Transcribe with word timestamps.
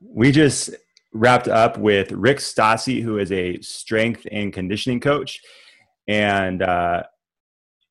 we 0.00 0.32
just 0.32 0.70
wrapped 1.12 1.48
up 1.48 1.78
with 1.78 2.12
Rick 2.12 2.38
Stassi, 2.38 3.02
who 3.02 3.18
is 3.18 3.32
a 3.32 3.60
strength 3.60 4.26
and 4.30 4.52
conditioning 4.52 5.00
coach. 5.00 5.40
And 6.06 6.62
uh, 6.62 7.04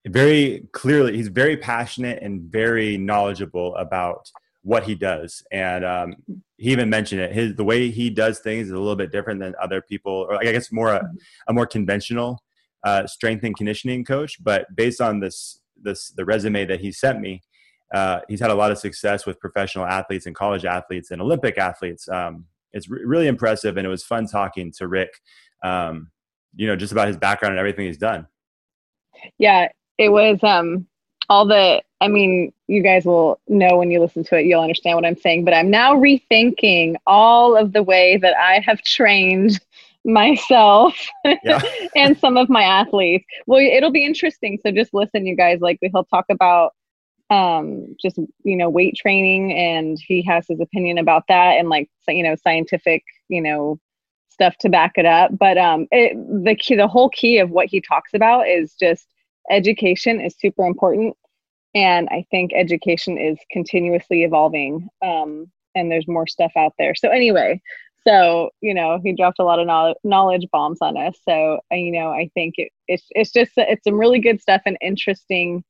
very 0.07 0.67
clearly, 0.71 1.17
he's 1.17 1.27
very 1.27 1.57
passionate 1.57 2.21
and 2.23 2.41
very 2.41 2.97
knowledgeable 2.97 3.75
about 3.75 4.29
what 4.63 4.83
he 4.83 4.95
does. 4.95 5.43
And 5.51 5.85
um, 5.85 6.15
he 6.57 6.71
even 6.71 6.89
mentioned 6.89 7.21
it. 7.21 7.31
His 7.31 7.55
the 7.55 7.63
way 7.63 7.89
he 7.89 8.09
does 8.09 8.39
things 8.39 8.67
is 8.67 8.73
a 8.73 8.77
little 8.77 8.95
bit 8.95 9.11
different 9.11 9.39
than 9.39 9.55
other 9.61 9.81
people, 9.81 10.27
or 10.29 10.35
I 10.35 10.51
guess 10.51 10.71
more 10.71 10.89
a, 10.93 11.09
a 11.47 11.53
more 11.53 11.65
conventional 11.65 12.43
uh, 12.83 13.07
strength 13.07 13.43
and 13.43 13.55
conditioning 13.55 14.03
coach. 14.03 14.41
But 14.43 14.73
based 14.75 15.01
on 15.01 15.19
this 15.19 15.61
this 15.81 16.09
the 16.09 16.25
resume 16.25 16.65
that 16.65 16.81
he 16.81 16.91
sent 16.91 17.21
me, 17.21 17.41
uh, 17.93 18.19
he's 18.27 18.39
had 18.39 18.51
a 18.51 18.55
lot 18.55 18.71
of 18.71 18.77
success 18.77 19.25
with 19.25 19.39
professional 19.39 19.85
athletes 19.85 20.25
and 20.25 20.35
college 20.35 20.65
athletes 20.65 21.11
and 21.11 21.21
Olympic 21.21 21.57
athletes. 21.57 22.07
Um, 22.07 22.45
it's 22.71 22.89
re- 22.89 23.03
really 23.03 23.27
impressive, 23.27 23.77
and 23.77 23.85
it 23.85 23.89
was 23.89 24.03
fun 24.03 24.27
talking 24.27 24.71
to 24.73 24.87
Rick. 24.87 25.09
Um, 25.63 26.11
you 26.55 26.67
know, 26.67 26.75
just 26.75 26.91
about 26.91 27.07
his 27.07 27.17
background 27.17 27.53
and 27.53 27.59
everything 27.59 27.85
he's 27.85 27.97
done. 27.97 28.27
Yeah, 29.37 29.69
it 29.97 30.09
was 30.09 30.39
um, 30.43 30.87
all 31.29 31.45
the. 31.45 31.81
I 32.01 32.07
mean, 32.07 32.53
you 32.67 32.81
guys 32.81 33.03
will 33.05 33.41
know 33.47 33.77
when 33.77 33.91
you 33.91 33.99
listen 33.99 34.23
to 34.25 34.37
it, 34.37 34.45
you'll 34.45 34.61
understand 34.61 34.95
what 34.95 35.05
I'm 35.05 35.17
saying. 35.17 35.43
But 35.43 35.53
I'm 35.53 35.69
now 35.69 35.95
rethinking 35.95 36.95
all 37.07 37.57
of 37.57 37.73
the 37.73 37.83
way 37.83 38.17
that 38.17 38.35
I 38.37 38.59
have 38.65 38.81
trained 38.83 39.59
myself 40.05 40.95
yeah. 41.43 41.61
and 41.95 42.17
some 42.17 42.37
of 42.37 42.49
my 42.49 42.63
athletes. 42.63 43.25
Well, 43.47 43.59
it'll 43.59 43.91
be 43.91 44.05
interesting. 44.05 44.59
So 44.63 44.71
just 44.71 44.93
listen, 44.93 45.25
you 45.25 45.35
guys. 45.35 45.59
Like 45.59 45.79
he'll 45.81 46.05
talk 46.05 46.25
about 46.29 46.73
um 47.29 47.95
just 48.01 48.17
you 48.43 48.57
know 48.57 48.69
weight 48.69 48.95
training 48.95 49.53
and 49.53 49.99
he 49.99 50.23
has 50.23 50.45
his 50.47 50.59
opinion 50.59 50.97
about 50.97 51.23
that 51.27 51.57
and 51.59 51.69
like 51.69 51.89
you 52.07 52.23
know 52.23 52.35
scientific 52.43 53.03
you 53.27 53.41
know 53.41 53.79
stuff 54.29 54.55
to 54.59 54.69
back 54.69 54.93
it 54.95 55.05
up. 55.05 55.31
But 55.37 55.57
um 55.57 55.87
it, 55.91 56.15
the 56.43 56.55
key 56.55 56.75
the 56.75 56.87
whole 56.87 57.09
key 57.09 57.37
of 57.39 57.49
what 57.49 57.67
he 57.67 57.81
talks 57.81 58.13
about 58.13 58.47
is 58.47 58.73
just 58.79 59.07
education 59.51 60.21
is 60.21 60.35
super 60.39 60.65
important. 60.65 61.15
And 61.75 62.07
i 62.09 62.25
think 62.31 62.51
education 62.55 63.17
is 63.17 63.37
continuously 63.51 64.23
evolving 64.23 64.87
um 65.03 65.51
and 65.75 65.91
there's 65.91 66.07
more 66.07 66.25
stuff 66.27 66.51
out 66.57 66.73
there. 66.79 66.95
So 66.95 67.09
anyway 67.09 67.61
so 68.07 68.49
you 68.61 68.73
know 68.73 68.99
he 69.03 69.13
dropped 69.13 69.39
a 69.39 69.43
lot 69.43 69.59
of 69.59 69.95
knowledge 70.03 70.47
bombs 70.51 70.79
on 70.81 70.97
us. 70.97 71.15
So 71.27 71.59
uh, 71.71 71.75
you 71.75 71.91
know 71.91 72.09
i 72.09 72.29
think 72.33 72.55
it, 72.57 72.71
it's 72.87 73.05
it's 73.11 73.31
just 73.31 73.51
it's 73.57 73.83
some 73.83 73.99
really 73.99 74.19
good 74.19 74.41
stuff 74.41 74.61
and 74.65 74.77
interesting 74.81 75.63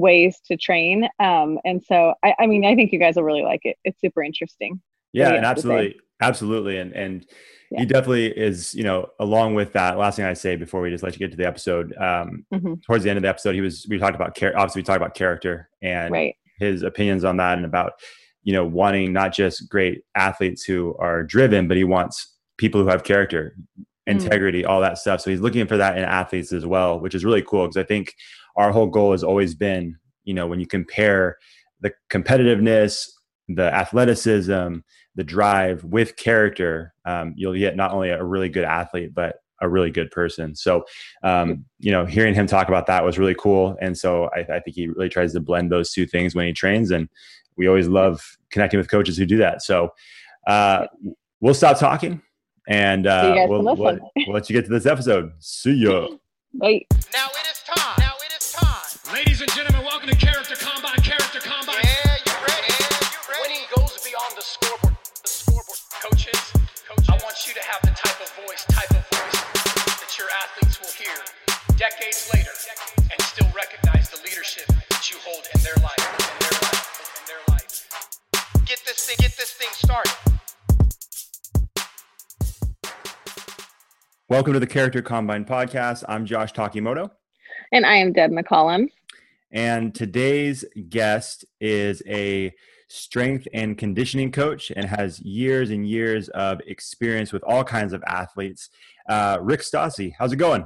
ways 0.00 0.40
to 0.46 0.56
train. 0.56 1.08
Um, 1.20 1.58
and 1.64 1.82
so, 1.82 2.14
I, 2.24 2.34
I 2.40 2.46
mean, 2.46 2.64
I 2.64 2.74
think 2.74 2.92
you 2.92 2.98
guys 2.98 3.16
will 3.16 3.24
really 3.24 3.42
like 3.42 3.60
it. 3.64 3.76
It's 3.84 4.00
super 4.00 4.22
interesting. 4.22 4.80
Yeah, 5.12 5.34
and 5.34 5.44
absolutely, 5.44 5.98
absolutely, 6.20 6.78
and 6.78 6.92
and 6.92 7.26
yeah. 7.70 7.80
he 7.80 7.86
definitely 7.86 8.26
is. 8.26 8.74
You 8.74 8.84
know, 8.84 9.08
along 9.18 9.54
with 9.54 9.72
that, 9.72 9.98
last 9.98 10.16
thing 10.16 10.24
I 10.24 10.34
say 10.34 10.56
before 10.56 10.80
we 10.80 10.90
just 10.90 11.02
let 11.02 11.14
you 11.14 11.18
get 11.18 11.32
to 11.32 11.36
the 11.36 11.46
episode. 11.46 11.94
Um, 11.96 12.44
mm-hmm. 12.52 12.74
Towards 12.86 13.04
the 13.04 13.10
end 13.10 13.16
of 13.16 13.22
the 13.22 13.28
episode, 13.28 13.54
he 13.54 13.60
was 13.60 13.86
we 13.88 13.98
talked 13.98 14.14
about 14.14 14.34
care. 14.34 14.56
Obviously, 14.56 14.80
we 14.80 14.84
talked 14.84 14.98
about 14.98 15.14
character 15.14 15.68
and 15.82 16.12
right. 16.12 16.36
his 16.58 16.82
opinions 16.82 17.24
on 17.24 17.36
that, 17.38 17.58
and 17.58 17.66
about 17.66 17.94
you 18.44 18.52
know 18.52 18.64
wanting 18.64 19.12
not 19.12 19.32
just 19.32 19.68
great 19.68 20.02
athletes 20.14 20.62
who 20.62 20.94
are 21.00 21.24
driven, 21.24 21.66
but 21.66 21.76
he 21.76 21.84
wants 21.84 22.36
people 22.56 22.80
who 22.80 22.88
have 22.88 23.02
character. 23.02 23.56
Integrity, 24.10 24.62
mm. 24.62 24.68
all 24.68 24.80
that 24.80 24.98
stuff. 24.98 25.20
So 25.20 25.30
he's 25.30 25.40
looking 25.40 25.66
for 25.66 25.76
that 25.76 25.96
in 25.96 26.04
athletes 26.04 26.52
as 26.52 26.66
well, 26.66 27.00
which 27.00 27.14
is 27.14 27.24
really 27.24 27.42
cool 27.42 27.66
because 27.66 27.76
I 27.76 27.84
think 27.84 28.14
our 28.56 28.72
whole 28.72 28.86
goal 28.86 29.12
has 29.12 29.24
always 29.24 29.54
been, 29.54 29.96
you 30.24 30.34
know, 30.34 30.46
when 30.46 30.60
you 30.60 30.66
compare 30.66 31.38
the 31.80 31.92
competitiveness, 32.10 33.08
the 33.48 33.74
athleticism, 33.74 34.78
the 35.14 35.24
drive 35.24 35.84
with 35.84 36.16
character, 36.16 36.94
um, 37.04 37.34
you'll 37.36 37.54
get 37.54 37.76
not 37.76 37.92
only 37.92 38.10
a 38.10 38.22
really 38.22 38.48
good 38.48 38.64
athlete, 38.64 39.14
but 39.14 39.36
a 39.60 39.68
really 39.68 39.90
good 39.90 40.10
person. 40.10 40.54
So, 40.54 40.84
um, 41.22 41.64
you 41.78 41.92
know, 41.92 42.06
hearing 42.06 42.34
him 42.34 42.46
talk 42.46 42.68
about 42.68 42.86
that 42.86 43.04
was 43.04 43.18
really 43.18 43.34
cool. 43.34 43.76
And 43.80 43.96
so 43.96 44.30
I, 44.34 44.40
I, 44.40 44.60
think 44.60 44.74
he 44.74 44.88
really 44.88 45.10
tries 45.10 45.34
to 45.34 45.40
blend 45.40 45.70
those 45.70 45.92
two 45.92 46.06
things 46.06 46.34
when 46.34 46.46
he 46.46 46.54
trains. 46.54 46.90
And 46.90 47.10
we 47.56 47.68
always 47.68 47.86
love 47.86 48.38
connecting 48.50 48.78
with 48.78 48.90
coaches 48.90 49.18
who 49.18 49.26
do 49.26 49.36
that. 49.36 49.60
So 49.60 49.90
uh, 50.46 50.86
we'll 51.40 51.52
stop 51.52 51.78
talking 51.78 52.22
and 52.70 53.08
uh, 53.08 53.46
we'll, 53.48 53.62
we'll, 53.64 53.74
we'll, 53.74 54.32
let 54.32 54.48
you 54.48 54.54
get 54.54 54.64
to 54.64 54.70
this 54.70 54.86
episode. 54.86 55.32
See 55.40 55.74
ya. 55.74 56.06
Bye. 56.54 56.86
Now 57.12 57.26
it 57.34 57.46
is 57.50 57.58
time. 57.66 57.98
Now 57.98 58.14
it 58.22 58.30
is 58.30 58.52
time. 58.54 59.12
Ladies 59.12 59.42
and 59.42 59.50
gentlemen, 59.50 59.82
welcome 59.82 60.08
to 60.08 60.14
Character 60.14 60.54
Combine. 60.54 61.02
Character 61.02 61.42
Combine. 61.42 61.82
Yeah, 61.82 62.14
you 62.14 62.34
ready? 62.46 62.70
Yeah, 62.70 63.10
you 63.10 63.20
ready? 63.26 63.42
Winning 63.42 63.66
goes 63.74 63.98
beyond 64.06 64.38
the 64.38 64.46
scoreboard. 64.46 64.94
The 65.22 65.28
scoreboard. 65.28 65.78
Coaches, 65.98 66.42
coaches, 66.86 67.10
I 67.10 67.18
want 67.26 67.42
you 67.42 67.54
to 67.58 67.64
have 67.66 67.82
the 67.82 67.90
type 67.90 68.18
of 68.22 68.30
voice, 68.46 68.62
type 68.70 68.94
of 68.94 69.02
voice 69.18 69.38
that 69.98 70.14
your 70.14 70.30
athletes 70.30 70.78
will 70.78 70.94
hear 70.94 71.18
decades 71.74 72.30
later 72.30 72.54
and 73.10 73.18
still 73.22 73.50
recognize 73.50 74.10
the 74.14 74.22
leadership 74.22 74.70
that 74.94 75.10
you 75.10 75.18
hold 75.26 75.42
in 75.54 75.58
their 75.66 75.78
life, 75.82 75.98
in 75.98 76.38
their 76.38 76.54
life, 76.62 76.86
in 77.18 77.24
their 77.26 77.42
life. 77.50 77.66
Get 78.62 78.78
this 78.86 79.10
thing, 79.10 79.18
get 79.18 79.34
this 79.34 79.50
thing 79.58 79.70
started. 79.74 80.39
Welcome 84.30 84.52
to 84.52 84.60
the 84.60 84.66
Character 84.68 85.02
Combine 85.02 85.44
podcast. 85.44 86.04
I'm 86.08 86.24
Josh 86.24 86.52
Takimoto. 86.52 87.10
And 87.72 87.84
I 87.84 87.96
am 87.96 88.12
Deb 88.12 88.30
McCollum. 88.30 88.86
And 89.50 89.92
today's 89.92 90.64
guest 90.88 91.44
is 91.60 92.00
a 92.06 92.52
strength 92.88 93.48
and 93.52 93.76
conditioning 93.76 94.30
coach 94.30 94.70
and 94.76 94.84
has 94.84 95.18
years 95.18 95.70
and 95.70 95.84
years 95.84 96.28
of 96.28 96.60
experience 96.68 97.32
with 97.32 97.42
all 97.42 97.64
kinds 97.64 97.92
of 97.92 98.04
athletes. 98.06 98.70
Uh, 99.08 99.38
Rick 99.40 99.62
Stassi, 99.62 100.12
how's 100.16 100.32
it 100.32 100.36
going? 100.36 100.64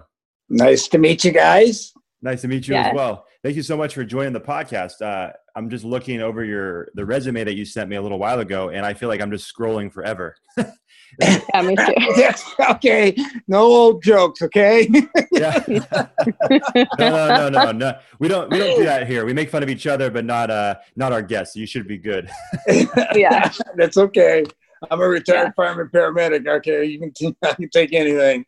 Nice 0.51 0.87
to 0.89 0.99
meet 0.99 1.25
you 1.25 1.33
guys. 1.33 1.95
Nice 2.21 2.43
to 2.43 2.49
meet 2.49 2.69
you 2.69 2.75
yes. 2.75 2.89
as 2.89 2.95
well. 2.95 3.25
Thank 3.43 3.57
you 3.57 3.63
so 3.63 3.79
much 3.79 3.95
for 3.95 4.05
joining 4.05 4.35
the 4.35 4.41
podcast. 4.43 5.01
Uh, 5.01 5.33
I'm 5.57 5.71
just 5.71 5.87
looking 5.87 6.21
over 6.21 6.45
your 6.45 6.89
the 6.95 7.05
resume 7.07 7.45
that 7.45 7.55
you 7.55 7.65
sent 7.65 7.89
me 7.89 7.97
a 7.97 8.03
little 8.03 8.19
while 8.19 8.41
ago, 8.41 8.69
and 8.69 8.85
I 8.85 8.93
feel 8.93 9.09
like 9.09 9.23
I'm 9.23 9.31
just 9.31 9.51
scrolling 9.51 9.91
forever. 9.91 10.37
yeah, 11.21 11.63
me 11.63 11.77
too. 11.77 11.95
yes, 12.17 12.45
okay. 12.71 13.17
No 13.49 13.63
old 13.63 14.03
jokes, 14.03 14.43
okay? 14.43 14.89
yeah. 15.33 15.63
no, 15.69 16.89
no, 16.99 17.49
no, 17.49 17.49
no, 17.49 17.73
no. 17.73 17.99
We 18.19 18.29
don't 18.29 18.51
we 18.51 18.59
don't 18.59 18.77
do 18.77 18.85
that 18.85 19.07
here. 19.07 19.25
We 19.25 19.33
make 19.33 19.51
fun 19.51 19.63
of 19.63 19.69
each 19.69 19.87
other, 19.87 20.11
but 20.11 20.25
not 20.25 20.51
uh 20.51 20.77
not 20.97 21.13
our 21.13 21.23
guests. 21.23 21.57
You 21.57 21.67
should 21.67 21.87
be 21.87 21.99
good. 21.99 22.31
yeah. 23.15 23.51
That's 23.77 23.97
okay. 23.97 24.45
I'm 24.91 25.01
a 25.01 25.09
retired 25.09 25.47
yeah. 25.47 25.53
fireman 25.57 25.89
paramedic. 25.89 26.47
Okay, 26.47 26.85
you 26.85 26.99
can, 26.99 27.37
I 27.43 27.55
can 27.55 27.71
take 27.71 27.93
anything. 27.93 28.45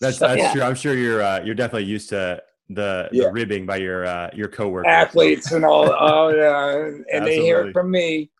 That's 0.00 0.18
that's 0.18 0.40
yeah. 0.40 0.52
true. 0.52 0.62
I'm 0.62 0.74
sure 0.74 0.94
you're 0.94 1.22
uh, 1.22 1.42
you're 1.44 1.54
definitely 1.54 1.84
used 1.84 2.08
to 2.10 2.42
the, 2.70 3.08
yeah. 3.12 3.24
the 3.24 3.32
ribbing 3.32 3.66
by 3.66 3.76
your 3.76 4.06
uh, 4.06 4.30
your 4.34 4.48
coworkers, 4.48 4.90
athletes, 4.90 5.52
and 5.52 5.64
all. 5.64 5.92
Oh 5.98 6.28
yeah, 6.30 6.90
and 7.12 7.26
they 7.26 7.40
hear 7.40 7.68
it 7.68 7.72
from 7.72 7.90
me. 7.90 8.30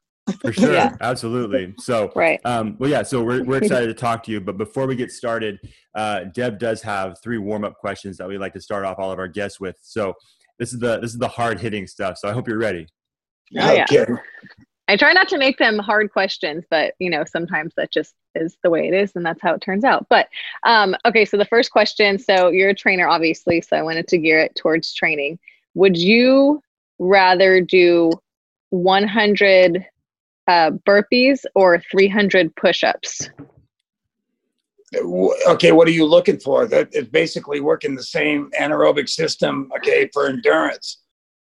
For 0.41 0.53
sure, 0.53 0.73
yeah. 0.73 0.97
absolutely. 1.01 1.75
So, 1.79 2.11
right. 2.17 2.41
Um, 2.45 2.77
well, 2.79 2.91
yeah. 2.91 3.03
So 3.03 3.23
we're 3.23 3.45
we're 3.45 3.59
excited 3.63 3.87
to 3.87 3.95
talk 3.95 4.23
to 4.25 4.33
you. 4.33 4.41
But 4.41 4.59
before 4.59 4.87
we 4.87 4.97
get 4.97 5.13
started, 5.13 5.59
uh, 5.95 6.25
Deb 6.25 6.59
does 6.59 6.83
have 6.83 7.19
three 7.23 7.39
warm 7.39 7.65
up 7.65 7.75
questions 7.79 8.17
that 8.19 8.29
we 8.29 8.39
like 8.39 8.53
to 8.55 8.61
start 8.61 8.85
off 8.85 8.99
all 8.99 9.13
of 9.13 9.19
our 9.19 9.29
guests 9.29 9.61
with. 9.61 9.77
So 9.83 10.15
this 10.59 10.73
is 10.73 10.81
the 10.81 10.99
this 11.01 11.13
is 11.13 11.19
the 11.19 11.29
hard 11.29 11.61
hitting 11.61 11.87
stuff. 11.87 12.19
So 12.19 12.29
I 12.29 12.33
hope 12.33 12.49
you're 12.49 12.59
ready. 12.59 12.87
Oh, 13.59 13.73
yeah. 13.73 13.87
I 14.89 14.97
try 14.97 15.13
not 15.13 15.29
to 15.31 15.39
make 15.39 15.59
them 15.59 15.79
hard 15.79 16.13
questions, 16.13 16.65
but 16.71 16.95
you 16.99 17.11
know, 17.11 17.25
sometimes 17.25 17.75
that 17.77 17.93
just 17.93 18.15
is 18.35 18.57
the 18.63 18.71
way 18.71 18.89
it 18.89 18.95
is, 18.95 19.13
and 19.15 19.27
that's 19.27 19.43
how 19.43 19.55
it 19.55 19.61
turns 19.61 19.85
out. 19.85 20.07
But 20.09 20.29
um, 20.63 20.95
okay, 21.05 21.25
so 21.25 21.37
the 21.37 21.45
first 21.45 21.71
question. 21.71 22.19
So 22.19 22.51
you're 22.51 22.71
a 22.71 22.75
trainer, 22.75 23.09
obviously. 23.09 23.61
So 23.61 23.77
I 23.77 23.83
wanted 23.83 24.09
to 24.09 24.19
gear 24.19 24.41
it 24.41 24.55
towards 24.55 24.95
training. 24.95 25.39
Would 25.75 25.97
you 25.97 26.63
rather 26.99 27.61
do 27.61 28.13
100 28.71 29.85
uh, 30.49 30.71
burpees 30.87 31.45
or 31.55 31.81
300 31.91 32.55
push-ups? 32.57 33.31
Okay 35.47 35.73
what 35.73 35.89
are 35.89 35.93
you 35.93 36.05
looking 36.05 36.39
for? 36.39 36.67
That 36.67 36.95
is 36.95 37.07
basically 37.09 37.61
working 37.61 37.97
the 37.97 38.03
same 38.03 38.51
anaerobic 38.59 39.09
system 39.09 39.71
okay 39.77 40.09
for 40.13 40.29
endurance. 40.29 40.99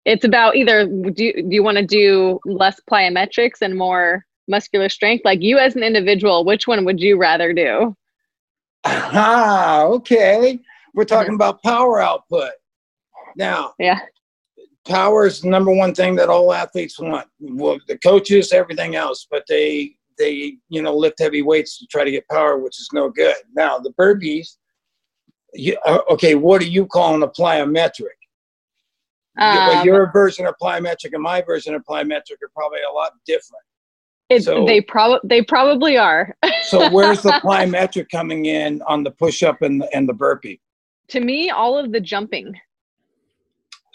It's 0.04 0.24
about 0.24 0.56
either 0.56 0.86
do 0.86 1.24
you, 1.24 1.32
do 1.34 1.48
you 1.50 1.62
want 1.62 1.78
to 1.78 1.86
do 1.86 2.40
less 2.44 2.80
plyometrics 2.90 3.62
and 3.62 3.76
more 3.76 4.24
muscular 4.48 4.88
strength? 4.88 5.24
Like 5.24 5.40
you 5.40 5.58
as 5.58 5.76
an 5.76 5.84
individual 5.84 6.44
which 6.44 6.66
one 6.66 6.84
would 6.84 7.00
you 7.00 7.16
rather 7.16 7.52
do? 7.52 7.96
Ah 8.84 9.84
okay. 9.84 10.58
We're 10.94 11.04
talking 11.04 11.34
mm-hmm. 11.34 11.36
about 11.36 11.62
power 11.62 12.00
output. 12.00 12.52
Now 13.36 13.74
yeah 13.78 14.00
power 14.88 15.26
is 15.26 15.40
the 15.40 15.48
number 15.48 15.72
one 15.72 15.94
thing 15.94 16.16
that 16.16 16.28
all 16.28 16.52
athletes 16.52 16.98
want. 16.98 17.28
Well, 17.40 17.78
the 17.86 17.98
coaches, 17.98 18.52
everything 18.52 18.96
else, 18.96 19.26
but 19.30 19.44
they 19.48 19.94
they 20.18 20.56
you 20.68 20.82
know 20.82 20.96
lift 20.96 21.20
heavy 21.20 21.42
weights 21.42 21.78
to 21.78 21.86
try 21.86 22.04
to 22.04 22.10
get 22.10 22.28
power, 22.28 22.58
which 22.58 22.78
is 22.80 22.88
no 22.92 23.08
good. 23.10 23.36
Now 23.54 23.78
the 23.78 23.92
burpees, 23.92 24.56
you, 25.54 25.76
uh, 25.86 26.00
okay, 26.10 26.34
what 26.34 26.62
are 26.62 26.66
you 26.66 26.86
calling 26.86 27.22
a 27.22 27.28
plyometric? 27.28 28.16
Um, 29.38 29.86
your 29.86 30.10
version 30.10 30.46
of 30.46 30.54
plyometric 30.60 31.12
and 31.12 31.22
my 31.22 31.42
version 31.42 31.74
of 31.74 31.84
plyometric 31.88 32.42
are 32.42 32.50
probably 32.52 32.80
a 32.82 32.92
lot 32.92 33.12
different. 33.24 33.62
It, 34.28 34.42
So- 34.42 34.66
they 34.66 34.80
probably 34.80 35.20
they 35.24 35.42
probably 35.42 35.96
are. 35.96 36.34
So 36.64 36.90
where's 36.90 37.22
the 37.22 37.30
plyometric 37.44 38.08
coming 38.10 38.46
in 38.46 38.82
on 38.82 39.04
the 39.04 39.12
push 39.12 39.42
up 39.44 39.62
and 39.62 39.80
the, 39.80 39.96
and 39.96 40.08
the 40.08 40.12
burpee? 40.14 40.60
to 41.08 41.20
me, 41.20 41.48
all 41.48 41.78
of 41.78 41.90
the 41.92 42.00
jumping 42.00 42.54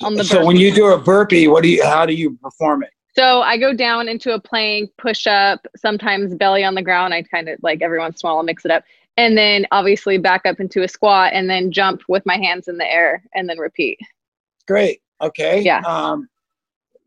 on 0.02 0.16
the 0.16 0.24
so 0.24 0.46
when 0.46 0.56
you 0.56 0.74
do 0.74 0.88
a 0.88 0.98
burpee, 0.98 1.48
what 1.48 1.64
do 1.64 1.70
you? 1.70 1.84
How 1.84 2.06
do 2.06 2.14
you 2.14 2.38
perform 2.42 2.84
it? 2.84 2.90
So 3.16 3.42
I 3.42 3.58
go 3.58 3.74
down 3.74 4.10
into 4.10 4.34
a 4.34 4.40
plank, 4.40 4.90
push 4.98 5.28
up, 5.28 5.66
sometimes 5.78 6.34
belly 6.36 6.64
on 6.64 6.74
the 6.74 6.82
ground. 6.82 7.14
I 7.14 7.22
kind 7.22 7.48
of 7.48 7.60
like 7.62 7.82
every 7.82 8.00
once 8.00 8.24
in 8.24 8.28
a 8.28 8.30
while 8.32 8.38
I'll 8.38 8.44
mix 8.44 8.66
it 8.66 8.72
up. 8.72 8.84
And 9.18 9.38
then 9.38 9.68
obviously 9.72 10.18
back 10.18 10.48
up 10.48 10.60
into 10.60 10.82
a 10.82 10.88
squat 10.88 11.32
and 11.34 11.48
then 11.48 11.72
jump 11.72 12.02
with 12.08 12.26
my 12.26 12.38
hands 12.38 12.68
in 12.68 12.78
the 12.78 12.92
air 12.92 13.24
and 13.36 13.48
then 13.48 13.60
repeat. 13.60 14.00
Great. 14.68 15.02
Okay. 15.22 15.62
Yeah. 15.62 15.82
Um, 15.82 16.28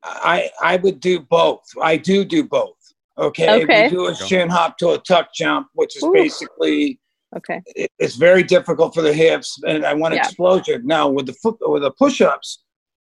I 0.04 0.48
I 0.62 0.76
would 0.76 1.00
do 1.00 1.18
both. 1.18 1.64
I 1.82 1.96
do 1.96 2.24
do 2.24 2.44
both. 2.44 2.76
Okay. 3.18 3.64
Okay. 3.64 3.84
We 3.84 3.90
do 3.90 4.06
a 4.06 4.14
shin 4.14 4.48
hop 4.48 4.78
to 4.78 4.90
a 4.90 4.98
tuck 4.98 5.34
jump, 5.34 5.66
which 5.72 5.96
is 5.96 6.04
Ooh. 6.04 6.12
basically 6.12 7.00
Okay. 7.36 7.60
it- 7.74 7.90
it's 7.98 8.14
very 8.14 8.44
difficult 8.44 8.94
for 8.94 9.02
the 9.02 9.12
hips, 9.12 9.60
and 9.66 9.84
I 9.84 9.92
want 9.94 10.14
Yeah. 10.14 10.20
explosion. 10.20 10.82
Now 10.86 11.08
with 11.08 11.26
the 11.26 11.32
foot 11.32 11.56
with 11.60 11.82
the 11.82 11.90
push-ups, 11.90 12.62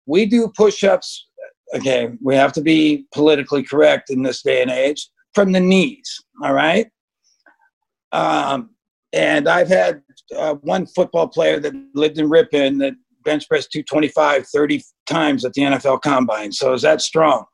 we 0.09 0.27
do 0.27 0.51
push-ups. 0.57 1.29
Okay, 1.75 2.09
we 2.23 2.35
have 2.35 2.53
to 2.55 2.63
be 2.63 3.07
politically 3.13 3.63
correct 3.63 4.11
in 4.11 4.23
this 4.23 4.43
day 4.43 4.63
and 4.63 4.71
age 4.71 5.09
from 5.35 5.53
the 5.53 5.61
knees. 5.61 6.19
All 6.43 6.55
right. 6.55 6.89
Um, 8.11 8.71
and 9.13 9.49
I've 9.49 9.69
had 9.69 10.03
uh, 10.35 10.55
one 10.55 10.87
football 10.87 11.29
player 11.29 11.61
that 11.61 11.75
lived 11.95 12.19
in 12.19 12.29
Ripon 12.31 12.79
that 12.79 12.95
bench 13.25 13.47
pressed 13.49 13.71
225 13.73 14.47
30 14.47 14.83
times 15.07 15.45
at 15.45 15.53
the 15.53 15.63
NFL 15.63 16.01
Combine. 16.01 16.53
So 16.53 16.73
is 16.73 16.83
that 16.83 17.03
strong? 17.03 17.45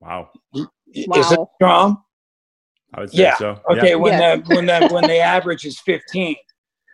Wow. 0.00 0.30
Is 0.54 1.06
that 1.14 1.38
Wow. 1.38 1.50
strong? 1.56 2.02
I 2.94 3.00
would 3.00 3.10
say 3.10 3.22
Yeah. 3.22 3.36
so. 3.36 3.60
Okay, 3.70 3.90
Yeah. 3.90 3.94
when 3.96 4.12
Yeah. 4.12 4.36
the 4.36 4.42
when 4.52 4.66
the 4.66 4.86
when 4.90 5.04
the 5.06 5.18
average 5.36 5.66
is 5.66 5.78
15. 5.80 6.36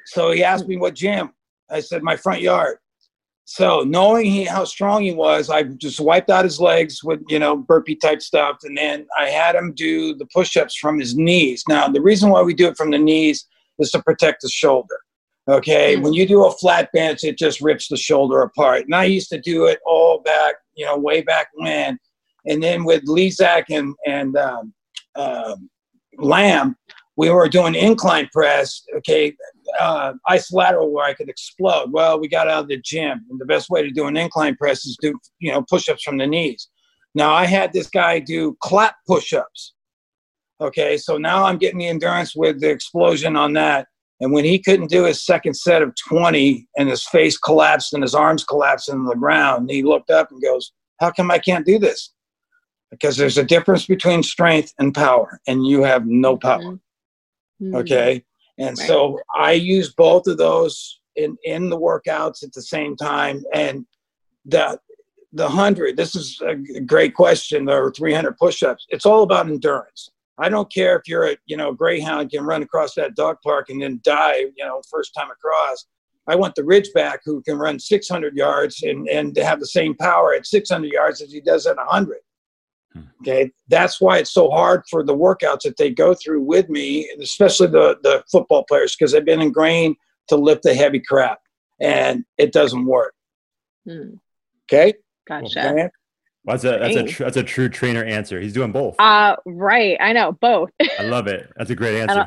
So 0.07 0.33
he 0.33 0.43
asked 0.43 0.67
me 0.67 0.77
what 0.77 0.95
gym. 0.95 1.33
I 1.71 1.79
said 1.81 2.03
my 2.03 2.17
front 2.17 2.41
yard. 2.41 2.79
So 3.53 3.81
knowing 3.81 4.27
he 4.27 4.45
how 4.45 4.65
strong 4.65 5.03
he 5.03 5.11
was, 5.11 5.51
I 5.51 5.65
just 5.65 5.99
wiped 5.99 6.31
out 6.31 6.45
his 6.45 6.61
legs 6.61 7.03
with 7.03 7.21
you 7.29 7.41
know 7.41 7.57
burpee 7.57 7.97
type 7.97 8.23
stuff, 8.23 8.59
and 8.63 8.79
then 8.79 9.09
I 9.19 9.29
had 9.29 9.57
him 9.57 9.73
do 9.75 10.15
the 10.15 10.27
push-ups 10.27 10.77
from 10.77 11.01
his 11.01 11.17
knees. 11.17 11.65
Now 11.69 11.89
the 11.89 12.01
reason 12.01 12.31
why 12.31 12.43
we 12.43 12.55
do 12.55 12.69
it 12.69 12.77
from 12.77 12.93
the 12.93 12.99
knees 12.99 13.49
is 13.81 13.91
to 13.91 14.01
protect 14.05 14.43
the 14.43 14.49
shoulder. 14.49 14.97
Okay, 15.49 15.97
Mm. 15.97 16.03
when 16.05 16.13
you 16.13 16.29
do 16.29 16.45
a 16.45 16.53
flat 16.53 16.93
bench, 16.93 17.25
it 17.25 17.37
just 17.39 17.61
rips 17.61 17.89
the 17.89 17.97
shoulder 17.97 18.43
apart. 18.43 18.85
And 18.85 18.95
I 18.95 19.03
used 19.07 19.31
to 19.31 19.41
do 19.41 19.65
it 19.67 19.81
all 19.85 20.21
back, 20.21 20.55
you 20.75 20.87
know, 20.87 20.97
way 20.97 21.21
back 21.21 21.49
when. 21.55 21.99
And 22.47 22.63
then 22.63 22.85
with 22.85 23.05
Lezak 23.07 23.65
and 23.69 23.97
and 24.07 24.37
um, 24.37 24.73
um, 25.17 25.69
Lamb, 26.19 26.77
we 27.21 27.29
were 27.29 27.51
doing 27.51 27.75
incline 27.75 28.31
press, 28.33 28.83
okay, 28.97 29.37
uh, 29.79 30.15
isolateral 30.31 30.91
where 30.91 31.05
I 31.05 31.13
could 31.13 31.29
explode. 31.29 31.93
Well, 31.93 32.19
we 32.19 32.29
got 32.29 32.49
out 32.49 32.63
of 32.63 32.69
the 32.69 32.81
gym, 32.83 33.27
and 33.29 33.39
the 33.39 33.45
best 33.45 33.69
way 33.69 33.83
to 33.83 33.91
do 33.91 34.07
an 34.07 34.17
incline 34.17 34.57
press 34.57 34.87
is 34.87 34.97
do, 35.03 35.13
you 35.39 35.53
know, 35.53 35.63
push-ups 35.69 36.03
from 36.03 36.17
the 36.17 36.27
knees. 36.27 36.69
Now 37.15 37.35
I 37.35 37.45
had 37.45 37.75
this 37.75 37.91
guy 37.91 38.21
do 38.21 38.57
clap 38.63 38.95
push-ups. 39.07 39.75
Okay, 40.63 40.97
so 40.97 41.19
now 41.19 41.45
I'm 41.45 41.59
getting 41.59 41.81
the 41.81 41.89
endurance 41.89 42.35
with 42.35 42.59
the 42.59 42.71
explosion 42.71 43.37
on 43.37 43.53
that. 43.53 43.89
And 44.21 44.33
when 44.33 44.47
he 44.47 44.59
couldn't 44.59 44.89
do 44.89 45.05
his 45.05 45.23
second 45.23 45.53
set 45.53 45.83
of 45.83 45.93
20 46.09 46.67
and 46.79 46.89
his 46.89 47.05
face 47.07 47.37
collapsed 47.37 47.93
and 47.93 48.03
his 48.03 48.15
arms 48.15 48.45
collapsed 48.45 48.89
into 48.89 49.11
the 49.11 49.17
ground, 49.17 49.71
he 49.71 49.83
looked 49.83 50.09
up 50.09 50.31
and 50.31 50.41
goes, 50.41 50.73
How 51.01 51.11
come 51.11 51.31
I 51.31 51.39
can't 51.39 51.67
do 51.67 51.79
this? 51.79 52.15
Because 52.91 53.19
there's 53.19 53.37
a 53.37 53.45
difference 53.45 53.85
between 53.85 54.23
strength 54.23 54.73
and 54.79 54.95
power, 54.95 55.39
and 55.47 55.67
you 55.67 55.83
have 55.83 56.07
no 56.07 56.39
power. 56.39 56.79
Mhm. 57.61 57.75
Okay. 57.81 58.25
And 58.59 58.79
Right. 58.79 58.87
so 58.87 59.21
I 59.35 59.53
use 59.53 59.93
both 59.95 60.27
of 60.27 60.39
those 60.39 61.01
in, 61.17 61.37
in 61.45 61.71
the 61.71 61.79
workouts 61.79 62.43
at 62.43 62.53
the 62.53 62.63
same 62.63 62.97
time. 62.97 63.45
And 63.53 63.87
the 64.45 64.81
the 65.33 65.49
hundred, 65.49 65.97
this 65.97 66.17
is 66.17 66.41
a 66.45 66.57
great 66.81 67.15
question, 67.15 67.69
or 67.69 67.93
300 67.93 68.37
push-ups. 68.37 68.87
It's 68.89 69.07
all 69.07 69.23
about 69.23 69.47
endurance. 69.47 70.11
I 70.39 70.49
don't 70.49 70.73
care 70.73 70.97
if 70.97 71.07
you're 71.07 71.29
a 71.29 71.37
you 71.47 71.57
know 71.57 71.73
greyhound 71.73 72.31
can 72.31 72.45
run 72.45 72.63
across 72.63 72.95
that 72.95 73.15
dog 73.15 73.37
park 73.45 73.69
and 73.69 73.81
then 73.81 74.01
die 74.03 74.39
you 74.57 74.65
know 74.65 74.83
first 74.91 75.15
time 75.15 75.31
across. 75.31 75.87
I 76.27 76.35
want 76.35 76.55
the 76.55 76.63
ridgeback 76.63 77.19
who 77.25 77.43
can 77.43 77.59
run 77.59 77.79
600 77.79 78.35
yards 78.35 78.83
and 78.83 79.09
and 79.09 79.35
to 79.35 79.45
have 79.45 79.61
the 79.61 79.67
same 79.67 79.95
power 79.95 80.35
at 80.35 80.47
600 80.47 80.91
yards 80.91 81.21
as 81.21 81.33
he 81.33 81.41
does 81.41 81.67
at 81.67 81.77
100. 81.77 82.19
Hmm. 82.95 83.03
Okay, 83.23 83.53
that's 83.69 84.01
why 84.01 84.19
it's 84.19 84.33
so 84.33 84.51
hard 84.51 84.83
for 84.91 85.05
the 85.05 85.15
workouts 85.17 85.61
that 85.63 85.77
they 85.77 85.91
go 85.91 86.13
through 86.15 86.43
with 86.43 86.69
me, 86.69 87.09
especially 87.21 87.69
the 87.69 87.99
the 88.03 88.25
football 88.33 88.65
players, 88.69 88.97
because 88.97 89.13
they've 89.13 89.25
been 89.25 89.41
ingrained 89.43 89.97
to 90.29 90.37
lift 90.37 90.63
the 90.65 90.75
heavy 90.75 91.01
crap, 91.01 91.39
and 91.81 92.25
it 92.37 92.53
doesn't 92.53 92.85
work. 92.87 93.15
Mm, 93.89 94.19
Okay, 94.71 94.95
Gotcha. 95.29 95.71
Okay? 95.71 95.89
Well, 96.45 96.57
that's 96.57 96.65
a 96.65 96.79
that's 96.79 96.97
a 96.97 97.03
tr- 97.05 97.23
that's 97.25 97.37
a 97.37 97.43
true 97.45 97.69
trainer 97.69 98.03
answer. 98.03 98.41
He's 98.41 98.55
doing 98.55 98.73
both. 98.73 98.97
Uh 98.99 99.37
right. 99.47 99.97
I 100.01 100.13
know 100.13 100.33
both. 100.33 100.71
I 100.99 101.03
love 101.05 101.27
it. 101.29 101.49
That's 101.57 101.71
a 101.71 101.77
great 101.77 102.01
answer. 102.01 102.27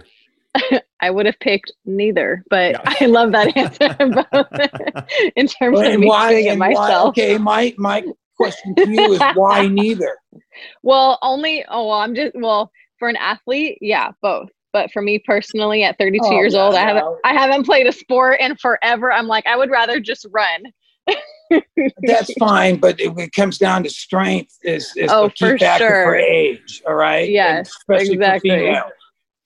I 1.01 1.09
would 1.09 1.25
have 1.25 1.39
picked 1.39 1.73
neither, 1.85 2.43
but 2.49 2.71
Yeah. 2.73 2.81
I 3.01 3.05
love 3.07 3.31
that 3.33 3.57
answer 3.57 3.95
both 3.97 5.33
in 5.35 5.47
terms 5.47 5.77
Well, 5.79 5.93
of 5.93 5.99
me 5.99 6.07
why? 6.07 6.29
doing 6.31 6.45
it 6.45 6.49
and 6.51 6.59
why- 6.59 6.73
myself. 6.73 7.09
okay, 7.09 7.37
my 7.37 7.73
my 7.77 8.03
question 8.43 8.75
to 8.75 8.89
you 8.89 9.13
is 9.13 9.21
why 9.35 9.67
neither? 9.67 10.17
Well, 10.83 11.17
only 11.21 11.63
oh 11.69 11.87
well, 11.87 11.99
I'm 11.99 12.15
just 12.15 12.35
well 12.35 12.71
for 12.99 13.07
an 13.09 13.15
athlete, 13.17 13.77
yeah, 13.81 14.11
both. 14.21 14.49
But 14.71 14.91
for 14.91 15.01
me 15.01 15.19
personally, 15.19 15.83
at 15.83 15.97
32 15.97 16.25
Oh, 16.25 16.31
years 16.31 16.55
old, 16.55 16.75
I 16.75 16.81
haven't 16.81 17.05
I 17.23 17.33
haven't 17.33 17.65
played 17.65 17.87
a 17.87 17.91
sport 17.91 18.39
in 18.39 18.55
forever. 18.57 19.11
I'm 19.11 19.27
like, 19.27 19.45
I 19.45 19.55
would 19.55 19.69
rather 19.69 19.99
just 19.99 20.25
run. 20.31 20.63
That's 22.03 22.33
fine, 22.39 22.77
but 22.79 22.99
it, 22.99 23.17
it 23.17 23.33
comes 23.33 23.57
down 23.57 23.83
to 23.83 23.89
strength 23.89 24.57
is 24.63 24.91
is 24.95 25.11
Oh, 25.11 25.29
for 25.37 25.57
factor 25.57 26.03
for 26.03 26.15
age. 26.15 26.81
All 26.87 26.95
right. 26.95 27.23
And 27.25 27.31
Yes, 27.31 27.69
especially 27.79 28.13
exactly. 28.15 28.49
For 28.49 28.55
females. 28.55 28.91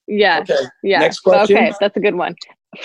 Yeah, 0.08 0.40
Okay. 0.42 0.56
yeah. 0.84 1.00
Next 1.00 1.20
question. 1.20 1.58
Okay, 1.58 1.72
that's 1.80 1.98
a 1.98 2.00
good 2.00 2.16
one. 2.16 2.36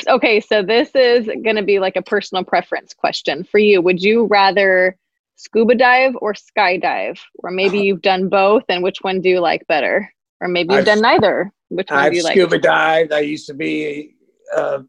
Okay, 0.09 0.41
so 0.41 0.63
this 0.63 0.91
is 0.95 1.27
going 1.27 1.57
to 1.57 1.63
be 1.63 1.79
like 1.79 1.97
a 1.97 2.03
personal 2.03 2.45
preference 2.45 2.95
question 2.95 3.45
for 3.45 3.59
you. 3.59 3.81
Would 3.83 4.03
you 4.03 4.25
rather 4.27 4.97
scuba 5.43 5.75
dive 5.75 6.15
or 6.21 6.35
skydive? 6.35 7.19
Or 7.41 7.51
maybe 7.51 7.79
uh-huh. 7.79 7.85
you've 7.85 8.03
done 8.03 8.29
both 8.29 8.65
and 8.69 8.83
which 8.83 8.99
one 9.03 9.21
do 9.21 9.29
you 9.29 9.41
like 9.41 9.67
better? 9.67 10.09
Or 10.41 10.49
maybe 10.49 10.73
you've 10.75 10.81
I've- 10.81 10.87
done 10.87 11.01
neither. 11.01 11.51
Which 11.69 11.91
one 11.91 12.01
I've 12.01 12.13
do 12.13 12.19
you 12.19 12.25
like? 12.25 12.33
scuba 12.35 12.59
dived. 12.59 13.13
I 13.13 13.21
used 13.21 13.47
to 13.47 13.55
be 13.55 14.15
a 14.55 14.81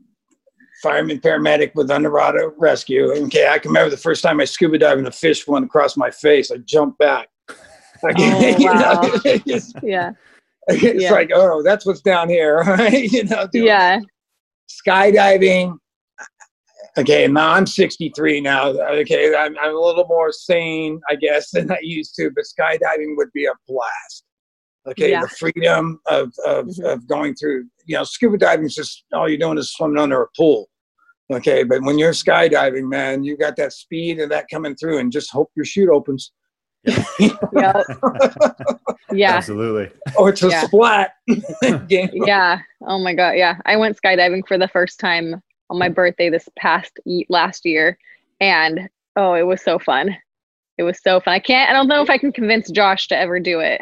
fireman 0.81 1.19
paramedic 1.19 1.73
with 1.75 1.89
underwater 1.89 2.53
rescue. 2.57 3.09
Okay, 3.25 3.47
I 3.47 3.57
can 3.57 3.69
remember 3.69 3.89
the 3.89 3.95
first 3.95 4.21
time 4.21 4.41
I 4.41 4.45
scuba 4.45 4.77
dived 4.77 4.97
and 4.99 5.07
a 5.07 5.11
fish 5.11 5.47
went 5.47 5.63
across 5.65 5.95
my 5.95 6.11
face. 6.11 6.51
I 6.51 6.57
jumped 6.57 6.97
back. 6.99 7.29
Like, 8.03 8.15
Oh, 8.19 8.55
wow. 8.59 9.37
just- 9.47 9.77
Yeah. 9.81 10.11
it's 10.67 11.03
Yeah. 11.03 11.11
like, 11.13 11.31
oh, 11.33 11.63
that's 11.63 11.85
what's 11.85 12.01
down 12.01 12.27
here, 12.27 12.57
right? 12.57 13.09
You 13.09 13.23
know, 13.23 13.47
Yeah. 13.53 14.01
skydiving. 14.69 15.77
Okay, 16.97 17.27
now 17.27 17.49
I'm 17.53 17.65
63 17.65 18.41
now. 18.41 18.67
Okay, 18.67 19.35
I'm, 19.35 19.57
I'm 19.59 19.75
a 19.75 19.79
little 19.79 20.05
more 20.07 20.31
sane, 20.31 21.01
I 21.09 21.15
guess, 21.15 21.49
than 21.51 21.71
I 21.71 21.79
used 21.81 22.13
to. 22.15 22.29
But 22.35 22.43
skydiving 22.45 23.17
would 23.17 23.31
be 23.33 23.45
a 23.45 23.53
blast. 23.67 24.25
Okay, 24.87 25.11
Yeah. 25.11 25.21
the 25.21 25.27
freedom 25.29 25.99
of 26.07 26.31
of, 26.45 26.65
Mhm. 26.67 26.93
of 26.93 27.07
going 27.07 27.33
through. 27.35 27.65
You 27.85 27.97
know, 27.97 28.03
scuba 28.03 28.37
diving 28.37 28.65
is 28.65 28.75
just 28.75 29.05
all 29.13 29.27
you're 29.27 29.37
doing 29.39 29.57
is 29.57 29.71
swimming 29.73 29.97
under 29.97 30.21
a 30.21 30.27
pool. 30.37 30.69
Okay, 31.31 31.63
but 31.63 31.81
when 31.83 31.97
you're 31.97 32.11
skydiving, 32.11 32.89
man, 32.89 33.23
you 33.23 33.37
got 33.37 33.55
that 33.55 33.71
speed 33.73 34.19
and 34.19 34.31
that 34.31 34.45
coming 34.51 34.75
through, 34.75 34.99
and 34.99 35.11
just 35.11 35.31
hope 35.31 35.49
your 35.55 35.65
chute 35.65 35.89
opens. 35.89 36.31
Yeah. 37.53 37.81
Yeah. 39.11 39.33
Absolutely. 39.35 39.91
or 40.17 40.29
it's 40.29 40.41
a 40.41 40.49
Yeah. 40.49 40.63
splat. 40.65 41.11
Yeah. 41.89 42.59
Oh 42.87 42.97
my 42.97 43.13
god. 43.13 43.31
Yeah. 43.37 43.57
I 43.65 43.77
went 43.77 43.95
skydiving 44.01 44.41
for 44.47 44.57
the 44.57 44.67
first 44.67 44.99
time 44.99 45.39
on 45.69 45.79
my 45.79 45.89
birthday 45.89 46.29
this 46.29 46.47
past 46.57 46.99
last 47.29 47.65
year, 47.65 47.97
and 48.39 48.89
oh, 49.15 49.33
it 49.33 49.43
was 49.43 49.61
so 49.61 49.79
fun. 49.79 50.15
It 50.77 50.83
was 50.83 50.99
so 51.01 51.19
fun. 51.19 51.33
I 51.33 51.39
can't. 51.39 51.69
I 51.69 51.73
don't 51.73 51.87
know 51.87 52.01
if 52.01 52.09
I 52.09 52.17
can 52.17 52.31
convince 52.31 52.69
Josh 52.71 53.07
to 53.09 53.17
ever 53.17 53.39
do 53.39 53.59
it. 53.59 53.81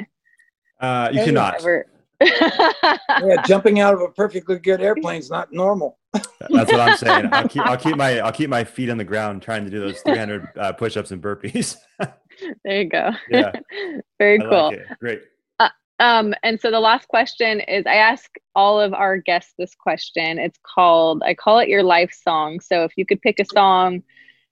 Uh, 0.79 1.09
you 1.11 1.19
Hey, 1.19 1.25
cannot. 1.25 1.55
Ever. 1.59 1.87
yeah, 2.21 3.41
jumping 3.45 3.79
out 3.79 3.93
of 3.93 4.01
a 4.01 4.09
perfectly 4.09 4.59
good 4.59 4.81
airplane 4.81 5.19
is 5.19 5.29
not 5.29 5.51
normal. 5.51 5.97
That's 6.13 6.71
what 6.71 6.79
I'm 6.79 6.97
saying. 6.97 7.29
I'll 7.31 7.47
keep 7.47 7.65
I'll 7.65 7.77
keep 7.77 7.95
my 7.97 8.19
I'll 8.19 8.31
keep 8.31 8.49
my 8.49 8.63
feet 8.63 8.89
on 8.89 8.97
the 8.97 9.03
ground 9.03 9.41
trying 9.41 9.63
to 9.65 9.71
do 9.71 9.79
those 9.79 10.01
300 10.01 10.49
uh, 10.57 10.73
push-ups 10.73 11.11
and 11.11 11.21
burpees. 11.21 11.77
there 12.63 12.81
you 12.81 12.89
go. 12.89 13.11
Yeah. 13.29 13.51
Very 14.19 14.39
I 14.39 14.43
cool. 14.43 14.67
like. 14.69 14.99
Great. 14.99 15.21
Um, 16.01 16.33
and 16.41 16.59
so 16.59 16.71
the 16.71 16.79
last 16.79 17.07
question 17.07 17.59
is 17.59 17.85
I 17.85 17.93
ask 17.93 18.31
all 18.55 18.81
of 18.81 18.91
our 18.91 19.17
guests 19.17 19.53
this 19.59 19.75
question. 19.75 20.39
It's 20.39 20.57
called, 20.63 21.21
I 21.23 21.35
call 21.35 21.59
it 21.59 21.69
your 21.69 21.83
life 21.83 22.11
song. 22.11 22.59
So 22.59 22.83
if 22.83 22.93
you 22.97 23.05
could 23.05 23.21
pick 23.21 23.39
a 23.39 23.45
song 23.45 24.01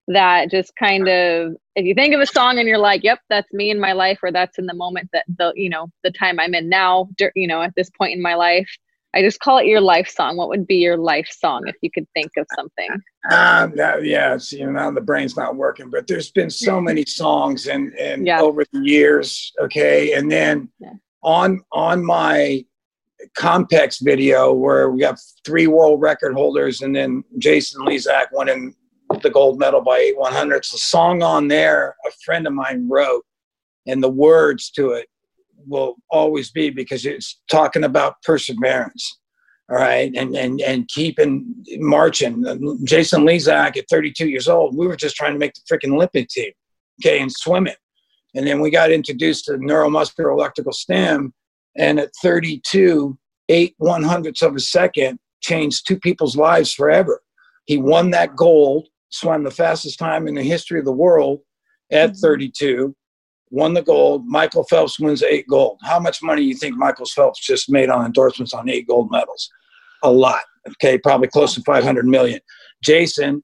that 0.10 0.50
just 0.50 0.76
kind 0.76 1.08
of 1.08 1.56
if 1.76 1.86
you 1.86 1.94
think 1.94 2.14
of 2.14 2.20
a 2.20 2.26
song 2.26 2.58
and 2.58 2.68
you're 2.68 2.80
like 2.80 3.04
yep 3.04 3.20
that's 3.30 3.54
me 3.54 3.70
in 3.70 3.80
my 3.80 3.94
life 3.94 4.18
or 4.24 4.32
that's 4.32 4.58
in 4.58 4.66
the 4.66 4.74
moment 4.74 5.08
that 5.14 5.24
the 5.38 5.54
you 5.56 5.70
know 5.70 5.88
the 6.04 6.10
time 6.10 6.40
i'm 6.40 6.56
in 6.56 6.68
now 6.68 7.08
you 7.36 7.48
know 7.48 7.62
at 7.62 7.74
this 7.76 7.92
point 7.92 8.14
in 8.14 8.22
my 8.22 8.34
life 8.34 8.68
i 9.14 9.22
just 9.22 9.40
call 9.40 9.60
it 9.60 9.68
your 9.68 9.80
life 9.80 10.10
song 10.10 10.36
what 10.36 10.50
would 10.50 10.66
be 10.66 10.78
your 10.78 10.98
life 10.98 11.28
song 11.30 11.62
if 11.68 11.76
you 11.84 11.92
could 11.92 12.08
think 12.16 12.32
of 12.38 12.48
something 12.56 12.90
um 13.30 13.72
yeah 14.04 14.36
see 14.36 14.58
you 14.58 14.66
know 14.66 14.72
now 14.72 14.90
the 14.90 15.00
brain's 15.00 15.38
not 15.38 15.56
working 15.56 15.92
but 15.92 16.08
there's 16.08 16.32
been 16.32 16.50
so 16.50 16.82
many 16.90 17.06
songs 17.06 17.68
and 17.68 17.94
and 17.94 18.26
yeah. 18.26 18.42
over 18.42 18.66
the 18.74 18.80
years 18.80 19.54
okay 19.62 20.14
and 20.14 20.32
then 20.32 20.68
yeah. 20.80 20.90
On 21.24 21.62
on 21.72 22.06
my 22.06 22.64
Compex 23.38 24.02
video 24.02 24.54
where 24.54 24.90
we 24.90 25.02
got 25.02 25.20
three 25.46 25.68
world 25.68 26.02
record 26.02 26.34
holders 26.34 26.82
and 26.82 26.96
then 26.96 27.24
Jason 27.38 27.86
Lezak 27.86 28.28
winning 28.32 28.74
the 29.22 29.30
gold 29.30 29.60
medal 29.60 29.82
by 29.82 29.98
8100. 29.98 30.58
It's 30.58 30.74
a 30.74 30.78
song 30.78 31.24
on 31.24 31.48
there 31.48 31.96
a 32.06 32.12
friend 32.24 32.48
of 32.48 32.54
mine 32.54 32.88
wrote, 32.90 33.26
and 33.88 34.02
the 34.02 34.10
words 34.10 34.70
to 34.72 34.92
it 34.92 35.08
will 35.68 35.96
always 36.10 36.52
be 36.52 36.70
because 36.70 37.06
it's 37.06 37.42
talking 37.50 37.84
about 37.84 38.22
perseverance. 38.24 39.20
All 39.70 39.78
right, 39.78 40.12
and 40.16 40.36
and 40.36 40.62
and 40.62 40.88
keeping 40.88 41.54
marching. 41.78 42.44
Jason 42.86 43.22
Lezak 43.22 43.78
at 43.78 43.86
32 43.88 44.28
years 44.28 44.48
old, 44.48 44.76
we 44.76 44.88
were 44.88 44.96
just 44.96 45.16
trying 45.16 45.34
to 45.34 45.40
make 45.40 45.54
the 45.54 45.62
freaking 45.70 45.94
Olympic 45.94 46.30
team, 46.30 46.52
okay, 47.02 47.20
and 47.20 47.32
swimming. 47.32 47.76
And 48.36 48.46
then 48.46 48.60
we 48.60 48.70
got 48.70 48.92
introduced 48.92 49.46
to 49.46 49.54
neuromuscular 49.54 50.32
electrical 50.32 50.74
stim, 50.74 51.34
and 51.76 52.00
at 52.00 52.12
32, 52.22 53.18
eight 53.50 53.74
one 53.78 54.04
hundredths 54.04 54.42
of 54.42 54.56
a 54.56 54.60
second 54.60 55.20
changed 55.42 55.88
two 55.88 56.00
people's 56.00 56.36
lives 56.38 56.74
forever. 56.74 57.22
He 57.66 57.78
won 57.78 58.12
that 58.12 58.36
gold 58.36 58.88
swam 59.10 59.44
the 59.44 59.52
fastest 59.52 60.00
time 60.00 60.28
in 60.28 60.36
the 60.36 60.44
history 60.44 60.80
of 60.80 60.86
the 60.86 60.92
world 60.92 61.42
at 61.92 62.12
mm-hmm. 62.12 62.20
32, 62.20 62.96
won 63.50 63.74
the 63.74 63.82
gold. 63.82 64.26
Michael 64.28 64.64
Phelps 64.64 65.00
wins 65.00 65.24
eight 65.24 65.48
gold. 65.48 65.80
How 65.84 66.00
much 66.00 66.22
money 66.22 66.44
do 66.44 66.48
you 66.48 66.56
think 66.56 66.76
Michael 66.76 67.08
Phelps 67.08 67.40
just 67.40 67.70
made 67.70 67.90
on 67.90 68.06
endorsements 68.06 68.54
on 68.54 68.70
eight 68.70 68.88
gold 68.88 69.10
medals? 69.12 69.50
A 70.04 70.12
lot. 70.12 70.44
Okay, 70.68 70.98
probably 70.98 71.28
close 71.28 71.56
to 71.56 71.62
500 71.64 72.06
million. 72.06 72.40
Jason, 72.84 73.44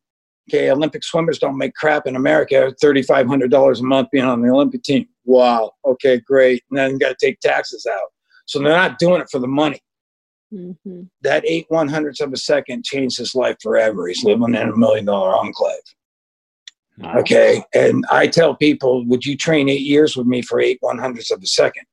okay, 0.50 0.70
Olympic 0.70 1.04
swimmers 1.04 1.40
don't 1.40 1.58
make 1.58 1.74
crap 1.74 2.08
in 2.08 2.16
America. 2.16 2.74
$3,500 2.82 3.80
a 3.80 3.84
month 3.84 4.10
being 4.12 4.26
on 4.26 4.42
the 4.42 4.50
Olympic 4.50 4.84
team. 4.84 5.08
Wow. 5.26 5.72
Okay, 5.86 6.20
great. 6.20 6.64
And 6.70 6.78
then 6.78 6.92
you 6.92 7.00
got 7.00 7.18
to 7.18 7.26
take 7.26 7.40
taxes 7.40 7.88
out. 7.92 8.10
So 8.46 8.60
they're 8.60 8.70
not 8.70 9.00
doing 9.00 9.22
it 9.22 9.30
for 9.32 9.40
the 9.40 9.48
money. 9.48 9.80
Mm-hmm. 10.54 11.02
That 11.22 11.44
eight 11.46 11.66
one 11.70 11.88
hundredths 11.88 12.22
of 12.22 12.32
a 12.32 12.38
second 12.38 12.86
changed 12.86 13.18
his 13.18 13.34
life 13.34 13.58
forever. 13.62 14.08
He's 14.08 14.24
living 14.24 14.54
in 14.54 14.70
a 14.70 14.76
million 14.76 15.06
dollar 15.06 15.36
enclave. 15.36 15.80
Wow. 17.00 17.18
Okay. 17.18 17.64
And 17.74 18.06
I 18.12 18.28
tell 18.28 18.56
people, 18.56 19.06
would 19.08 19.26
you 19.26 19.36
train 19.36 19.68
eight 19.68 19.82
years 19.82 20.16
with 20.16 20.28
me 20.28 20.44
for 20.44 20.62
eight 20.62 20.78
one 20.82 21.00
hundredths 21.00 21.32
of 21.32 21.42
a 21.42 21.48
second? 21.48 21.86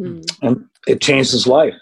Mm. 0.00 0.24
And 0.42 0.64
it 0.86 1.00
changed 1.00 1.30
his 1.30 1.46
life. 1.46 1.74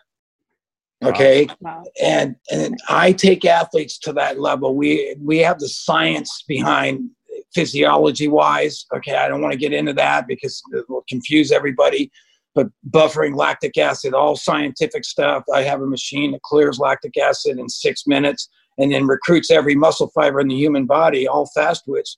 Okay. 1.03 1.49
Wow. 1.61 1.85
And 2.03 2.37
and 2.51 2.79
I 2.89 3.13
take 3.13 3.45
athletes 3.45 3.99
to 4.01 4.13
that 4.15 4.39
level. 4.39 4.75
We 4.75 5.17
we 5.19 5.39
have 5.39 5.59
the 5.59 5.69
science 5.69 6.45
behind 6.47 7.11
physiology 7.55 8.29
wise. 8.29 8.85
Okay. 8.95 9.17
I 9.17 9.29
don't 9.29 9.41
want 9.41 9.53
to 9.53 9.59
get 9.59 9.73
into 9.73 9.95
that 9.95 10.27
because 10.27 10.63
it 10.73 10.85
will 10.89 11.05
confuse 11.09 11.53
everybody 11.53 12.11
but 12.55 12.69
buffering 12.91 13.37
lactic 13.37 13.79
acid, 13.79 14.15
all 14.15 14.37
scientific 14.37 15.05
stuff. 15.05 15.45
I 15.55 15.63
have 15.63 15.83
a 15.83 15.87
machine 15.87 16.33
that 16.33 16.43
clears 16.43 16.79
lactic 16.79 17.17
acid 17.17 17.59
in 17.59 17.69
six 17.69 18.07
minutes 18.07 18.49
and 18.79 18.93
then 18.93 19.07
recruits 19.07 19.51
every 19.51 19.75
muscle 19.75 20.11
fiber 20.15 20.41
in 20.41 20.49
the 20.49 20.57
human 20.57 20.87
body, 20.87 21.29
all 21.29 21.47
fast 21.55 21.85
twitch, 21.85 22.17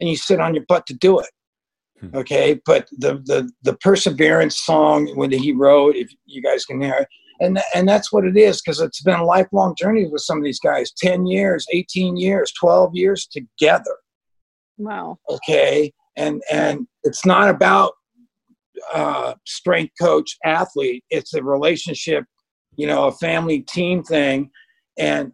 and 0.00 0.08
you 0.08 0.16
sit 0.16 0.40
on 0.40 0.54
your 0.54 0.64
butt 0.68 0.86
to 0.86 0.94
do 0.94 1.20
it. 1.20 1.30
Hmm. 2.00 2.16
Okay, 2.16 2.60
but 2.66 2.88
the 2.98 3.14
the 3.24 3.50
the 3.62 3.76
perseverance 3.76 4.58
song 4.60 5.06
when 5.16 5.30
he 5.30 5.52
wrote, 5.52 5.96
if 5.96 6.10
you 6.24 6.42
guys 6.42 6.64
can 6.64 6.80
hear 6.80 6.94
it, 6.94 7.08
and 7.40 7.58
and 7.74 7.88
that's 7.88 8.12
what 8.12 8.24
it 8.24 8.36
is 8.36 8.60
because 8.60 8.80
it's 8.80 9.02
been 9.02 9.18
a 9.18 9.24
lifelong 9.24 9.74
journey 9.76 10.06
with 10.06 10.22
some 10.22 10.38
of 10.38 10.44
these 10.44 10.60
guys, 10.60 10.92
ten 10.96 11.26
years, 11.26 11.66
eighteen 11.72 12.16
years, 12.16 12.52
twelve 12.52 12.94
years 12.94 13.26
together. 13.26 13.96
Wow. 14.78 15.18
Okay, 15.28 15.92
and 16.16 16.42
and 16.50 16.86
it's 17.02 17.26
not 17.26 17.48
about 17.48 17.92
uh, 18.92 19.34
strength 19.46 19.92
coach 20.00 20.36
athlete. 20.44 21.04
It's 21.10 21.34
a 21.34 21.42
relationship, 21.42 22.24
you 22.76 22.86
know, 22.86 23.06
a 23.06 23.12
family 23.12 23.60
team 23.60 24.02
thing, 24.02 24.50
and 24.98 25.32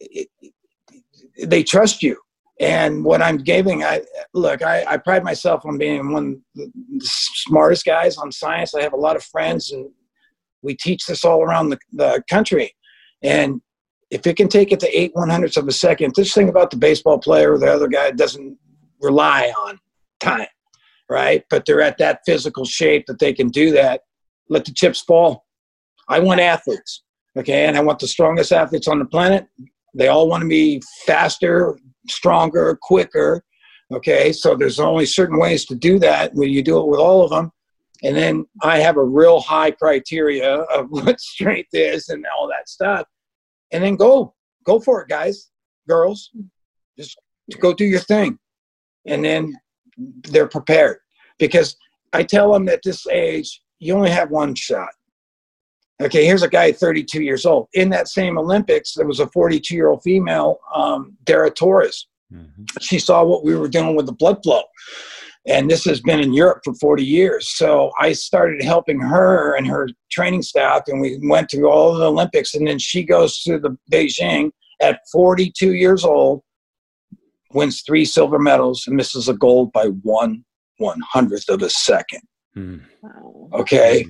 it, 0.00 0.28
it, 0.40 1.48
they 1.48 1.62
trust 1.62 2.02
you. 2.02 2.18
And 2.60 3.04
what 3.04 3.20
I'm 3.20 3.38
giving, 3.38 3.82
I 3.82 4.02
look, 4.32 4.62
I, 4.62 4.84
I 4.88 4.96
pride 4.96 5.24
myself 5.24 5.66
on 5.66 5.76
being 5.76 6.12
one 6.12 6.40
of 6.56 6.68
the 6.72 7.00
smartest 7.00 7.84
guys 7.84 8.16
on 8.16 8.30
science. 8.30 8.74
I 8.74 8.82
have 8.82 8.92
a 8.92 8.96
lot 8.96 9.16
of 9.16 9.24
friends, 9.24 9.72
and 9.72 9.90
we 10.64 10.76
teach 10.76 11.06
this 11.06 11.24
all 11.24 11.42
around 11.42 11.70
the, 11.70 11.78
the 11.92 12.22
country. 12.28 12.74
And 13.22 13.60
if 14.10 14.26
it 14.26 14.36
can 14.36 14.48
take 14.48 14.72
it 14.72 14.80
to 14.80 14.98
eight 14.98 15.12
one 15.14 15.30
hundredths 15.30 15.56
of 15.56 15.68
a 15.68 15.72
second, 15.72 16.14
this 16.16 16.34
thing 16.34 16.48
about 16.48 16.70
the 16.70 16.76
baseball 16.76 17.18
player 17.18 17.52
or 17.52 17.58
the 17.58 17.72
other 17.72 17.88
guy 17.88 18.10
doesn't 18.10 18.58
rely 19.00 19.52
on 19.66 19.78
time 20.20 20.46
right? 21.08 21.44
But 21.50 21.64
they're 21.66 21.80
at 21.80 21.98
that 21.98 22.20
physical 22.26 22.64
shape 22.64 23.06
that 23.06 23.18
they 23.18 23.32
can 23.32 23.48
do 23.48 23.72
that. 23.72 24.02
Let 24.48 24.64
the 24.64 24.72
chips 24.72 25.00
fall. 25.00 25.44
I 26.08 26.18
want 26.20 26.40
athletes, 26.40 27.02
okay? 27.38 27.66
And 27.66 27.76
I 27.76 27.80
want 27.80 27.98
the 27.98 28.08
strongest 28.08 28.52
athletes 28.52 28.88
on 28.88 28.98
the 28.98 29.04
planet. 29.04 29.46
They 29.94 30.08
all 30.08 30.28
want 30.28 30.42
to 30.42 30.48
be 30.48 30.82
faster, 31.06 31.78
stronger, 32.08 32.78
quicker, 32.82 33.44
okay? 33.92 34.32
So 34.32 34.54
there's 34.54 34.80
only 34.80 35.06
certain 35.06 35.38
ways 35.38 35.64
to 35.66 35.74
do 35.74 35.98
that 36.00 36.34
when 36.34 36.50
you 36.50 36.62
do 36.62 36.78
it 36.78 36.88
with 36.88 37.00
all 37.00 37.22
of 37.22 37.30
them. 37.30 37.50
And 38.04 38.14
then 38.14 38.46
I 38.62 38.78
have 38.80 38.98
a 38.98 39.04
real 39.04 39.40
high 39.40 39.70
criteria 39.70 40.56
of 40.56 40.86
what 40.90 41.20
strength 41.20 41.70
is 41.72 42.10
and 42.10 42.24
all 42.38 42.46
that 42.48 42.68
stuff. 42.68 43.06
And 43.72 43.82
then 43.82 43.96
go, 43.96 44.34
go 44.64 44.78
for 44.78 45.02
it, 45.02 45.08
guys, 45.08 45.50
girls. 45.88 46.30
Just 46.96 47.18
go 47.58 47.72
do 47.72 47.84
your 47.84 48.00
thing. 48.00 48.38
And 49.06 49.24
then 49.24 49.58
they're 50.28 50.48
prepared 50.48 50.98
because 51.38 51.76
I 52.12 52.22
tell 52.22 52.52
them 52.52 52.68
at 52.68 52.82
this 52.84 53.06
age, 53.08 53.62
you 53.80 53.94
only 53.94 54.10
have 54.10 54.30
one 54.30 54.54
shot. 54.54 54.90
Okay, 56.02 56.24
here's 56.24 56.42
a 56.42 56.48
guy 56.48 56.72
32 56.72 57.22
years 57.22 57.46
old. 57.46 57.68
In 57.74 57.88
that 57.90 58.08
same 58.08 58.38
Olympics, 58.38 58.94
there 58.94 59.06
was 59.06 59.20
a 59.20 59.28
42 59.28 59.74
year 59.74 59.88
old 59.88 60.02
female, 60.02 60.58
um, 60.74 61.16
Dara 61.24 61.50
Torres. 61.50 62.06
Mm-hmm. 62.32 62.64
She 62.80 62.98
saw 62.98 63.24
what 63.24 63.44
we 63.44 63.54
were 63.54 63.68
doing 63.68 63.94
with 63.94 64.06
the 64.06 64.12
blood 64.12 64.42
flow. 64.42 64.62
And 65.46 65.70
this 65.70 65.84
has 65.84 66.00
been 66.00 66.20
in 66.20 66.32
Europe 66.32 66.60
for 66.64 66.74
40 66.74 67.04
years. 67.04 67.50
So 67.56 67.90
I 68.00 68.12
started 68.12 68.62
helping 68.62 68.98
her 68.98 69.54
and 69.56 69.66
her 69.66 69.88
training 70.10 70.42
staff, 70.42 70.82
and 70.86 71.00
we 71.00 71.18
went 71.22 71.50
through 71.50 71.68
all 71.68 71.94
the 71.94 72.06
Olympics. 72.06 72.54
And 72.54 72.66
then 72.66 72.78
she 72.78 73.04
goes 73.04 73.42
to 73.42 73.58
the 73.58 73.76
Beijing 73.92 74.50
at 74.80 75.00
42 75.12 75.74
years 75.74 76.04
old 76.04 76.42
wins 77.54 77.82
three 77.82 78.04
silver 78.04 78.38
medals 78.38 78.84
and 78.86 78.96
misses 78.96 79.28
a 79.28 79.34
gold 79.34 79.72
by 79.72 79.86
one 80.02 80.44
one 80.78 81.00
hundredth 81.00 81.48
of 81.48 81.62
a 81.62 81.70
second. 81.70 82.20
Mm. 82.56 82.82
Okay, 83.52 84.06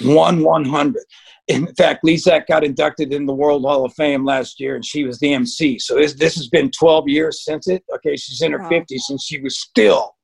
mm. 0.00 0.14
one 0.14 0.42
one 0.42 0.64
hundredth. 0.64 1.06
In 1.48 1.66
fact, 1.74 2.04
Lezak 2.04 2.46
got 2.46 2.64
inducted 2.64 3.12
in 3.12 3.26
the 3.26 3.34
World 3.34 3.62
Hall 3.62 3.84
of 3.84 3.92
Fame 3.94 4.24
last 4.24 4.60
year, 4.60 4.76
and 4.76 4.84
she 4.84 5.04
was 5.04 5.18
the 5.18 5.34
MC. 5.34 5.78
So 5.78 5.96
this 5.96 6.14
this 6.14 6.36
has 6.36 6.48
been 6.48 6.70
12 6.70 7.08
years 7.08 7.44
since 7.44 7.68
it. 7.68 7.82
Okay, 7.94 8.16
she's 8.16 8.40
in 8.40 8.52
her 8.52 8.58
wow. 8.58 8.70
50s, 8.70 9.10
and 9.10 9.20
she 9.20 9.40
was 9.40 9.58
still 9.58 10.14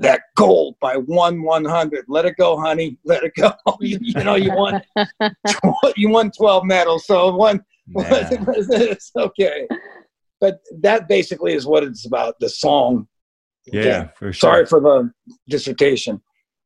that 0.00 0.22
gold 0.36 0.76
by 0.80 0.96
one 0.96 1.42
one 1.42 1.64
hundred. 1.64 2.04
Let 2.08 2.24
it 2.24 2.36
go, 2.36 2.58
honey. 2.58 2.98
Let 3.04 3.24
it 3.24 3.32
go. 3.36 3.52
you, 3.80 3.98
you 4.00 4.24
know, 4.24 4.34
you 4.34 4.52
won 4.52 4.82
you 5.96 6.08
won 6.08 6.30
12 6.30 6.64
medals, 6.64 7.06
so 7.06 7.34
one. 7.34 7.62
it's 7.96 9.10
okay 9.16 9.66
but 10.40 10.60
that 10.80 11.06
basically 11.08 11.52
is 11.52 11.66
what 11.66 11.84
it's 11.84 12.06
about 12.06 12.34
the 12.40 12.48
song 12.48 13.06
yeah 13.66 14.08
for 14.16 14.32
sure 14.32 14.50
sorry 14.50 14.66
for 14.66 14.80
the 14.80 15.10
dissertation 15.48 16.20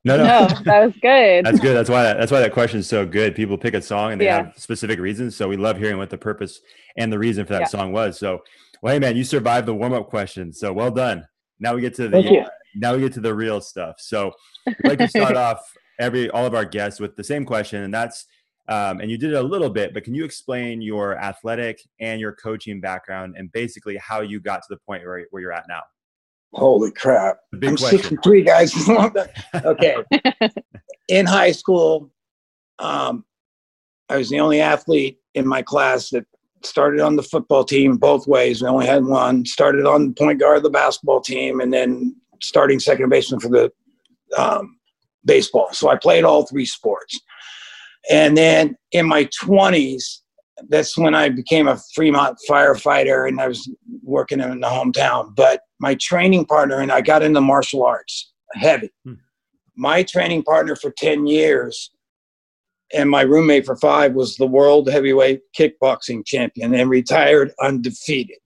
no, 0.07 0.19
no, 0.19 0.25
no, 0.25 0.49
that 0.65 0.85
was 0.85 0.95
good. 1.01 1.47
that's 1.47 1.61
good. 1.61 1.75
That's 1.75 1.89
why 1.89 2.03
that, 2.03 2.19
that's 2.19 2.31
why 2.31 2.41
that 2.41 2.53
question 2.53 2.79
is 2.79 2.87
so 2.87 3.07
good. 3.07 3.35
People 3.35 3.57
pick 3.57 3.73
a 3.73 3.81
song 3.81 4.13
and 4.13 4.21
they 4.21 4.27
yeah. 4.27 4.49
have 4.49 4.53
specific 4.59 4.99
reasons. 4.99 5.35
So 5.35 5.49
we 5.49 5.57
love 5.57 5.79
hearing 5.79 5.97
what 5.97 6.11
the 6.11 6.19
purpose 6.19 6.61
and 6.99 7.11
the 7.11 7.19
reason 7.19 7.47
for 7.47 7.55
that 7.55 7.63
yeah. 7.63 7.69
song 7.69 7.91
was. 7.91 8.19
So, 8.19 8.43
well, 8.83 8.93
hey 8.93 8.99
man, 8.99 9.17
you 9.17 9.25
survived 9.25 9.67
the 9.67 9.75
warm 9.75 9.95
up 9.95 10.11
question. 10.11 10.53
So 10.53 10.75
well 10.75 10.91
done. 10.91 11.27
Now 11.59 11.75
we 11.75 11.81
get 11.81 11.95
to 11.95 12.09
the 12.09 12.19
uh, 12.19 12.49
now 12.75 12.95
we 12.95 13.01
get 13.01 13.13
to 13.15 13.21
the 13.21 13.35
real 13.35 13.61
stuff. 13.61 13.97
So 13.99 14.33
we 14.67 14.75
like 14.85 14.99
to 14.99 15.09
start 15.09 15.37
off 15.37 15.61
every 15.99 16.31
all 16.31 16.47
of 16.47 16.55
our 16.55 16.65
guests 16.65 17.01
with 17.01 17.17
the 17.17 17.25
same 17.25 17.45
question, 17.45 17.83
and 17.83 17.93
that's 17.93 18.27
um, 18.69 19.01
and 19.01 19.11
you 19.11 19.19
did 19.19 19.33
it 19.33 19.37
a 19.37 19.43
little 19.43 19.69
bit, 19.69 19.93
but 19.93 20.05
can 20.05 20.15
you 20.15 20.25
explain 20.25 20.81
your 20.81 21.19
athletic 21.19 21.83
and 22.01 22.19
your 22.19 22.33
coaching 22.33 22.81
background 22.81 23.35
and 23.37 23.53
basically 23.53 23.97
how 23.97 24.23
you 24.23 24.41
got 24.41 24.63
to 24.63 24.67
the 24.71 24.79
point 24.87 25.05
where, 25.05 25.27
where 25.31 25.43
you're 25.43 25.53
at 25.53 25.67
now? 25.69 25.83
Holy 26.55 26.91
crap. 26.91 27.39
I'm 27.53 27.77
question. 27.77 27.99
63, 27.99 28.43
guys. 28.43 28.89
okay. 29.65 29.97
in 31.09 31.27
high 31.27 31.53
school, 31.53 32.11
um, 32.79 33.25
I 34.09 34.17
was 34.17 34.31
the 34.31 34.41
only 34.41 34.61
athlete 34.61 35.19
in 35.35 35.47
my 35.47 35.61
class 35.61 36.09
that 36.11 36.25
started 36.63 37.01
on 37.01 37.17
the 37.17 37.23
football 37.23 37.65
team 37.65 37.97
both 37.97 38.27
ways. 38.27 38.63
We 38.63 38.69
only 38.69 38.87
had 38.87 39.05
one. 39.05 39.45
Started 39.45 39.85
on 39.85 40.09
the 40.09 40.15
point 40.15 40.41
guard 40.41 40.59
of 40.59 40.63
the 40.63 40.71
basketball 40.71 41.21
team, 41.21 41.61
and 41.61 41.73
then 41.73 42.17
starting 42.45 42.81
second 42.81 43.09
baseman 43.09 43.41
for 43.41 43.49
the 43.49 43.73
um, 44.37 44.79
baseball. 45.25 45.69
So 45.73 45.89
I 45.89 45.97
played 45.97 46.25
all 46.25 46.47
three 46.47 46.67
sports. 46.67 47.21
And 48.11 48.37
then 48.37 48.77
in 48.93 49.07
my 49.07 49.29
20s, 49.43 50.21
that's 50.69 50.97
when 50.97 51.15
I 51.15 51.31
became 51.31 51.67
a 51.67 51.81
Fremont 51.95 52.39
firefighter 52.49 53.27
and 53.27 53.41
I 53.41 53.49
was 53.49 53.69
working 54.03 54.41
in 54.41 54.61
the 54.61 54.69
hometown. 54.69 55.35
But 55.35 55.61
my 55.81 55.97
training 56.01 56.47
partner 56.47 56.81
and 56.81 56.93
I 56.93 57.01
got 57.01 57.23
into 57.23 57.41
martial 57.41 57.85
arts 57.85 58.33
heavy. 58.53 58.91
Hmm. 59.05 59.15
My 59.77 60.03
training 60.05 60.45
partner 60.45 60.77
for 60.77 60.93
10 60.97 61.27
years 61.27 61.91
and 62.93 63.11
my 63.11 63.23
roommate 63.23 63.67
for 63.67 63.77
five 63.77 64.15
was 64.15 64.37
the 64.37 64.47
world 64.47 64.89
heavyweight 64.89 65.41
kickboxing 65.59 66.25
champion 66.25 66.75
and 66.75 66.89
retired 66.89 67.53
undefeated. 67.61 68.37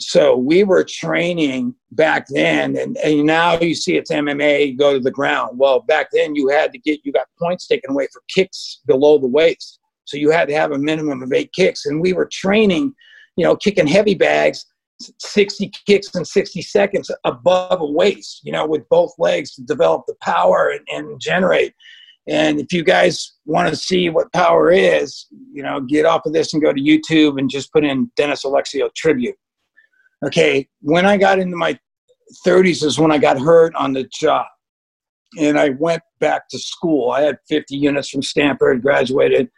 So 0.00 0.36
we 0.36 0.62
were 0.62 0.84
training 0.84 1.74
back 1.90 2.26
then, 2.28 2.76
and, 2.76 2.96
and 2.98 3.24
now 3.24 3.58
you 3.58 3.74
see 3.74 3.96
it's 3.96 4.12
MMA, 4.12 4.78
go 4.78 4.92
to 4.92 5.00
the 5.00 5.10
ground. 5.10 5.58
Well, 5.58 5.80
back 5.80 6.08
then 6.12 6.36
you 6.36 6.48
had 6.48 6.72
to 6.72 6.78
get, 6.78 7.00
you 7.04 7.12
got 7.12 7.26
points 7.40 7.66
taken 7.66 7.90
away 7.90 8.06
for 8.12 8.22
kicks 8.32 8.80
below 8.86 9.18
the 9.18 9.26
waist. 9.26 9.80
So 10.04 10.16
you 10.16 10.30
had 10.30 10.48
to 10.48 10.54
have 10.54 10.72
a 10.72 10.78
minimum 10.78 11.22
of 11.22 11.32
eight 11.32 11.52
kicks. 11.52 11.86
And 11.86 12.00
we 12.00 12.12
were 12.12 12.26
training, 12.26 12.94
you 13.36 13.44
know, 13.44 13.56
kicking 13.56 13.88
heavy 13.88 14.14
bags, 14.14 14.64
60 15.18 15.72
kicks 15.86 16.14
in 16.14 16.24
60 16.24 16.62
seconds 16.62 17.10
above 17.24 17.80
a 17.80 17.86
waist, 17.86 18.40
you 18.44 18.52
know, 18.52 18.66
with 18.66 18.88
both 18.88 19.12
legs 19.18 19.54
to 19.56 19.62
develop 19.62 20.04
the 20.06 20.14
power 20.22 20.70
and, 20.70 20.86
and 20.88 21.20
generate. 21.20 21.74
And 22.28 22.60
if 22.60 22.72
you 22.72 22.84
guys 22.84 23.32
want 23.46 23.68
to 23.68 23.76
see 23.76 24.10
what 24.10 24.32
power 24.32 24.70
is, 24.70 25.26
you 25.52 25.62
know, 25.62 25.80
get 25.80 26.04
off 26.04 26.26
of 26.26 26.32
this 26.32 26.52
and 26.52 26.62
go 26.62 26.72
to 26.72 26.80
YouTube 26.80 27.38
and 27.38 27.50
just 27.50 27.72
put 27.72 27.84
in 27.84 28.10
Dennis 28.16 28.44
Alexio 28.44 28.94
tribute. 28.94 29.36
Okay, 30.24 30.68
when 30.80 31.06
I 31.06 31.16
got 31.16 31.38
into 31.38 31.56
my 31.56 31.78
30s 32.46 32.84
is 32.84 32.98
when 32.98 33.12
I 33.12 33.18
got 33.18 33.38
hurt 33.38 33.74
on 33.74 33.92
the 33.92 34.08
job. 34.12 34.46
And 35.38 35.58
I 35.58 35.70
went 35.70 36.02
back 36.20 36.48
to 36.48 36.58
school. 36.58 37.10
I 37.10 37.22
had 37.22 37.38
50 37.48 37.76
units 37.76 38.08
from 38.08 38.22
Stanford, 38.22 38.82
graduated, 38.82 39.50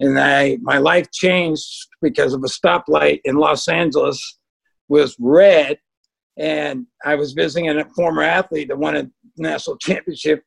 and 0.00 0.18
I 0.18 0.58
my 0.62 0.78
life 0.78 1.10
changed 1.12 1.86
because 2.00 2.32
of 2.32 2.42
a 2.44 2.46
stoplight 2.46 3.20
in 3.24 3.36
Los 3.36 3.68
Angeles 3.68 4.38
was 4.88 5.16
red 5.18 5.78
and 6.38 6.86
I 7.04 7.16
was 7.16 7.32
visiting 7.32 7.68
a 7.68 7.84
former 7.90 8.22
athlete 8.22 8.68
that 8.68 8.78
won 8.78 8.96
a 8.96 9.10
national 9.36 9.76
championship. 9.78 10.44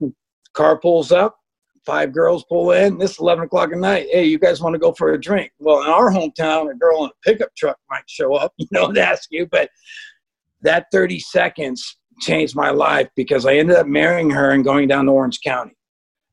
Car 0.53 0.79
pulls 0.79 1.11
up, 1.11 1.37
five 1.85 2.13
girls 2.13 2.43
pull 2.47 2.71
in. 2.71 2.97
This 2.97 3.11
is 3.11 3.19
11 3.19 3.45
o'clock 3.45 3.71
at 3.71 3.77
night. 3.77 4.07
Hey, 4.11 4.25
you 4.25 4.39
guys 4.39 4.61
want 4.61 4.73
to 4.73 4.79
go 4.79 4.93
for 4.93 5.13
a 5.13 5.19
drink? 5.19 5.51
Well, 5.59 5.83
in 5.83 5.89
our 5.89 6.11
hometown, 6.11 6.71
a 6.71 6.75
girl 6.75 7.05
in 7.05 7.09
a 7.09 7.29
pickup 7.29 7.50
truck 7.57 7.77
might 7.89 8.03
show 8.07 8.35
up, 8.35 8.53
you 8.57 8.67
know, 8.71 8.88
and 8.88 8.97
ask 8.97 9.29
you. 9.31 9.47
But 9.47 9.69
that 10.61 10.85
30 10.91 11.19
seconds 11.19 11.97
changed 12.19 12.55
my 12.55 12.69
life 12.69 13.09
because 13.15 13.45
I 13.45 13.55
ended 13.55 13.77
up 13.77 13.88
marrying 13.88 14.29
her 14.29 14.51
and 14.51 14.63
going 14.63 14.88
down 14.88 15.05
to 15.05 15.11
Orange 15.11 15.39
County. 15.43 15.75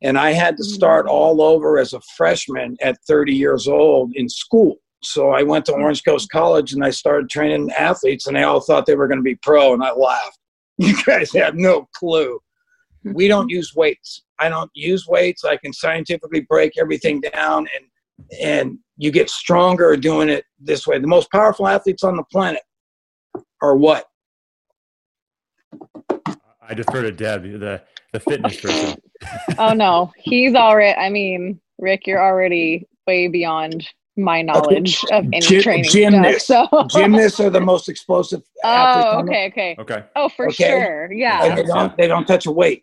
And 0.03 0.19
I 0.19 0.31
had 0.33 0.57
to 0.59 0.65
start 0.65 1.07
mm. 1.07 1.11
all 1.11 1.43
over 1.43 1.79
as 1.79 1.93
a 1.93 2.01
freshman 2.17 2.77
at 2.83 2.99
30 3.07 3.35
years 3.35 3.67
old 3.67 4.13
in 4.15 4.29
school. 4.29 4.77
So 5.03 5.31
I 5.31 5.43
went 5.43 5.65
to 5.67 5.73
Orange 5.73 6.05
Coast 6.05 6.29
College 6.31 6.73
and 6.73 6.85
I 6.85 6.91
started 6.91 7.31
training 7.31 7.71
athletes, 7.79 8.27
and 8.27 8.37
they 8.37 8.43
all 8.43 8.61
thought 8.61 8.85
they 8.85 8.97
were 8.97 9.07
going 9.07 9.19
to 9.19 9.25
be 9.25 9.37
pro, 9.37 9.75
and 9.75 9.83
I 9.83 9.93
laughed. 9.93 10.39
You 10.81 10.95
guys 11.05 11.33
have 11.33 11.57
no 11.57 11.89
clue. 11.97 12.39
We 13.03 13.27
don't 13.27 13.49
use 13.59 13.75
weights. 13.75 14.23
I 14.39 14.49
don't 14.49 14.71
use 14.75 15.07
weights. 15.07 15.45
I 15.45 15.57
can 15.57 15.73
scientifically 15.73 16.41
break 16.49 16.73
everything 16.79 17.21
down 17.21 17.67
and 17.77 17.87
and 18.41 18.79
you 18.97 19.11
get 19.11 19.31
stronger 19.31 19.97
doing 19.97 20.29
it 20.29 20.45
this 20.59 20.87
way. 20.87 20.99
The 20.99 21.07
most 21.07 21.31
powerful 21.31 21.69
athletes 21.69 22.03
on 22.03 22.17
the 22.17 22.25
planet 22.25 22.63
are 23.63 23.77
what? 23.77 24.07
I 26.61 26.75
defer 26.75 27.03
to 27.03 27.13
Deb, 27.13 27.45
the 27.45 27.83
the 28.13 28.21
fitness 28.21 28.61
person. 28.61 29.01
oh 29.59 29.73
no, 29.73 30.13
he's 30.17 30.55
already. 30.55 30.99
I 30.99 31.09
mean, 31.11 31.61
Rick, 31.79 32.07
you're 32.07 32.23
already 32.23 32.87
way 33.07 33.29
beyond 33.29 33.89
my 34.17 34.43
knowledge 34.43 35.03
okay. 35.05 35.17
of 35.17 35.25
any 35.27 35.41
Gy- 35.41 35.63
training 35.63 35.91
gymnasts. 35.91 36.45
Stuff, 36.45 36.69
so. 36.71 36.87
gymnasts 36.89 37.41
are 37.41 37.51
the 37.51 37.61
most 37.61 37.89
explosive. 37.89 38.43
Oh, 38.65 39.21
okay, 39.21 39.47
okay, 39.47 39.77
okay. 39.79 40.05
Oh, 40.17 40.29
for 40.29 40.49
okay? 40.49 40.69
sure, 40.69 41.13
yeah. 41.13 41.45
And 41.45 41.59
they 41.59 41.63
don't 41.63 41.97
they 41.97 42.09
don't 42.09 42.27
touch 42.27 42.47
a 42.47 42.51
weight. 42.51 42.83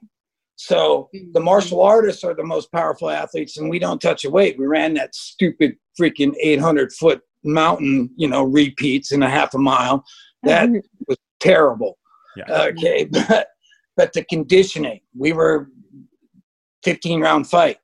So 0.56 1.10
the 1.12 1.20
mm-hmm. 1.20 1.44
martial 1.44 1.82
artists 1.82 2.24
are 2.24 2.34
the 2.34 2.44
most 2.44 2.72
powerful 2.72 3.10
athletes, 3.10 3.58
and 3.58 3.70
we 3.70 3.80
don't 3.80 4.02
touch 4.02 4.26
a 4.26 4.30
weight. 4.30 4.58
We 4.58 4.65
ran 4.65 4.94
that 4.96 5.13
stupid 5.13 5.78
freaking 6.00 6.34
800 6.39 6.94
foot 6.94 7.22
mountain, 7.44 8.10
you 8.15 8.28
know, 8.28 8.44
repeats 8.44 9.12
in 9.12 9.22
a 9.24 9.30
half 9.30 9.54
a 9.54 9.58
mile. 9.58 10.04
That 10.44 10.70
mm-hmm. 10.70 10.80
was 11.08 11.18
terrible. 11.39 11.98
Yeah. 12.36 12.68
Okay, 12.68 13.06
but 13.12 13.48
but 13.98 14.13
the 14.13 14.24
conditioning, 14.26 15.02
we 15.18 15.34
were 15.34 15.70
15 16.84 17.22
round 17.22 17.48
fight. 17.48 17.78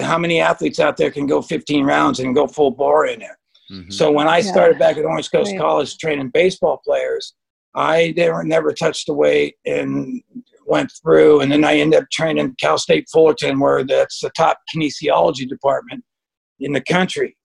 How 0.00 0.18
many 0.18 0.40
athletes 0.40 0.80
out 0.80 0.98
there 0.98 1.10
can 1.10 1.26
go 1.26 1.40
15 1.40 1.84
rounds 1.84 2.20
and 2.20 2.34
go 2.34 2.46
full 2.46 2.70
bore 2.70 3.06
in 3.06 3.20
there? 3.20 3.38
Mm-hmm. 3.70 3.90
So 3.90 4.10
when 4.10 4.28
I 4.28 4.40
started 4.40 4.74
yeah. 4.74 4.86
back 4.86 4.96
at 4.98 5.04
Orange 5.04 5.30
Coast 5.30 5.52
right. 5.52 5.60
College 5.60 5.96
training 5.96 6.30
baseball 6.32 6.80
players, 6.84 7.34
I 7.74 8.12
never 8.16 8.44
never 8.44 8.72
touched 8.72 9.08
a 9.08 9.12
weight 9.12 9.56
and 9.64 10.22
went 10.68 10.92
through, 11.02 11.40
and 11.40 11.50
then 11.50 11.64
I 11.64 11.76
ended 11.76 12.02
up 12.02 12.10
training 12.12 12.54
Cal 12.60 12.78
State 12.78 13.06
Fullerton, 13.10 13.58
where 13.58 13.84
that's 13.84 14.20
the 14.20 14.30
top 14.36 14.58
kinesiology 14.74 15.48
department 15.48 16.04
in 16.60 16.72
the 16.72 16.80
country. 16.80 17.36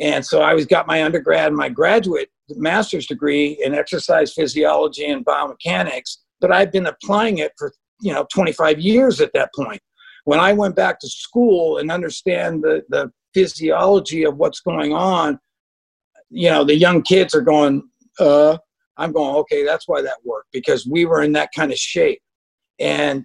And 0.00 0.24
so 0.24 0.40
I 0.40 0.54
was 0.54 0.66
got 0.66 0.86
my 0.86 1.04
undergrad 1.04 1.52
my 1.52 1.68
graduate 1.68 2.28
master's 2.50 3.06
degree 3.06 3.58
in 3.62 3.74
exercise 3.74 4.32
physiology 4.32 5.06
and 5.06 5.24
biomechanics, 5.24 6.18
but 6.40 6.50
I've 6.50 6.72
been 6.72 6.86
applying 6.86 7.38
it 7.38 7.52
for 7.58 7.72
you 8.00 8.12
know 8.12 8.26
25 8.32 8.80
years 8.80 9.20
at 9.20 9.32
that 9.34 9.50
point. 9.54 9.80
When 10.24 10.40
I 10.40 10.52
went 10.52 10.76
back 10.76 10.98
to 11.00 11.08
school 11.08 11.78
and 11.78 11.90
understand 11.90 12.62
the, 12.62 12.82
the 12.88 13.10
physiology 13.34 14.24
of 14.24 14.36
what's 14.36 14.60
going 14.60 14.92
on, 14.92 15.38
you 16.30 16.48
know, 16.48 16.64
the 16.64 16.76
young 16.76 17.02
kids 17.02 17.34
are 17.34 17.40
going, 17.40 17.82
uh, 18.20 18.56
I'm 18.96 19.12
going, 19.12 19.34
okay, 19.36 19.64
that's 19.64 19.88
why 19.88 20.00
that 20.02 20.16
worked 20.24 20.48
because 20.52 20.86
we 20.86 21.04
were 21.04 21.22
in 21.22 21.32
that 21.32 21.50
kind 21.54 21.72
of 21.72 21.78
shape. 21.78 22.20
And 22.82 23.24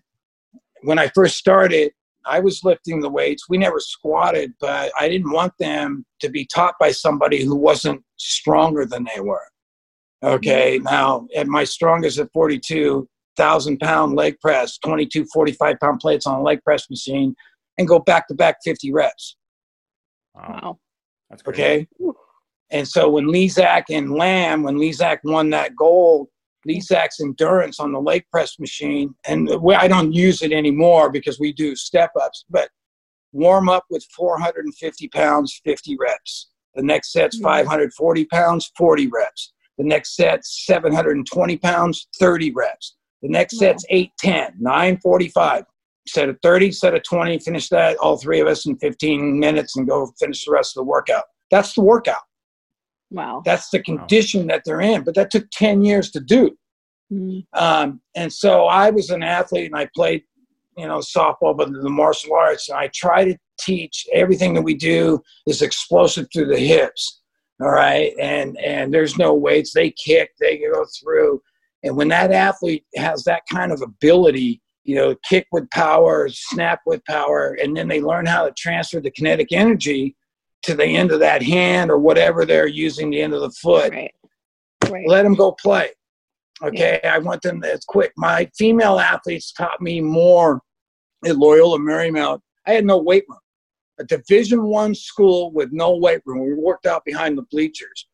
when 0.83 0.99
I 0.99 1.07
first 1.09 1.37
started, 1.37 1.91
I 2.25 2.39
was 2.39 2.63
lifting 2.63 3.01
the 3.01 3.09
weights. 3.09 3.49
We 3.49 3.57
never 3.57 3.79
squatted, 3.79 4.53
but 4.59 4.91
I 4.99 5.09
didn't 5.09 5.31
want 5.31 5.53
them 5.59 6.05
to 6.19 6.29
be 6.29 6.45
taught 6.45 6.75
by 6.79 6.91
somebody 6.91 7.43
who 7.43 7.55
wasn't 7.55 8.03
stronger 8.17 8.85
than 8.85 9.05
they 9.13 9.21
were. 9.21 9.47
Okay, 10.23 10.77
mm-hmm. 10.77 10.85
now 10.85 11.27
at 11.35 11.47
my 11.47 11.63
strongest 11.63 12.19
at 12.19 12.31
42,000 12.33 13.79
pound 13.79 14.15
leg 14.15 14.39
press, 14.39 14.77
22, 14.79 15.25
45 15.33 15.79
pound 15.79 15.99
plates 15.99 16.27
on 16.27 16.39
a 16.39 16.43
leg 16.43 16.63
press 16.63 16.89
machine, 16.89 17.35
and 17.77 17.87
go 17.87 17.99
back 17.99 18.27
to 18.27 18.35
back 18.35 18.57
50 18.63 18.91
reps. 18.91 19.37
Wow. 20.35 20.79
That's 21.29 21.41
great. 21.41 21.55
Okay. 21.55 21.87
And 22.69 22.87
so 22.87 23.09
when 23.09 23.25
Lezak 23.27 23.85
and 23.89 24.11
Lamb, 24.11 24.63
when 24.63 24.75
Lezak 24.75 25.19
won 25.23 25.49
that 25.51 25.75
gold, 25.75 26.27
Lezak's 26.67 27.19
endurance 27.19 27.79
on 27.79 27.91
the 27.91 27.99
leg 27.99 28.25
press 28.31 28.59
machine, 28.59 29.15
and 29.25 29.49
I 29.75 29.87
don't 29.87 30.13
use 30.13 30.41
it 30.41 30.51
anymore 30.51 31.11
because 31.11 31.39
we 31.39 31.53
do 31.53 31.75
step 31.75 32.11
ups, 32.19 32.45
but 32.49 32.69
warm 33.31 33.69
up 33.69 33.85
with 33.89 34.05
450 34.15 35.07
pounds, 35.09 35.61
50 35.63 35.97
reps. 35.99 36.49
The 36.75 36.83
next 36.83 37.11
set's 37.11 37.37
hmm. 37.37 37.43
540 37.43 38.25
pounds, 38.25 38.71
40 38.77 39.07
reps. 39.07 39.53
The 39.77 39.83
next 39.83 40.15
set's 40.15 40.65
720 40.65 41.57
pounds, 41.57 42.07
30 42.19 42.51
reps. 42.51 42.95
The 43.21 43.29
next 43.29 43.57
set's 43.57 43.85
810, 43.89 44.55
945. 44.59 45.65
Set 46.07 46.29
of 46.29 46.37
30, 46.41 46.71
set 46.71 46.93
of 46.93 47.03
20, 47.03 47.39
finish 47.39 47.69
that, 47.69 47.97
all 47.97 48.17
three 48.17 48.39
of 48.39 48.47
us 48.47 48.65
in 48.65 48.77
15 48.77 49.39
minutes 49.39 49.75
and 49.75 49.87
go 49.87 50.09
finish 50.19 50.45
the 50.45 50.51
rest 50.51 50.77
of 50.77 50.81
the 50.81 50.89
workout. 50.89 51.25
That's 51.51 51.73
the 51.73 51.81
workout. 51.81 52.21
Wow. 53.09 53.41
That's 53.45 53.69
the 53.69 53.81
condition 53.81 54.41
wow. 54.41 54.47
that 54.47 54.63
they're 54.65 54.81
in. 54.81 55.03
But 55.03 55.15
that 55.15 55.31
took 55.31 55.49
10 55.51 55.83
years 55.83 56.11
to 56.11 56.19
do. 56.19 56.57
Mm-hmm. 57.11 57.39
Um, 57.57 58.01
and 58.15 58.31
so 58.31 58.65
I 58.65 58.89
was 58.89 59.09
an 59.09 59.23
athlete 59.23 59.67
and 59.67 59.75
I 59.75 59.89
played, 59.95 60.23
you 60.77 60.87
know, 60.87 60.99
softball, 60.99 61.55
but 61.55 61.71
the 61.71 61.89
martial 61.89 62.35
arts. 62.35 62.69
And 62.69 62.77
I 62.77 62.89
try 62.93 63.23
to 63.25 63.37
teach 63.59 64.05
everything 64.13 64.53
that 64.53 64.61
we 64.61 64.75
do 64.75 65.21
is 65.47 65.61
explosive 65.61 66.27
through 66.33 66.47
the 66.47 66.59
hips. 66.59 67.21
All 67.61 67.71
right. 67.71 68.13
And, 68.19 68.57
and 68.59 68.93
there's 68.93 69.17
no 69.17 69.33
weights. 69.33 69.73
They 69.73 69.91
kick, 69.91 70.31
they 70.39 70.57
go 70.57 70.85
through. 71.01 71.41
And 71.83 71.95
when 71.95 72.09
that 72.09 72.31
athlete 72.31 72.85
has 72.95 73.23
that 73.23 73.43
kind 73.51 73.71
of 73.71 73.81
ability, 73.81 74.61
you 74.83 74.95
know, 74.95 75.15
kick 75.27 75.47
with 75.51 75.69
power, 75.71 76.27
snap 76.29 76.81
with 76.85 77.03
power, 77.05 77.57
and 77.61 77.75
then 77.75 77.87
they 77.87 78.01
learn 78.01 78.25
how 78.25 78.45
to 78.45 78.53
transfer 78.57 78.99
the 78.99 79.11
kinetic 79.11 79.51
energy 79.51 80.15
to 80.63 80.75
the 80.75 80.85
end 80.85 81.11
of 81.11 81.19
that 81.19 81.41
hand 81.41 81.91
or 81.91 81.97
whatever 81.97 82.45
they're 82.45 82.67
using 82.67 83.09
the 83.09 83.21
end 83.21 83.33
of 83.33 83.41
the 83.41 83.51
foot. 83.51 83.91
Right. 83.91 84.13
Right. 84.89 85.07
Let 85.07 85.23
them 85.23 85.35
go 85.35 85.51
play. 85.51 85.89
Okay, 86.63 86.99
yeah. 87.03 87.13
I 87.13 87.19
want 87.19 87.41
them 87.41 87.63
as 87.63 87.85
quick. 87.85 88.11
My 88.17 88.49
female 88.57 88.99
athletes 88.99 89.51
taught 89.51 89.81
me 89.81 90.01
more 90.01 90.61
at 91.25 91.37
Loyola 91.37 91.77
Marymount. 91.77 92.39
I 92.65 92.71
had 92.71 92.85
no 92.85 92.97
weight 92.97 93.25
room. 93.27 93.39
A 93.99 94.03
Division 94.03 94.63
One 94.63 94.95
school 94.95 95.51
with 95.51 95.71
no 95.71 95.95
weight 95.95 96.21
room. 96.25 96.45
We 96.45 96.53
worked 96.53 96.85
out 96.85 97.03
behind 97.05 97.37
the 97.37 97.43
bleachers. 97.51 98.07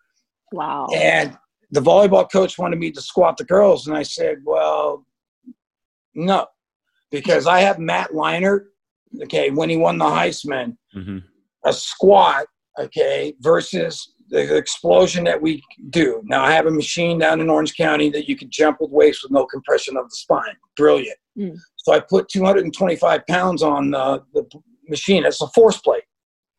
Wow. 0.52 0.88
And 0.96 1.38
the 1.72 1.82
volleyball 1.82 2.30
coach 2.32 2.58
wanted 2.58 2.80
me 2.80 2.92
to 2.92 3.02
squat 3.02 3.38
the 3.38 3.44
girls, 3.44 3.88
and 3.88 3.98
I 3.98 4.04
said, 4.04 4.38
"Well, 4.46 5.06
no, 6.14 6.48
because 7.12 7.48
I 7.48 7.62
have 7.62 7.80
Matt 7.80 8.12
Leinart. 8.12 8.66
Okay, 9.24 9.52
when 9.52 9.70
he 9.70 9.78
won 9.78 9.98
the 9.98 10.06
Heisman, 10.06 10.78
hmm 10.94 11.20
a 11.66 11.74
squat, 11.74 12.46
okay, 12.80 13.34
versus 13.40 14.14
the 14.30 14.56
explosion 14.56 15.24
that 15.26 15.42
we 15.42 15.62
do. 15.90 16.22
Now 16.26 16.44
I 16.44 16.52
have 16.52 16.66
a 16.66 16.72
machine 16.72 17.20
down 17.20 17.40
in 17.40 17.50
Orange 17.50 17.76
County 17.76 18.10
that 18.12 18.28
you 18.28 18.36
can 18.36 18.50
jump 18.50 18.78
with 18.82 18.90
weights 18.92 19.22
with 19.24 19.32
no 19.32 19.46
compression 19.46 19.96
of 19.98 20.10
the 20.10 20.16
spine. 20.16 20.56
Brilliant. 20.76 21.18
Mm. 21.38 21.58
So 21.76 21.94
I 21.94 22.00
put 22.00 22.30
225 22.30 23.28
pounds 23.28 23.62
on 23.62 23.92
the, 23.92 24.24
the 24.34 24.46
machine. 24.88 25.26
It's 25.26 25.42
a 25.42 25.48
force 25.50 25.78
plate. 25.78 26.04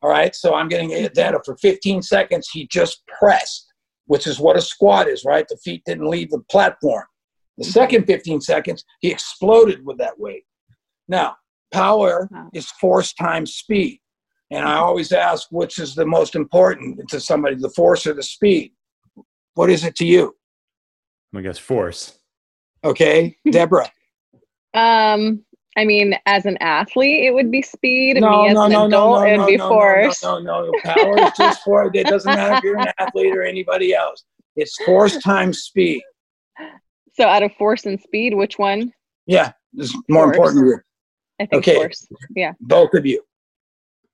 All 0.01 0.09
right. 0.09 0.33
So 0.35 0.53
I'm 0.53 0.69
getting 0.69 0.89
data 1.13 1.39
for 1.43 1.57
15 1.57 2.01
seconds. 2.01 2.49
He 2.51 2.67
just 2.67 3.03
pressed, 3.19 3.67
which 4.05 4.27
is 4.27 4.39
what 4.39 4.55
a 4.55 4.61
squat 4.61 5.07
is, 5.07 5.25
right? 5.25 5.47
The 5.47 5.57
feet 5.57 5.81
didn't 5.85 6.07
leave 6.09 6.29
the 6.29 6.41
platform. 6.49 7.03
The 7.57 7.65
second 7.65 8.05
15 8.05 8.41
seconds, 8.41 8.83
he 8.99 9.11
exploded 9.11 9.85
with 9.85 9.97
that 9.97 10.19
weight. 10.19 10.43
Now, 11.07 11.37
power 11.71 12.27
Wow. 12.31 12.49
is 12.53 12.69
force 12.71 13.13
times 13.13 13.55
speed. 13.55 13.99
And 14.51 14.65
I 14.65 14.75
always 14.75 15.11
ask, 15.11 15.47
which 15.51 15.79
is 15.79 15.95
the 15.95 16.05
most 16.05 16.35
important 16.35 17.07
to 17.09 17.19
somebody, 17.19 17.55
the 17.55 17.69
force 17.71 18.05
or 18.05 18.13
the 18.13 18.23
speed? 18.23 18.73
What 19.55 19.69
is 19.69 19.83
it 19.83 19.95
to 19.95 20.05
you? 20.05 20.35
I 21.35 21.41
guess 21.41 21.57
force. 21.57 22.19
Okay, 22.83 23.35
Deborah. 23.51 23.89
Um, 24.73 25.43
I 25.77 25.83
mean, 25.85 26.17
as 26.25 26.45
an 26.45 26.57
athlete, 26.61 27.25
it 27.25 27.33
would 27.33 27.51
be 27.51 27.61
speed. 27.61 28.17
no, 28.21 28.43
Me 28.43 28.49
as 28.49 28.53
no, 28.53 28.63
an 28.63 28.71
no, 28.71 28.85
adult, 28.85 28.91
no, 28.91 29.19
no, 29.19 29.25
it 29.27 29.31
would 29.31 29.37
no, 29.43 29.47
be 29.47 29.57
no, 29.57 29.67
force. 29.69 30.23
No, 30.23 30.39
no, 30.39 30.65
no, 30.65 30.79
Power 30.83 31.17
is 31.19 31.31
just 31.37 31.63
for 31.63 31.89
it. 31.93 32.03
doesn't 32.07 32.33
matter 32.33 32.55
if 32.55 32.63
you're 32.63 32.77
an 32.77 32.87
athlete 32.99 33.35
or 33.35 33.43
anybody 33.43 33.93
else. 33.93 34.23
It's 34.55 34.81
force 34.83 35.17
times 35.17 35.63
speed. 35.63 36.01
So 37.13 37.25
out 37.25 37.43
of 37.43 37.51
force 37.53 37.85
and 37.85 37.99
speed, 37.99 38.33
which 38.35 38.57
one? 38.59 38.91
Yeah, 39.25 39.51
this 39.73 39.87
is 39.89 39.97
more 40.07 40.25
Force. 40.33 40.51
important 40.51 40.63
to 40.63 40.67
you. 40.69 40.79
I 41.39 41.45
think 41.47 41.63
Okay. 41.63 41.75
force. 41.75 42.07
Yeah. 42.35 42.53
Both 42.61 42.93
of 42.93 43.05
you. 43.05 43.21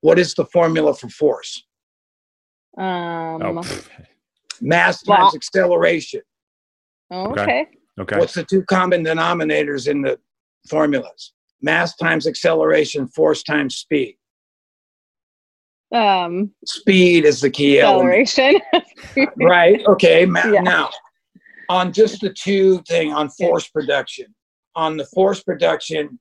What 0.01 0.19
is 0.19 0.33
the 0.33 0.45
formula 0.45 0.93
for 0.95 1.09
force? 1.09 1.65
Um, 2.77 3.41
Oh. 3.41 3.63
Mass 4.61 5.05
Well- 5.07 5.17
times 5.17 5.35
acceleration. 5.35 6.21
okay. 7.11 7.41
okay. 7.41 7.65
okay. 7.99 8.17
What's 8.19 8.33
the 8.33 8.43
two 8.43 8.63
common 8.63 9.03
denominators 9.03 9.87
in 9.87 10.01
the 10.01 10.19
formulas? 10.69 11.33
Mass 11.61 11.95
times 11.95 12.27
acceleration, 12.27 13.07
force 13.07 13.43
times 13.43 13.75
speed. 13.77 14.17
Um, 15.93 16.51
Speed 16.65 17.25
is 17.25 17.41
the 17.41 17.49
key 17.49 17.79
element. 17.81 18.21
acceleration. 18.21 18.61
Right. 19.37 19.85
Okay. 19.87 20.25
Ma- 20.25 20.45
Yeah. 20.47 20.61
Now, 20.61 20.89
on 21.69 21.91
just 21.91 22.21
the 22.21 22.29
two 22.33 22.81
thing 22.87 23.11
on 23.13 23.29
force 23.29 23.67
production, 23.67 24.33
on 24.75 24.95
the 24.97 25.05
force 25.13 25.43
production, 25.43 26.19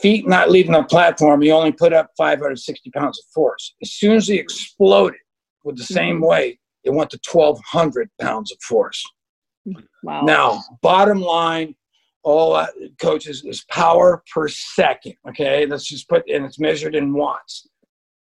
feet 0.00 0.26
not 0.26 0.50
leaving 0.50 0.72
the 0.72 0.82
platform, 0.84 1.42
he 1.42 1.50
only 1.50 1.72
put 1.72 1.92
up 1.92 2.10
560 2.16 2.90
pounds 2.90 3.18
of 3.18 3.24
force. 3.32 3.74
As 3.82 3.92
soon 3.92 4.16
as 4.16 4.28
he 4.28 4.36
exploded 4.36 5.20
with 5.64 5.76
the 5.76 5.84
same 5.84 6.20
Mhm. 6.20 6.26
weight, 6.28 6.60
it 6.84 6.90
went 6.90 7.10
to 7.10 7.18
1,200 7.18 8.10
pounds 8.20 8.52
of 8.52 8.58
force. 8.62 9.04
wow. 10.02 10.20
Now, 10.22 10.62
bottom 10.82 11.22
line, 11.22 11.74
all 12.22 12.52
uh, 12.54 12.66
coaches 12.98 13.42
is 13.44 13.64
power 13.70 14.22
per 14.32 14.46
second. 14.48 15.14
Okay, 15.30 15.64
let's 15.64 15.86
just 15.86 16.06
put, 16.08 16.28
and 16.28 16.44
it's 16.44 16.58
measured 16.58 16.94
in 16.94 17.14
watts. 17.14 17.66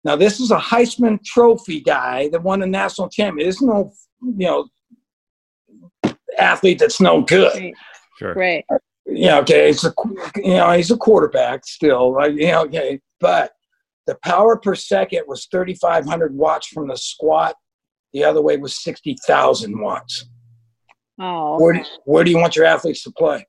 Now, 0.05 0.15
this 0.15 0.39
is 0.39 0.51
a 0.51 0.57
Heisman 0.57 1.21
Trophy 1.25 1.81
guy 1.81 2.29
that 2.29 2.41
won 2.41 2.61
a 2.61 2.67
national 2.67 3.09
championship. 3.09 3.45
There's 3.45 3.61
no, 3.61 3.91
you 4.21 4.47
know, 4.47 6.13
athlete 6.37 6.79
that's 6.79 7.01
no 7.01 7.21
good. 7.21 7.53
Right. 7.55 7.73
Sure. 8.19 8.33
Right. 8.33 8.65
Yeah, 9.05 9.39
okay, 9.39 9.69
it's 9.69 9.83
a, 9.83 9.93
you 10.35 10.55
know, 10.55 10.71
he's 10.71 10.91
a 10.91 10.97
quarterback 10.97 11.65
still. 11.65 12.13
Like, 12.13 12.33
you 12.33 12.51
know, 12.51 12.63
okay, 12.65 12.99
but 13.19 13.51
the 14.07 14.15
power 14.23 14.57
per 14.57 14.75
second 14.75 15.23
was 15.27 15.47
3,500 15.51 16.35
watts 16.35 16.67
from 16.67 16.87
the 16.87 16.97
squat. 16.97 17.55
The 18.13 18.23
other 18.23 18.41
way 18.41 18.57
was 18.57 18.81
60,000 18.83 19.79
watts. 19.79 20.25
Oh. 21.19 21.59
Where 21.59 21.73
do, 21.73 21.83
where 22.05 22.23
do 22.23 22.31
you 22.31 22.37
want 22.37 22.55
your 22.55 22.65
athletes 22.65 23.03
to 23.03 23.11
play? 23.11 23.45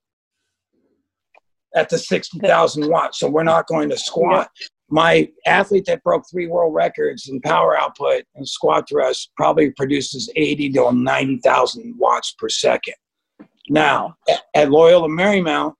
At 1.74 1.88
the 1.88 1.98
60,000 1.98 2.88
watts. 2.88 3.18
So 3.20 3.28
we're 3.28 3.42
not 3.42 3.66
going 3.66 3.88
to 3.90 3.98
squat. 3.98 4.50
My 4.88 5.28
athlete 5.46 5.84
that 5.86 6.02
broke 6.04 6.24
three 6.30 6.46
world 6.46 6.74
records 6.74 7.28
in 7.28 7.40
power 7.40 7.76
output 7.76 8.24
and 8.34 8.48
squat 8.48 8.88
thrust 8.88 9.30
probably 9.36 9.72
produces 9.72 10.30
80 10.36 10.70
to 10.70 10.92
90,000 10.92 11.94
watts 11.98 12.34
per 12.38 12.48
second. 12.48 12.94
Now, 13.68 14.16
at, 14.54 14.70
Loyola 14.70 15.08
Marymount, 15.08 15.74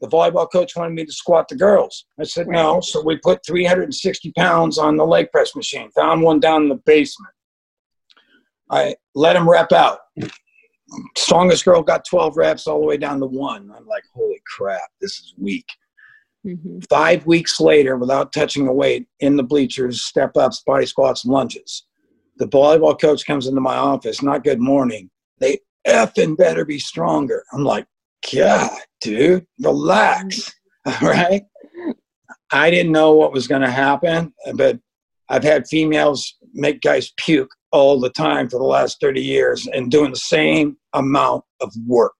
the 0.00 0.08
volleyball 0.08 0.50
coach 0.50 0.76
wanted 0.76 0.94
me 0.94 1.04
to 1.04 1.12
squat 1.12 1.48
the 1.48 1.56
girls. 1.56 2.06
I 2.20 2.24
said 2.24 2.48
no. 2.48 2.80
So 2.80 3.02
we 3.02 3.18
put 3.18 3.44
360 3.46 4.32
pounds 4.32 4.78
on 4.78 4.96
the 4.96 5.06
leg 5.06 5.30
press 5.32 5.56
machine, 5.56 5.90
found 5.92 6.22
one 6.22 6.38
down 6.38 6.64
in 6.64 6.68
the 6.68 6.80
basement. 6.84 7.32
I 8.70 8.96
let 9.14 9.36
him 9.36 9.48
rep 9.48 9.72
out 9.72 10.00
strongest 11.16 11.64
girl 11.64 11.82
got 11.82 12.04
12 12.04 12.36
reps 12.36 12.66
all 12.66 12.80
the 12.80 12.86
way 12.86 12.96
down 12.96 13.20
to 13.20 13.26
one. 13.26 13.70
I'm 13.76 13.86
like, 13.86 14.04
holy 14.14 14.40
crap, 14.56 14.88
this 15.00 15.12
is 15.12 15.34
weak. 15.36 15.66
Mhm. 16.44 16.86
Five 16.88 17.26
weeks 17.26 17.60
later, 17.60 17.96
without 17.96 18.32
touching 18.32 18.68
a 18.68 18.72
weight, 18.72 19.08
in 19.20 19.36
the 19.36 19.42
bleachers, 19.42 20.02
step 20.02 20.36
ups, 20.36 20.62
body 20.64 20.86
squats, 20.86 21.24
and 21.24 21.32
lunges. 21.32 21.84
The 22.36 22.46
volleyball 22.46 23.00
coach 23.00 23.26
comes 23.26 23.46
into 23.46 23.60
my 23.60 23.76
office, 23.76 24.22
not 24.22 24.44
good 24.44 24.60
morning. 24.60 25.10
They 25.38 25.58
effing 25.86 26.36
better 26.36 26.64
be 26.64 26.78
stronger. 26.78 27.44
I'm 27.52 27.64
like, 27.64 27.86
God, 28.32 28.70
dude, 29.00 29.46
relax. 29.60 30.52
All 30.84 30.94
right. 31.02 31.42
I 32.52 32.70
didn't 32.70 32.92
know 32.92 33.12
what 33.12 33.32
was 33.32 33.46
going 33.46 33.62
to 33.62 33.70
happen, 33.70 34.32
but 34.54 34.78
I've 35.28 35.42
had 35.42 35.66
females 35.66 36.36
make 36.54 36.80
guys 36.80 37.12
puke 37.16 37.50
all 37.72 37.98
the 37.98 38.10
time 38.10 38.48
for 38.48 38.58
the 38.58 38.64
last 38.64 39.00
30 39.00 39.20
years 39.20 39.66
and 39.72 39.90
doing 39.90 40.10
the 40.10 40.16
same 40.16 40.76
amount 40.92 41.44
of 41.60 41.72
work. 41.86 42.14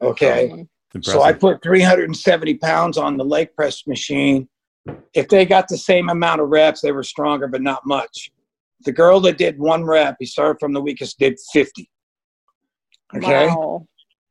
Okay. 0.00 0.66
So 1.02 1.22
I 1.22 1.32
put 1.32 1.62
370 1.62 2.54
pounds 2.54 2.96
on 2.96 3.16
the 3.16 3.24
leg 3.24 3.54
press 3.54 3.86
machine. 3.86 4.48
If 5.12 5.28
they 5.28 5.44
got 5.44 5.68
the 5.68 5.76
same 5.76 6.08
amount 6.08 6.40
of 6.40 6.48
reps, 6.48 6.80
they 6.80 6.92
were 6.92 7.02
stronger, 7.02 7.46
but 7.46 7.60
not 7.60 7.82
much. 7.84 8.30
The 8.84 8.92
girl 8.92 9.20
that 9.20 9.38
did 9.38 9.58
one 9.58 9.84
rep, 9.84 10.16
he 10.18 10.26
started 10.26 10.58
from 10.60 10.72
the 10.72 10.80
weakest, 10.80 11.18
did 11.18 11.36
50. 11.52 11.90
Okay. 13.16 13.46
Wow. 13.48 13.86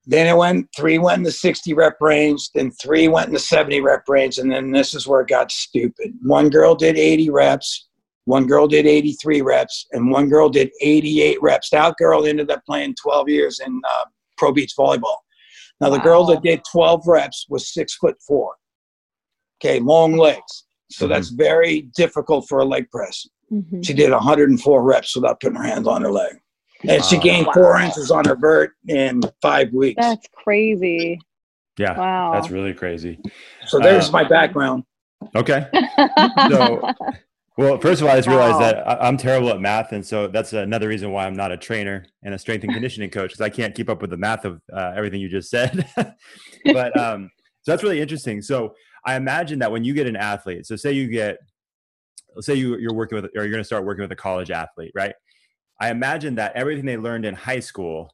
Then 0.10 0.28
it 0.28 0.38
went 0.38 0.70
three 0.76 0.98
went 1.00 1.18
in 1.18 1.24
the 1.24 1.32
60 1.32 1.74
rep 1.74 1.98
range, 2.00 2.50
then 2.54 2.72
three 2.72 3.10
went 3.10 3.28
in 3.28 3.34
the 3.34 3.40
70 3.40 3.82
rep 3.82 4.04
range, 4.08 4.38
and 4.38 4.50
then 4.50 4.72
this 4.72 4.94
is 4.96 5.06
where 5.06 5.20
it 5.22 5.28
got 5.28 5.52
stupid. 5.52 6.14
One 6.22 6.50
girl 6.50 6.76
did 6.76 6.98
80 6.98 7.30
reps, 7.30 7.90
one 8.24 8.48
girl 8.48 8.68
did 8.68 8.86
83 8.86 9.42
reps, 9.42 9.86
and 9.92 10.10
one 10.10 10.30
girl 10.30 10.48
did 10.48 10.72
88 10.82 11.42
reps. 11.42 11.70
That 11.72 11.96
girl 11.98 12.26
ended 12.26 12.50
up 12.50 12.64
playing 12.66 12.96
12 13.02 13.28
years 13.28 13.60
in 13.60 13.82
uh, 13.90 14.06
pro 14.38 14.54
beach 14.54 14.74
volleyball. 14.80 15.18
Now 15.82 15.90
the 15.90 16.00
girl 16.00 16.24
that 16.28 16.42
did 16.42 16.62
12 16.72 17.04
reps 17.06 17.46
was 17.50 17.74
six 17.74 17.96
foot 17.96 18.16
four. 18.26 18.56
Okay, 19.62 19.80
long 19.80 20.16
legs. 20.16 20.66
So 20.90 21.06
Mhm. 21.06 21.10
that's 21.10 21.30
very 21.30 21.82
difficult 21.98 22.48
for 22.48 22.60
a 22.60 22.66
leg 22.66 22.90
press. 22.92 23.28
Mhm. 23.52 23.86
She 23.86 23.94
did 23.94 24.12
104 24.14 24.82
reps 24.84 25.16
without 25.16 25.40
putting 25.42 25.58
her 25.58 25.64
hands 25.64 25.88
on 25.88 26.02
her 26.02 26.12
leg. 26.12 26.40
And 26.88 27.04
she 27.04 27.16
Wow. 27.18 27.22
gained 27.24 27.48
four 27.54 27.80
inches 27.82 28.12
on 28.12 28.26
her 28.26 28.36
vert 28.36 28.74
in 28.88 29.22
five 29.42 29.72
weeks. 29.74 29.98
That's 30.00 30.28
crazy. 30.34 31.20
Yeah. 31.78 31.98
Wow. 31.98 32.32
That's 32.34 32.50
really 32.52 32.74
crazy. 32.74 33.20
So 33.66 33.80
there's 33.80 34.10
Uh, 34.10 34.12
my 34.14 34.24
background. 34.24 34.84
Okay. 35.36 35.68
So, 36.50 36.96
well, 37.58 37.80
first 37.80 38.02
of 38.02 38.08
all, 38.08 38.14
I 38.14 38.18
just 38.18 38.28
realized 38.28 38.60
Wow. 38.60 38.72
that 38.72 38.88
I- 38.88 39.08
I'm 39.08 39.18
terrible 39.18 39.50
at 39.50 39.60
math, 39.60 39.92
and 39.92 40.06
so 40.06 40.28
that's 40.28 40.54
another 40.54 40.88
reason 40.88 41.12
why 41.12 41.26
I'm 41.26 41.36
not 41.36 41.52
a 41.52 41.58
trainer 41.58 42.06
and 42.24 42.34
a 42.34 42.38
strength 42.40 42.64
and 42.64 42.72
conditioning 42.74 43.10
coach 43.10 43.32
because 43.32 43.42
I 43.42 43.50
can't 43.50 43.74
keep 43.76 43.90
up 43.90 44.02
with 44.02 44.12
the 44.12 44.18
math 44.18 44.46
of 44.46 44.62
uh, 44.72 44.94
everything 44.96 45.20
you 45.22 45.30
just 45.30 45.50
said. 45.50 45.88
but 46.66 46.98
um, 46.98 47.30
so 47.64 47.72
that's 47.72 47.84
really 47.84 48.00
interesting. 48.00 48.42
So 48.42 48.76
I 49.06 49.16
imagine 49.16 49.60
that 49.60 49.72
when 49.72 49.84
you 49.84 49.94
get 49.94 50.08
an 50.08 50.16
athlete, 50.16 50.66
so 50.68 50.76
say 50.76 50.92
you 50.92 51.08
get, 51.08 51.38
let's 52.36 52.46
say 52.46 52.54
you, 52.56 52.78
you're 52.78 52.94
working 52.94 53.16
with, 53.22 53.26
or 53.36 53.42
you're 53.44 53.50
going 53.52 53.62
to 53.62 53.64
start 53.64 53.86
working 53.86 54.04
with 54.04 54.12
a 54.12 54.16
college 54.16 54.52
athlete, 54.52 54.92
right? 54.96 55.14
I 55.80 55.90
imagine 55.90 56.36
that 56.36 56.56
everything 56.56 56.86
they 56.86 56.98
learned 56.98 57.26
in 57.26 57.36
high 57.36 57.60
school 57.60 58.12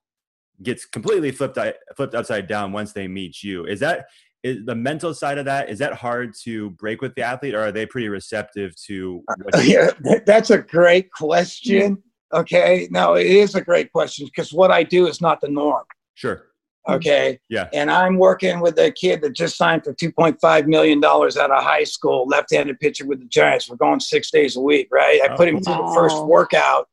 gets 0.62 0.86
completely 0.86 1.32
flipped 1.32 1.58
uh, 1.58 1.73
flipped 1.95 2.15
upside 2.15 2.47
down 2.47 2.71
once 2.71 2.93
they 2.93 3.08
meet 3.08 3.43
you. 3.43 3.65
Is 3.65 3.80
that 3.80 4.06
is 4.43 4.65
the 4.65 4.76
mental 4.76 5.13
side 5.13 5.38
of 5.38 5.45
that? 5.45 5.69
Is 5.69 5.80
that 5.80 5.93
hard 5.93 6.34
to 6.43 6.71
break 6.71 7.02
with 7.02 7.15
the 7.15 7.21
athlete, 7.21 7.56
or 7.56 7.62
are 7.62 7.71
they 7.71 7.86
pretty 7.86 8.10
receptive 8.10 8.76
to? 8.88 9.23
Uh, 9.30 9.36
what 9.43 9.65
you, 9.65 9.89
Yeah, 10.04 10.19
that's 10.26 10.49
a 10.49 10.58
great 10.58 11.12
question. 11.12 12.02
Okay. 12.34 12.88
No, 12.91 13.13
it 13.13 13.28
is 13.28 13.56
a 13.56 13.62
great 13.62 13.91
question 13.91 14.26
because 14.26 14.52
what 14.52 14.71
I 14.71 14.84
do 14.84 15.08
is 15.08 15.21
not 15.21 15.39
the 15.39 15.47
norm. 15.47 15.84
sure. 16.15 16.47
Okay. 16.89 17.39
Yeah. 17.47 17.69
And 17.71 17.89
I'm 17.89 18.17
working 18.17 18.60
with 18.60 18.78
a 18.78 18.91
kid 18.91 19.21
that 19.21 19.34
just 19.34 19.56
signed 19.56 19.86
for 19.86 19.93
$2.5 19.93 20.67
million 20.67 21.02
out 21.02 21.38
of 21.38 21.63
high 21.63 21.86
school, 21.86 22.28
left 22.28 22.54
handed 22.54 22.78
pitcher 22.80 23.06
with 23.06 23.19
the 23.19 23.26
Giants. 23.28 23.69
We're 23.69 23.78
going 23.78 24.02
six 24.02 24.30
days 24.32 24.58
a 24.58 24.60
week, 24.60 24.89
right? 24.91 25.21
I 25.23 25.34
oh, 25.34 25.38
put 25.38 25.47
him 25.47 25.62
through 25.62 25.76
the 25.76 25.93
first 25.95 26.26
workout. 26.26 26.89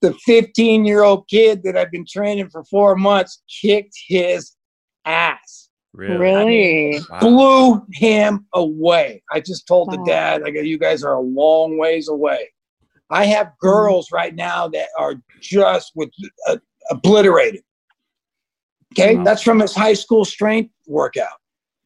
The 0.00 0.14
15 0.24 0.84
year 0.84 1.02
old 1.02 1.28
kid 1.28 1.62
that 1.64 1.76
I've 1.76 1.90
been 1.90 2.06
training 2.08 2.48
for 2.50 2.64
four 2.64 2.96
months 2.96 3.42
kicked 3.60 3.94
his 4.08 4.52
ass. 5.04 5.68
Really? 5.94 6.16
Really? 6.18 7.00
Wow. 7.10 7.18
blew 7.20 7.86
him 7.92 8.46
away. 8.54 9.22
I 9.30 9.40
just 9.40 9.66
told 9.66 9.90
the 9.90 10.02
dad, 10.06 10.42
I 10.42 10.50
go, 10.50 10.60
you 10.60 10.78
guys 10.78 11.04
are 11.04 11.14
a 11.14 11.20
long 11.20 11.76
ways 11.78 12.08
away. 12.08 12.48
I 13.10 13.26
have 13.26 13.48
Mm-hmm. 13.48 13.66
girls 13.68 14.10
right 14.10 14.34
now 14.34 14.68
that 14.68 14.88
are 14.98 15.16
just 15.40 15.92
with 15.94 16.08
uh, 16.48 16.56
obliterated. 16.90 17.62
Okay, 18.94 19.16
Wow. 19.16 19.24
that's 19.24 19.42
from 19.42 19.60
his 19.60 19.74
high 19.74 19.92
school 19.94 20.24
strength 20.24 20.72
workout. 20.86 21.28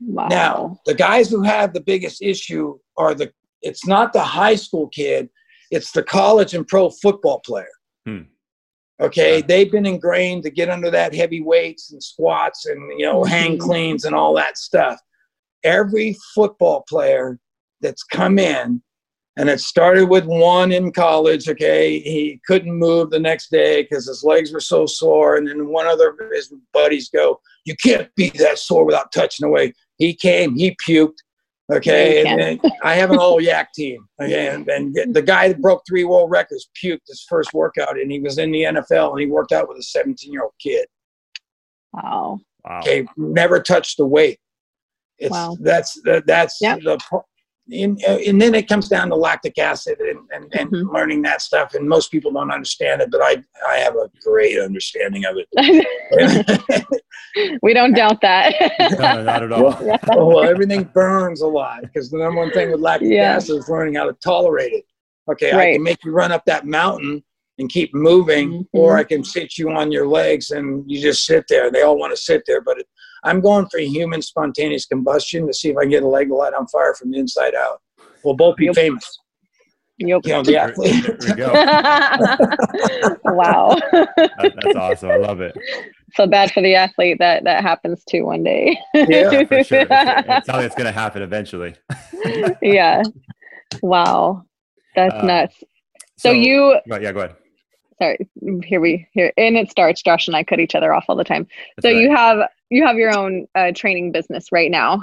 Wow. 0.01 0.29
Now, 0.29 0.79
the 0.87 0.95
guys 0.95 1.29
who 1.31 1.43
have 1.43 1.73
the 1.73 1.81
biggest 1.81 2.23
issue 2.23 2.79
are 2.97 3.15
the 3.15 3.33
it's 3.63 3.87
not 3.87 4.13
the 4.13 4.23
high 4.23 4.55
school 4.55 4.89
kid, 4.89 5.29
it's 5.71 5.93
the 5.93 6.03
college 6.03 6.55
and 6.55 6.67
pro 6.67 6.91
football 6.91 7.41
player. 7.41 7.69
Hmm. 8.07 8.23
Okay, 9.01 9.39
Yeah. 9.39 9.47
they've 9.47 9.71
been 9.71 9.87
ingrained 9.87 10.43
to 10.45 10.51
get 10.51 10.71
under 10.71 10.91
that 10.91 11.15
heavy 11.15 11.43
weights 11.43 11.93
and 11.93 12.03
squats 12.03 12.67
and 12.67 12.99
you 12.99 13.05
know 13.07 13.25
hang 13.25 13.59
Mhm. 13.59 13.61
cleans 13.61 14.05
and 14.05 14.15
all 14.15 14.35
that 14.35 14.57
stuff. 14.57 15.01
Every 15.65 16.17
football 16.35 16.85
player 16.89 17.39
that's 17.81 18.03
come 18.05 18.39
in 18.39 18.83
and 19.37 19.51
it 19.51 19.61
started 19.61 20.09
with 20.09 20.25
one 20.25 20.73
in 20.73 20.93
college. 20.93 21.47
Okay, 21.49 21.99
he 21.99 22.41
couldn't 22.47 22.73
move 22.73 23.11
the 23.11 23.19
next 23.19 23.51
day 23.51 23.83
because 23.83 24.07
his 24.07 24.25
legs 24.25 24.51
were 24.53 24.61
so 24.61 24.87
sore, 24.87 25.37
and 25.37 25.47
then 25.47 25.69
one 25.69 25.87
other 25.87 26.09
of 26.11 26.33
his 26.33 26.51
buddies 26.73 27.11
go, 27.11 27.39
"You 27.67 27.75
can't 27.77 28.09
be 28.15 28.31
that 28.31 28.59
sore 28.59 28.87
without 28.87 29.13
touching 29.13 29.47
away." 29.47 29.75
He 29.99 30.15
came, 30.15 30.57
he 30.57 30.75
puked. 30.89 31.19
Okay, 31.73 32.23
Yeah, 32.23 32.31
and 32.31 32.41
then 32.41 32.61
I 32.85 32.95
have 32.95 33.11
an 33.11 33.19
all 33.19 33.41
yak 33.41 33.73
team. 33.73 34.07
Okay, 34.23 34.49
and, 34.49 34.69
and 34.69 34.95
the 35.15 35.23
guy 35.23 35.49
that 35.49 35.61
broke 35.61 35.83
three 35.89 36.05
world 36.05 36.31
records 36.31 36.69
puked 36.81 37.01
his 37.09 37.25
first 37.29 37.53
workout, 37.53 37.99
and 37.99 38.11
he 38.11 38.21
was 38.21 38.39
in 38.39 38.53
the 38.53 38.63
NFL, 38.63 39.11
and 39.11 39.21
he 39.21 39.27
worked 39.27 39.51
out 39.53 39.69
with 39.69 39.79
a 39.79 39.83
17 39.83 40.33
year 40.33 40.43
old 40.45 40.53
kid. 40.61 40.87
Wow. 41.93 42.39
Wow. 42.65 42.79
Okay, 42.81 43.07
never 43.17 43.61
touched 43.61 43.97
the 43.97 44.07
weight. 44.07 44.39
It's 45.19 45.33
Wow. 45.33 45.57
that's 45.61 46.01
that, 46.05 46.27
that's 46.27 46.59
Yep. 46.61 46.81
the 46.83 46.99
po- 47.11 47.25
and, 47.73 48.01
and 48.03 48.41
then 48.41 48.55
it 48.55 48.69
comes 48.69 48.89
down 48.89 49.09
to 49.09 49.17
lactic 49.17 49.59
acid 49.59 49.99
and, 50.01 50.21
and, 50.33 50.55
and 50.55 50.71
Mhm. 50.71 50.93
learning 50.93 51.23
that 51.23 51.43
stuff. 51.43 51.75
And 51.75 51.89
most 51.89 52.11
people 52.13 52.31
don't 52.33 52.51
understand 52.53 53.01
it, 53.03 53.11
but 53.11 53.21
I 53.23 53.43
I 53.69 53.79
have 53.79 53.97
a 53.97 54.09
great 54.23 54.59
understanding 54.59 55.25
of 55.25 55.37
it. 55.37 55.49
we 57.63 57.75
don't 57.75 57.93
doubt 57.95 58.21
that. 58.23 58.55
No, 58.99 59.23
not 59.23 59.43
at 59.43 59.53
all. 59.53 59.77
Yeah. 59.85 59.97
well, 60.17 60.45
everything 60.45 60.85
burns 60.95 61.41
a 61.43 61.47
lot 61.47 61.83
because 61.83 62.11
the 62.11 62.19
number 62.19 62.41
one 62.41 62.53
thing 62.53 62.71
with 62.71 62.81
lactic 62.81 63.11
Yeah. 63.11 63.35
acid 63.35 63.57
is 63.57 63.69
learning 63.69 63.95
how 63.95 64.05
to 64.05 64.13
tolerate 64.15 64.73
it. 64.73 64.85
Okay, 65.31 65.53
I 65.53 65.73
can 65.75 65.83
make 65.83 66.05
you 66.05 66.13
run 66.13 66.31
up 66.31 66.45
that 66.47 66.67
mountain 66.67 67.23
and 67.59 67.69
keep 67.69 67.93
moving, 67.95 68.51
Mhm. 68.51 68.67
or 68.75 68.97
I 68.97 69.03
can 69.05 69.25
sit 69.25 69.59
you 69.59 69.71
on 69.71 69.91
your 69.91 70.07
legs 70.07 70.51
and 70.51 70.89
you 70.89 71.01
just 71.01 71.25
sit 71.27 71.47
there. 71.49 71.71
They 71.71 71.83
all 71.83 71.99
want 71.99 72.13
to 72.13 72.17
sit 72.17 72.43
there, 72.47 72.61
but 72.61 72.79
it, 72.79 72.87
I'm 73.27 73.41
going 73.41 73.67
for 73.69 73.79
human 73.79 74.23
spontaneous 74.23 74.87
combustion 74.87 75.47
to 75.47 75.53
see 75.53 75.69
if 75.71 75.77
I 75.77 75.83
can 75.83 75.91
get 75.91 76.03
a 76.03 76.09
leg 76.09 76.29
to 76.29 76.35
light 76.35 76.55
on 76.55 76.67
fire 76.69 76.95
from 76.95 77.11
the 77.11 77.19
inside 77.19 77.55
out. 77.55 77.81
We'll 78.25 78.35
both 78.37 78.57
be 78.57 78.67
Yep. 78.67 78.75
famous. 78.77 79.19
Yep. 79.99 80.21
You 80.25 80.33
know, 80.33 80.43
the 80.43 80.57
athlete. 80.59 81.05
we 81.27 81.35
go. 81.35 81.51
wow. 83.35 83.77
That- 83.87 84.53
that's 84.63 84.77
awesome. 84.77 85.11
I 85.11 85.17
love 85.17 85.41
it. 85.41 85.57
so 86.15 86.27
bad 86.27 86.53
for 86.53 86.63
the 86.63 86.75
athlete 86.75 87.19
that 87.19 87.45
that 87.45 87.63
happens 87.63 88.03
to 88.09 88.23
one 88.23 88.43
day. 88.45 88.79
Yeah, 88.95 89.45
For 89.45 89.65
sure. 89.65 89.87
It 89.91 90.45
sounds 90.47 90.65
it's 90.65 90.75
going 90.75 90.87
to 90.87 90.93
happen 90.93 91.23
eventually. 91.23 91.75
yeah. 92.63 93.03
Wow. 93.83 94.43
That's 94.95 95.15
Um, 95.15 95.27
nuts. 95.27 95.57
So, 96.19 96.31
you 96.31 96.79
Go- 96.89 96.99
yeah, 96.99 97.13
go 97.13 97.21
ahead. 97.21 97.37
Sorry, 97.99 98.29
here 98.65 98.81
we 98.81 99.07
here 99.13 99.33
and 99.37 99.57
it 99.57 99.71
starts. 99.71 100.03
Josh 100.03 100.27
and 100.29 100.37
I 100.37 100.45
cut 100.45 100.61
each 100.61 100.75
other 100.75 100.93
off 100.93 101.07
all 101.09 101.17
the 101.17 101.25
time. 101.25 101.47
That's 101.77 101.87
so 101.87 101.91
right. 101.91 101.99
you 101.99 102.15
have 102.15 102.49
you 102.69 102.85
have 102.85 102.97
your 102.97 103.17
own 103.17 103.47
uh, 103.55 103.73
training 103.75 104.13
business 104.13 104.53
right 104.53 104.71
now. 104.71 105.03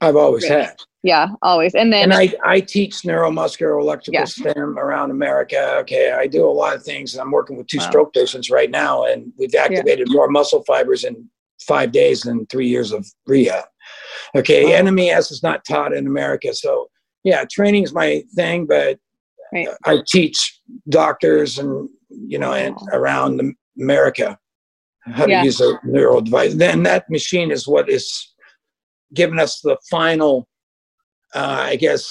I've 0.00 0.16
always 0.16 0.48
Right. 0.48 0.64
had. 0.64 0.76
Yeah, 1.02 1.28
always. 1.42 1.76
And 1.76 1.92
then 1.92 2.10
and 2.10 2.12
I, 2.12 2.34
I 2.44 2.58
teach 2.60 3.02
neuromuscular 3.02 3.80
electrical 3.80 4.20
Yeah. 4.20 4.24
stim 4.24 4.76
around 4.76 5.12
America. 5.12 5.76
Okay, 5.82 6.10
I 6.10 6.26
do 6.26 6.44
a 6.44 6.50
lot 6.50 6.74
of 6.74 6.82
things. 6.82 7.14
I'm 7.14 7.30
working 7.30 7.56
with 7.56 7.68
two 7.68 7.78
Wow. 7.78 7.84
stroke 7.84 8.12
patients 8.12 8.50
right 8.50 8.70
now, 8.70 9.04
and 9.04 9.32
we've 9.38 9.54
activated 9.54 10.08
more 10.10 10.28
muscle 10.28 10.64
fibers 10.64 11.04
in 11.04 11.28
five 11.62 11.92
days 11.92 12.22
than 12.22 12.44
three 12.46 12.66
years 12.66 12.90
of 12.90 13.06
rehab. 13.26 13.66
Okay, 14.34 14.64
Wow. 14.64 14.82
NMES 14.82 15.30
is 15.30 15.44
not 15.44 15.64
taught 15.64 15.92
in 15.92 16.08
America, 16.08 16.52
so 16.54 16.90
yeah, 17.22 17.44
training 17.44 17.84
is 17.84 17.94
my 17.94 18.24
thing, 18.34 18.66
but 18.66 18.98
Right. 19.52 19.68
I 19.84 20.02
teach 20.08 20.60
doctors 20.88 21.58
and 21.58 21.88
you 22.26 22.38
know 22.38 22.52
and 22.54 22.76
around 22.92 23.40
America 23.80 24.38
how 25.04 25.26
Yeah. 25.26 25.40
to 25.40 25.44
use 25.46 25.60
a 25.60 25.78
neural 25.84 26.20
device. 26.20 26.54
Then 26.54 26.82
that 26.84 27.08
machine 27.10 27.50
is 27.50 27.68
what 27.68 27.88
is 27.88 28.34
giving 29.14 29.38
us 29.38 29.60
the 29.60 29.76
final, 29.88 30.48
uh, 31.34 31.58
I 31.72 31.76
guess, 31.76 32.08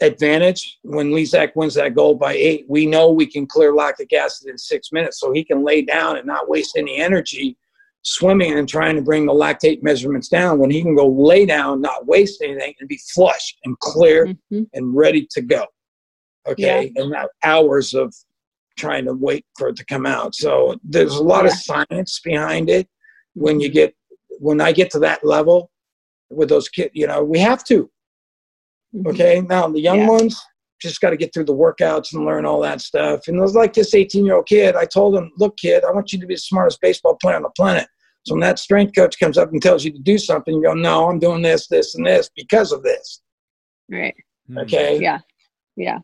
advantage. 0.00 0.78
When 0.82 1.10
Lezak 1.10 1.52
wins 1.56 1.74
that 1.74 1.94
gold 1.94 2.20
by 2.20 2.34
eight, 2.34 2.66
we 2.68 2.86
know 2.86 3.10
we 3.10 3.26
can 3.26 3.46
clear 3.46 3.74
lactic 3.74 4.12
acid 4.12 4.48
in 4.48 4.56
six 4.58 4.92
minutes, 4.92 5.18
so 5.18 5.32
he 5.32 5.44
can 5.44 5.64
lay 5.64 5.82
down 5.82 6.16
and 6.16 6.26
not 6.26 6.48
waste 6.48 6.76
any 6.76 6.96
energy 6.96 7.56
swimming 8.02 8.56
and 8.58 8.66
trying 8.68 8.96
to 8.96 9.02
bring 9.02 9.26
the 9.26 9.32
lactate 9.32 9.82
measurements 9.82 10.28
down. 10.28 10.58
When 10.58 10.70
he 10.70 10.80
can 10.82 10.94
go 10.94 11.06
lay 11.06 11.44
down, 11.44 11.82
not 11.82 12.06
waste 12.06 12.40
anything, 12.42 12.74
and 12.80 12.88
be 12.88 12.98
flush 13.12 13.56
and 13.64 13.78
clear 13.80 14.26
Mhm. 14.50 14.68
and 14.72 14.96
ready 14.96 15.26
to 15.32 15.42
go. 15.42 15.66
Okay, 16.46 16.90
and 16.96 17.14
hours 17.42 17.92
of 17.92 18.14
trying 18.80 19.04
to 19.04 19.12
wait 19.12 19.44
for 19.58 19.68
it 19.68 19.76
to 19.76 19.84
come 19.84 20.06
out. 20.06 20.34
So 20.34 20.76
there's 20.82 21.14
a 21.14 21.22
lot 21.22 21.44
of 21.46 21.52
science 21.52 22.20
behind 22.24 22.70
it. 22.70 22.88
When 23.34 23.60
you 23.60 23.68
get 23.68 23.94
when 24.38 24.60
I 24.60 24.72
get 24.72 24.90
to 24.92 24.98
that 25.00 25.22
level 25.22 25.70
with 26.30 26.48
those 26.48 26.68
kids, 26.68 26.92
you 26.94 27.06
know, 27.06 27.22
we 27.22 27.38
have 27.40 27.62
to. 27.64 27.90
Mhm. 28.94 29.10
Okay, 29.10 29.42
now 29.42 29.68
the 29.68 29.80
young 29.80 30.00
Yeah. 30.00 30.08
ones 30.08 30.40
just 30.80 31.00
got 31.02 31.10
to 31.10 31.16
get 31.16 31.32
through 31.34 31.44
the 31.44 31.54
workouts 31.66 32.14
and 32.14 32.24
learn 32.24 32.46
all 32.46 32.60
that 32.60 32.80
stuff. 32.80 33.28
And 33.28 33.36
it 33.36 33.40
was 33.40 33.54
like 33.54 33.74
this 33.74 33.92
18 33.94 34.24
year 34.24 34.36
old 34.36 34.46
kid. 34.46 34.76
I 34.76 34.86
told 34.86 35.14
him, 35.14 35.30
"Look, 35.36 35.58
kid, 35.58 35.84
I 35.84 35.90
want 35.92 36.10
you 36.12 36.18
to 36.20 36.26
be 36.26 36.34
the 36.34 36.40
smartest 36.40 36.80
baseball 36.80 37.16
player 37.22 37.36
on 37.36 37.42
the 37.42 37.50
planet." 37.50 37.86
So 38.24 38.34
when 38.34 38.40
that 38.40 38.58
strength 38.58 38.94
coach 38.94 39.18
comes 39.20 39.36
up 39.36 39.52
and 39.52 39.62
tells 39.62 39.84
you 39.84 39.92
to 39.92 39.98
do 39.98 40.16
something, 40.16 40.54
you 40.54 40.62
go, 40.62 40.74
"No, 40.74 41.08
I'm 41.10 41.18
doing 41.18 41.42
this, 41.42 41.68
this, 41.68 41.94
and 41.94 42.06
this 42.06 42.30
because 42.34 42.72
of 42.72 42.82
this." 42.82 43.22
Right. 43.90 44.16
Hmm. 44.46 44.58
Okay. 44.58 44.98
Yeah. 44.98 45.18
Yeah. 45.76 45.98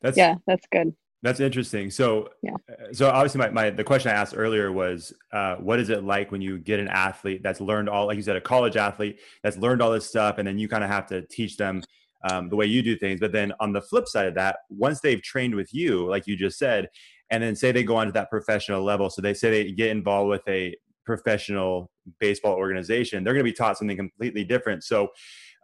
That's 0.00 0.16
Yeah. 0.16 0.36
That's 0.46 0.66
good. 0.70 0.94
That's 1.24 1.40
interesting. 1.40 1.90
So, 1.90 2.28
Yeah. 2.42 2.52
uh, 2.68 2.92
so 2.92 3.08
obviously, 3.08 3.38
my, 3.38 3.48
my 3.48 3.70
the 3.70 3.82
question 3.82 4.10
I 4.10 4.14
asked 4.14 4.34
earlier 4.36 4.70
was, 4.70 5.10
uh, 5.32 5.56
what 5.56 5.80
is 5.80 5.88
it 5.88 6.04
like 6.04 6.30
when 6.30 6.42
you 6.42 6.58
get 6.58 6.78
an 6.78 6.88
athlete 6.88 7.42
that's 7.42 7.62
learned 7.62 7.88
all, 7.88 8.06
like 8.06 8.16
you 8.16 8.22
said, 8.22 8.36
a 8.36 8.42
college 8.42 8.76
athlete 8.76 9.18
that's 9.42 9.56
learned 9.56 9.80
all 9.80 9.90
this 9.90 10.06
stuff, 10.06 10.36
and 10.36 10.46
then 10.46 10.58
you 10.58 10.68
kind 10.68 10.84
of 10.84 10.90
have 10.90 11.06
to 11.06 11.22
teach 11.22 11.56
them 11.56 11.82
um, 12.30 12.50
the 12.50 12.56
way 12.56 12.66
you 12.66 12.82
do 12.82 12.94
things. 12.94 13.20
But 13.20 13.32
then 13.32 13.54
on 13.58 13.72
the 13.72 13.80
flip 13.80 14.06
side 14.06 14.26
of 14.26 14.34
that, 14.34 14.58
once 14.68 15.00
they've 15.00 15.22
trained 15.22 15.54
with 15.54 15.72
you, 15.72 16.06
like 16.06 16.26
you 16.26 16.36
just 16.36 16.58
said, 16.58 16.90
and 17.30 17.42
then 17.42 17.56
say 17.56 17.72
they 17.72 17.84
go 17.84 17.96
on 17.96 18.06
to 18.06 18.12
that 18.12 18.28
professional 18.28 18.84
level, 18.84 19.08
so 19.08 19.22
they 19.22 19.32
say 19.32 19.50
they 19.50 19.72
get 19.72 19.88
involved 19.88 20.28
with 20.28 20.46
a 20.46 20.76
professional 21.06 21.90
baseball 22.20 22.54
organization, 22.54 23.24
they're 23.24 23.32
going 23.32 23.46
to 23.46 23.50
be 23.50 23.56
taught 23.56 23.78
something 23.78 23.96
completely 23.96 24.44
different. 24.44 24.84
So, 24.84 25.08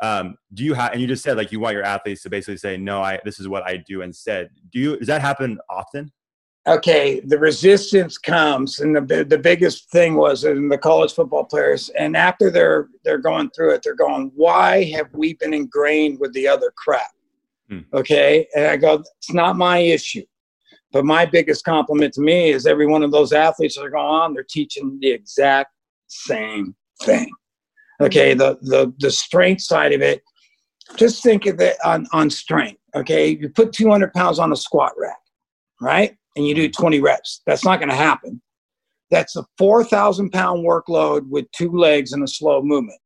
um, 0.03 0.37
do 0.55 0.65
you 0.65 0.75
have? 0.75 0.93
And 0.93 1.01
you 1.01 1.07
just 1.07 1.23
said 1.23 1.37
like 1.37 1.53
you 1.53 1.61
want 1.61 1.75
your 1.75 1.85
athletes 1.85 2.23
to 2.23 2.31
basically 2.31 2.57
say, 2.57 2.77
no, 2.77 3.03
I 3.03 3.21
this 3.25 3.39
is 3.41 3.49
what 3.49 3.65
I 3.65 3.77
do 3.77 4.03
instead. 4.03 4.51
Do 4.71 4.79
you? 4.79 4.97
Does 4.97 5.09
that 5.09 5.21
happen 5.21 5.59
often? 5.69 6.11
okay, 6.67 7.21
the 7.21 7.39
resistance 7.39 8.19
comes, 8.19 8.81
and 8.81 8.97
the 8.97 9.25
the 9.25 9.39
biggest 9.39 9.91
thing 9.91 10.15
was 10.15 10.45
in 10.45 10.69
the 10.69 10.79
college 10.79 11.13
football 11.13 11.45
players. 11.45 11.89
And 11.91 12.17
after 12.17 12.51
they're 12.51 12.89
they're 13.05 13.19
going 13.19 13.51
through 13.51 13.75
it, 13.75 13.83
they're 13.83 13.95
going, 13.95 14.33
"Why 14.35 14.85
have 14.97 15.13
we 15.13 15.35
been 15.35 15.55
ingrained 15.55 16.19
with 16.21 16.33
the 16.33 16.49
other 16.49 16.73
crap?" 16.77 17.11
Hmm. 17.69 17.81
Okay, 17.95 18.47
and 18.55 18.67
I 18.67 18.77
go, 18.77 19.03
"It's 19.19 19.33
not 19.33 19.57
my 19.57 19.79
issue." 19.79 20.25
But 20.93 21.05
my 21.05 21.25
biggest 21.25 21.65
compliment 21.65 22.13
to 22.15 22.21
me 22.21 22.51
is 22.51 22.67
every 22.67 22.87
one 22.87 23.05
of 23.05 23.13
those 23.13 23.33
athletes 23.33 23.77
that 23.77 23.85
are 23.85 23.91
going 23.91 24.05
on, 24.05 24.35
they're 24.35 24.43
teaching 24.49 24.99
the 25.01 25.11
exact 25.11 25.73
same 26.09 26.75
thing. 27.05 27.31
Okay, 28.01 28.35
the 28.35 28.59
the 28.63 28.93
the 28.99 29.11
strength 29.11 29.63
side 29.63 29.93
of 29.93 30.01
it. 30.01 30.23
Just 30.97 31.23
think 31.23 31.47
of 31.47 31.61
it 31.61 31.77
on 31.85 32.07
on 32.13 32.31
strength. 32.31 32.81
Okay, 32.97 33.29
you 33.29 33.49
put 33.49 33.73
200 33.73 34.13
pounds 34.13 34.39
on 34.39 34.53
a 34.53 34.57
squat 34.57 34.93
rack, 34.99 35.19
right? 35.81 36.17
and 36.37 36.47
you 36.47 36.55
do 36.55 36.69
20 36.69 37.01
reps. 37.01 37.43
That's 37.47 37.65
not 37.65 37.79
going 37.79 37.89
to 37.89 37.95
happen. 37.95 38.41
That's 39.11 39.37
a 39.37 39.45
4,000 39.59 40.31
pound 40.31 40.65
workload 40.65 41.29
with 41.29 41.51
two 41.53 41.73
legs 41.73 42.13
and 42.13 42.23
a 42.23 42.29
slow 42.29 42.63
movement. 42.63 42.99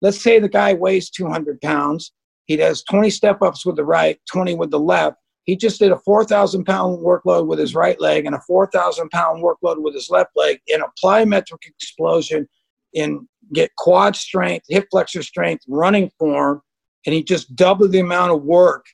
Let's 0.00 0.22
say 0.22 0.38
the 0.38 0.48
guy 0.48 0.74
weighs 0.74 1.10
200 1.10 1.60
pounds. 1.60 2.12
He 2.46 2.56
does 2.56 2.82
20 2.84 3.10
step 3.10 3.40
ups 3.40 3.64
with 3.64 3.76
the 3.76 3.84
right, 3.84 4.18
20 4.30 4.56
with 4.56 4.70
the 4.70 4.80
left. 4.80 5.16
He 5.44 5.56
just 5.56 5.78
did 5.78 5.92
a 5.92 5.98
4,000 5.98 6.64
pound 6.64 6.98
workload 6.98 7.46
with 7.46 7.58
his 7.58 7.74
right 7.74 8.00
leg 8.00 8.26
and 8.26 8.34
a 8.34 8.40
4,000 8.40 9.08
pound 9.10 9.42
workload 9.42 9.80
with 9.80 9.94
his 9.94 10.10
left 10.10 10.30
leg 10.36 10.60
in 10.66 10.80
a 10.82 10.86
plyometric 11.02 11.64
explosion 11.66 12.48
in 12.92 13.28
get 13.54 13.74
quad 13.76 14.16
strength, 14.16 14.66
hip 14.68 14.86
flexor 14.90 15.22
strength, 15.22 15.64
running 15.68 16.10
form, 16.18 16.60
and 17.06 17.14
he 17.14 17.22
just 17.22 17.54
doubled 17.54 17.92
the 17.92 18.00
amount 18.00 18.32
of 18.32 18.42
work 18.42 18.84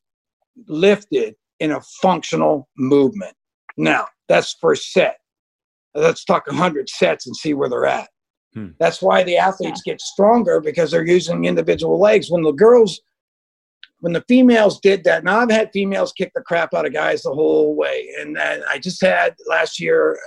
lifted 0.66 1.35
in 1.61 1.73
a 1.73 1.81
functional 2.03 2.68
movement. 2.77 3.35
Now, 3.77 4.07
that's 4.29 4.57
first 4.61 4.92
set. 4.92 5.18
Let's 5.94 6.25
talk 6.25 6.47
100 6.47 6.88
sets 6.88 7.27
and 7.27 7.37
see 7.37 7.55
where 7.55 7.68
they're 7.68 7.87
at. 7.87 8.09
Hmm. 8.55 8.68
That's 8.79 9.03
why 9.03 9.23
the 9.23 9.37
athletes 9.37 9.83
get 9.85 10.01
stronger 10.01 10.61
because 10.61 10.90
they're 10.90 11.07
using 11.07 11.44
individual 11.44 11.99
legs. 11.99 12.31
When 12.31 12.42
the 12.42 12.53
girls, 12.53 13.01
when 14.01 14.12
the 14.12 14.25
females 14.29 14.81
did 14.81 15.05
that, 15.05 15.25
now 15.25 15.40
I've 15.40 15.51
had 15.51 15.71
females 15.73 16.12
kick 16.12 16.33
the 16.35 16.42
crap 16.42 16.75
out 16.75 16.87
of 16.87 16.92
guys 16.92 17.23
the 17.23 17.31
whole 17.31 17.75
way. 17.75 18.09
And 18.21 18.37
then 18.37 18.62
I 18.68 18.79
just 18.79 19.03
had 19.03 19.35
last 19.49 19.81
year, 19.81 20.18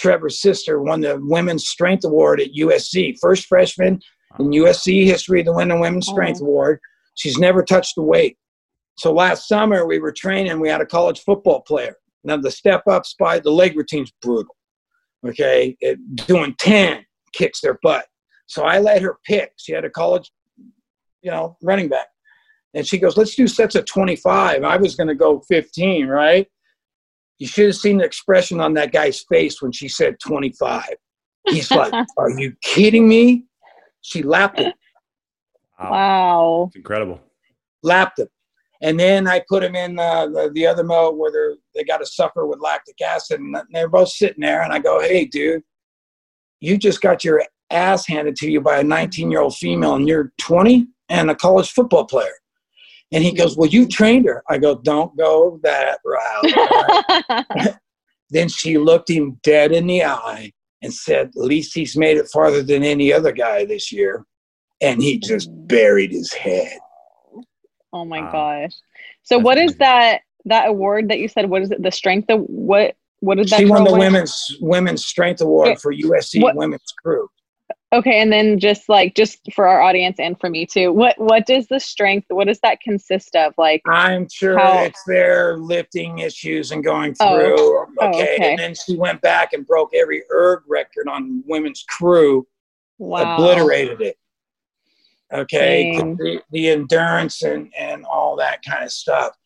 Trevor's 0.00 0.40
sister 0.40 0.80
won 0.82 1.00
the 1.00 1.18
Women's 1.22 1.68
Strength 1.68 2.04
Award 2.04 2.40
at 2.40 2.54
USC, 2.54 3.14
first 3.20 3.46
freshman 3.46 4.00
in 4.38 4.50
USC 4.50 5.04
history 5.04 5.42
to 5.44 5.52
win 5.52 5.68
the 5.68 5.78
Women's 5.78 6.08
Oh. 6.08 6.12
Strength 6.12 6.40
Award. 6.40 6.80
She's 7.16 7.38
never 7.38 7.62
touched 7.62 7.94
the 7.96 8.02
weight. 8.02 8.36
So 8.98 9.12
last 9.12 9.46
summer 9.48 9.86
we 9.86 9.98
were 9.98 10.12
training. 10.12 10.58
We 10.60 10.68
had 10.68 10.80
a 10.80 10.86
college 10.86 11.20
football 11.20 11.60
player. 11.62 11.94
Now 12.24 12.36
the 12.36 12.50
step 12.50 12.82
up 12.88 13.06
spot, 13.06 13.42
the 13.42 13.50
leg 13.50 13.76
routine's 13.76 14.12
brutal. 14.22 14.54
Okay, 15.26 15.76
it, 15.80 15.98
doing 16.26 16.54
ten 16.58 17.04
kicks 17.34 17.60
their 17.60 17.78
butt. 17.82 18.06
So 18.46 18.62
I 18.64 18.78
let 18.78 19.02
her 19.02 19.18
pick. 19.26 19.52
She 19.58 19.72
had 19.72 19.84
a 19.84 19.90
college, 19.90 20.30
you 21.22 21.30
know, 21.30 21.56
running 21.62 21.88
back, 21.88 22.08
and 22.74 22.86
she 22.86 22.98
goes, 22.98 23.16
"Let's 23.16 23.34
do 23.34 23.46
sets 23.46 23.74
of 23.74 23.84
twenty-five." 23.84 24.62
I 24.64 24.76
was 24.78 24.96
going 24.96 25.08
to 25.08 25.14
go 25.14 25.40
fifteen, 25.48 26.06
right? 26.06 26.46
You 27.40 27.48
should 27.48 27.66
have 27.66 27.76
seen 27.76 27.98
the 27.98 28.04
expression 28.04 28.60
on 28.60 28.74
that 28.74 28.92
guy's 28.92 29.24
face 29.28 29.60
when 29.60 29.72
she 29.72 29.88
said 29.88 30.20
twenty-five. 30.20 30.94
He's 31.48 31.70
like, 31.72 31.92
"Are 32.18 32.30
you 32.30 32.54
kidding 32.62 33.08
me?" 33.08 33.46
She 34.02 34.22
lapped 34.22 34.58
him. 34.60 34.72
Wow. 35.78 35.90
Wow. 35.90 36.64
It's 36.68 36.76
incredible. 36.76 37.20
lapped 37.82 38.18
him. 38.18 38.28
And 38.82 38.98
then 38.98 39.26
I 39.28 39.42
put 39.48 39.62
him 39.62 39.74
in 39.74 39.98
uh, 39.98 40.26
the, 40.26 40.50
the 40.54 40.66
other 40.66 40.84
mode 40.84 41.16
where 41.16 41.30
they're, 41.30 41.54
they 41.74 41.84
got 41.84 41.98
to 41.98 42.06
suffer 42.06 42.46
with 42.46 42.60
lactic 42.60 42.98
acid. 43.02 43.40
And 43.40 43.54
they're 43.72 43.88
both 43.88 44.08
sitting 44.08 44.40
there. 44.40 44.62
And 44.62 44.72
I 44.72 44.78
go, 44.78 45.00
hey, 45.00 45.26
dude, 45.26 45.62
you 46.60 46.78
just 46.78 47.02
got 47.02 47.24
your 47.24 47.44
ass 47.70 48.06
handed 48.06 48.36
to 48.36 48.50
you 48.50 48.60
by 48.62 48.78
a 48.78 48.82
19 48.84 49.30
year 49.30 49.42
old 49.42 49.54
female 49.56 49.94
and 49.96 50.08
you're 50.08 50.32
20 50.38 50.86
and 51.10 51.30
a 51.30 51.34
college 51.34 51.70
football 51.70 52.06
player. 52.06 52.32
And 53.12 53.24
he 53.24 53.32
goes, 53.32 53.56
well, 53.56 53.68
you 53.68 53.88
trained 53.88 54.26
her. 54.26 54.42
I 54.48 54.58
go, 54.58 54.76
don't 54.76 55.16
go 55.16 55.58
that 55.62 55.98
route. 56.04 57.76
then 58.30 58.48
she 58.48 58.78
looked 58.78 59.10
him 59.10 59.38
dead 59.42 59.72
in 59.72 59.86
the 59.86 60.04
eye 60.04 60.52
and 60.82 60.94
said, 60.94 61.28
at 61.28 61.36
least 61.36 61.74
he's 61.74 61.96
made 61.96 62.16
it 62.16 62.28
farther 62.32 62.62
than 62.62 62.84
any 62.84 63.12
other 63.12 63.32
guy 63.32 63.64
this 63.64 63.90
year. 63.90 64.24
And 64.80 65.02
he 65.02 65.18
just 65.18 65.50
mm. 65.50 65.66
buried 65.68 66.12
his 66.12 66.32
head. 66.32 66.78
oh 67.92 68.04
my 68.04 68.20
Wow. 68.20 68.32
gosh. 68.32 68.74
So 69.22 69.36
That's 69.36 69.44
what 69.44 69.58
is 69.58 69.62
amazing. 69.72 69.78
that 69.80 70.20
that 70.46 70.68
award 70.68 71.08
that 71.10 71.18
you 71.18 71.28
said? 71.28 71.50
What 71.50 71.60
is 71.62 71.70
it? 71.70 71.82
The 71.82 71.90
strength 71.90 72.30
of 72.30 72.40
what? 72.46 72.96
What 73.18 73.36
did 73.36 73.48
that? 73.50 73.58
She 73.58 73.66
won 73.66 73.84
the 73.84 73.90
win? 73.90 74.00
women's 74.00 74.56
women's 74.60 75.04
strength 75.04 75.42
award 75.42 75.68
Yeah. 75.68 75.74
for 75.74 75.92
USC 75.92 76.40
What- 76.40 76.56
women's 76.56 76.92
crew. 77.02 77.28
Okay, 77.92 78.20
and 78.20 78.32
then 78.32 78.60
just 78.60 78.88
like 78.88 79.16
just 79.16 79.40
for 79.52 79.66
our 79.66 79.80
audience 79.80 80.20
and 80.20 80.38
for 80.38 80.48
me 80.48 80.64
too, 80.64 80.92
what 80.92 81.18
what 81.18 81.44
does 81.44 81.66
the 81.66 81.80
strength? 81.80 82.26
What 82.30 82.46
does 82.46 82.60
that 82.60 82.80
consist 82.80 83.34
of? 83.34 83.52
Like, 83.58 83.82
I'm 83.88 84.28
sure 84.28 84.56
How- 84.58 84.84
it's 84.84 85.02
their 85.04 85.58
lifting 85.58 86.18
issues 86.20 86.70
and 86.70 86.84
going 86.84 87.16
Oh. 87.18 87.34
through. 87.34 87.56
Oh, 87.58 88.08
okay. 88.08 88.34
okay. 88.36 88.50
and 88.50 88.58
then 88.58 88.74
she 88.76 88.96
went 88.96 89.20
back 89.22 89.52
and 89.54 89.66
broke 89.66 89.90
every 89.92 90.22
erg 90.32 90.62
record 90.68 91.08
on 91.08 91.42
women's 91.46 91.82
crew, 91.88 92.46
wow, 92.98 93.34
obliterated 93.34 94.00
it. 94.00 94.16
Okay, 95.32 95.96
the, 95.96 96.42
the 96.52 96.68
endurance 96.68 97.42
and 97.42 97.72
and 97.76 98.04
all 98.04 98.36
that 98.36 98.64
kind 98.64 98.84
of 98.84 98.92
stuff. 98.92 99.36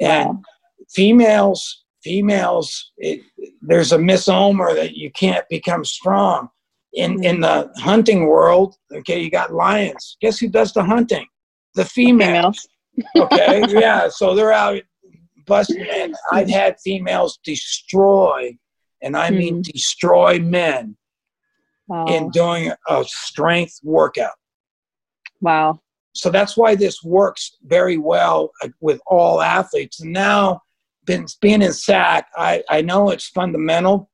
And 0.00 0.28
Wow. 0.28 0.42
females, 0.90 1.84
females, 2.02 2.92
it, 2.98 3.22
there's 3.62 3.92
a 3.92 3.98
misnomer 3.98 4.74
that 4.74 4.94
you 4.96 5.10
can't 5.10 5.48
become 5.48 5.82
strong. 5.84 6.50
In 6.96 7.22
in 7.22 7.40
the 7.40 7.70
hunting 7.76 8.26
world, 8.26 8.74
okay, 8.92 9.20
you 9.22 9.30
got 9.30 9.52
lions. 9.52 10.16
Guess 10.20 10.38
who 10.38 10.48
does 10.48 10.72
the 10.72 10.82
hunting? 10.82 11.26
The 11.74 11.84
females. 11.84 12.58
females. 12.58 12.68
Okay, 13.20 13.66
yeah. 13.68 14.08
So 14.08 14.34
they're 14.34 14.52
out 14.52 14.80
busting, 15.46 15.86
and 15.94 16.14
I've 16.32 16.48
had 16.48 16.76
females 16.82 17.38
destroy, 17.44 18.56
and 19.02 19.14
I 19.16 19.28
mean 19.30 19.56
Hmm. 19.56 19.60
destroy 19.60 20.38
men 20.40 20.96
Wow. 21.88 22.06
in 22.06 22.30
doing 22.30 22.72
a 22.88 23.04
strength 23.06 23.78
workout. 23.84 24.34
wow. 25.40 25.78
So 26.14 26.30
that's 26.30 26.56
why 26.56 26.74
this 26.74 27.02
works 27.04 27.56
very 27.62 27.98
well 27.98 28.50
uh, 28.64 28.68
with 28.80 29.00
all 29.06 29.42
athletes. 29.42 30.00
And 30.00 30.12
now, 30.14 30.62
been, 31.04 31.26
being 31.42 31.60
in 31.60 31.72
SAC, 31.74 32.26
I, 32.36 32.64
I 32.70 32.80
know 32.80 33.10
it's 33.10 33.28
fundamental. 33.28 34.08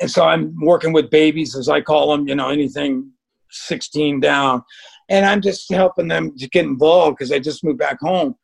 And 0.00 0.10
so 0.10 0.24
I'm 0.24 0.54
working 0.60 0.92
with 0.92 1.10
babies, 1.10 1.56
as 1.56 1.68
I 1.68 1.80
call 1.80 2.10
them, 2.10 2.26
you 2.26 2.34
know, 2.34 2.48
anything 2.48 3.10
16 3.50 4.20
down. 4.20 4.62
And 5.08 5.24
I'm 5.26 5.40
just 5.40 5.70
helping 5.70 6.08
them 6.08 6.36
to 6.38 6.48
get 6.48 6.64
involved 6.64 7.16
because 7.18 7.30
I 7.30 7.38
just 7.38 7.62
moved 7.62 7.78
back 7.78 8.00
home. 8.00 8.34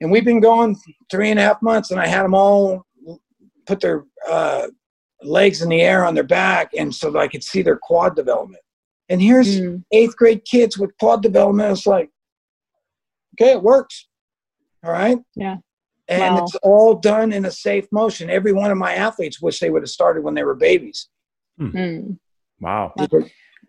And 0.00 0.10
we've 0.10 0.24
been 0.24 0.40
going 0.40 0.76
three 1.10 1.30
and 1.30 1.38
a 1.38 1.42
half 1.42 1.62
months, 1.62 1.90
and 1.90 2.00
I 2.00 2.06
had 2.06 2.24
them 2.24 2.34
all 2.34 2.86
put 3.66 3.80
their 3.80 4.04
uh, 4.28 4.66
legs 5.22 5.62
in 5.62 5.68
the 5.68 5.80
air 5.80 6.04
on 6.04 6.14
their 6.14 6.24
back, 6.24 6.70
and 6.76 6.94
so 6.94 7.10
that 7.10 7.18
I 7.18 7.28
could 7.28 7.44
see 7.44 7.62
their 7.62 7.78
quad 7.80 8.16
development. 8.16 8.62
And 9.08 9.20
here's 9.22 9.60
Mm. 9.60 9.84
eighth 9.92 10.16
grade 10.16 10.44
kids 10.44 10.78
with 10.78 10.96
quad 10.98 11.22
development. 11.22 11.70
It's 11.72 11.86
like, 11.86 12.10
okay, 13.34 13.52
it 13.52 13.62
works. 13.62 14.08
All 14.84 14.90
right. 14.90 15.18
Yeah. 15.36 15.58
And 16.08 16.34
Wow. 16.36 16.44
it's 16.44 16.54
all 16.56 16.94
done 16.96 17.32
in 17.32 17.44
a 17.44 17.50
safe 17.50 17.86
motion. 17.92 18.28
Every 18.30 18.52
one 18.52 18.70
of 18.70 18.78
my 18.78 18.94
athletes 18.94 19.40
wish 19.40 19.60
they 19.60 19.70
would 19.70 19.82
have 19.82 19.90
started 19.90 20.22
when 20.24 20.34
they 20.34 20.44
were 20.44 20.54
babies. 20.54 21.08
Mm. 21.60 22.18
Wow. 22.60 22.92
They 22.96 23.06
were 23.10 23.24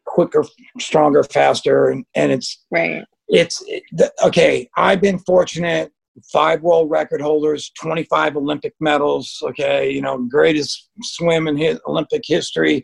quicker, 0.06 0.44
stronger, 0.80 1.24
faster. 1.24 1.90
And, 1.90 2.06
and 2.16 2.32
it's, 2.32 2.64
Right. 2.72 3.04
it's, 3.28 3.64
it, 3.68 3.84
the, 3.92 4.12
okay. 4.26 4.70
I've 4.76 5.02
been 5.02 5.20
fortunate. 5.20 5.92
Five 6.32 6.62
world 6.62 6.92
record 6.92 7.22
holders, 7.22 7.72
25 7.80 8.36
Olympic 8.38 8.74
medals. 8.80 9.42
Okay. 9.42 9.90
You 9.90 10.02
know, 10.02 10.18
greatest 10.20 10.90
swim 11.02 11.48
in 11.48 11.58
his 11.58 11.80
Olympic 11.88 12.22
history 12.26 12.84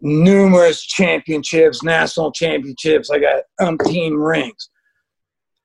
numerous 0.00 0.84
championships, 0.84 1.82
national 1.82 2.30
championships. 2.32 3.10
I 3.10 3.18
got 3.18 3.42
umpteen 3.60 4.12
rings. 4.22 4.68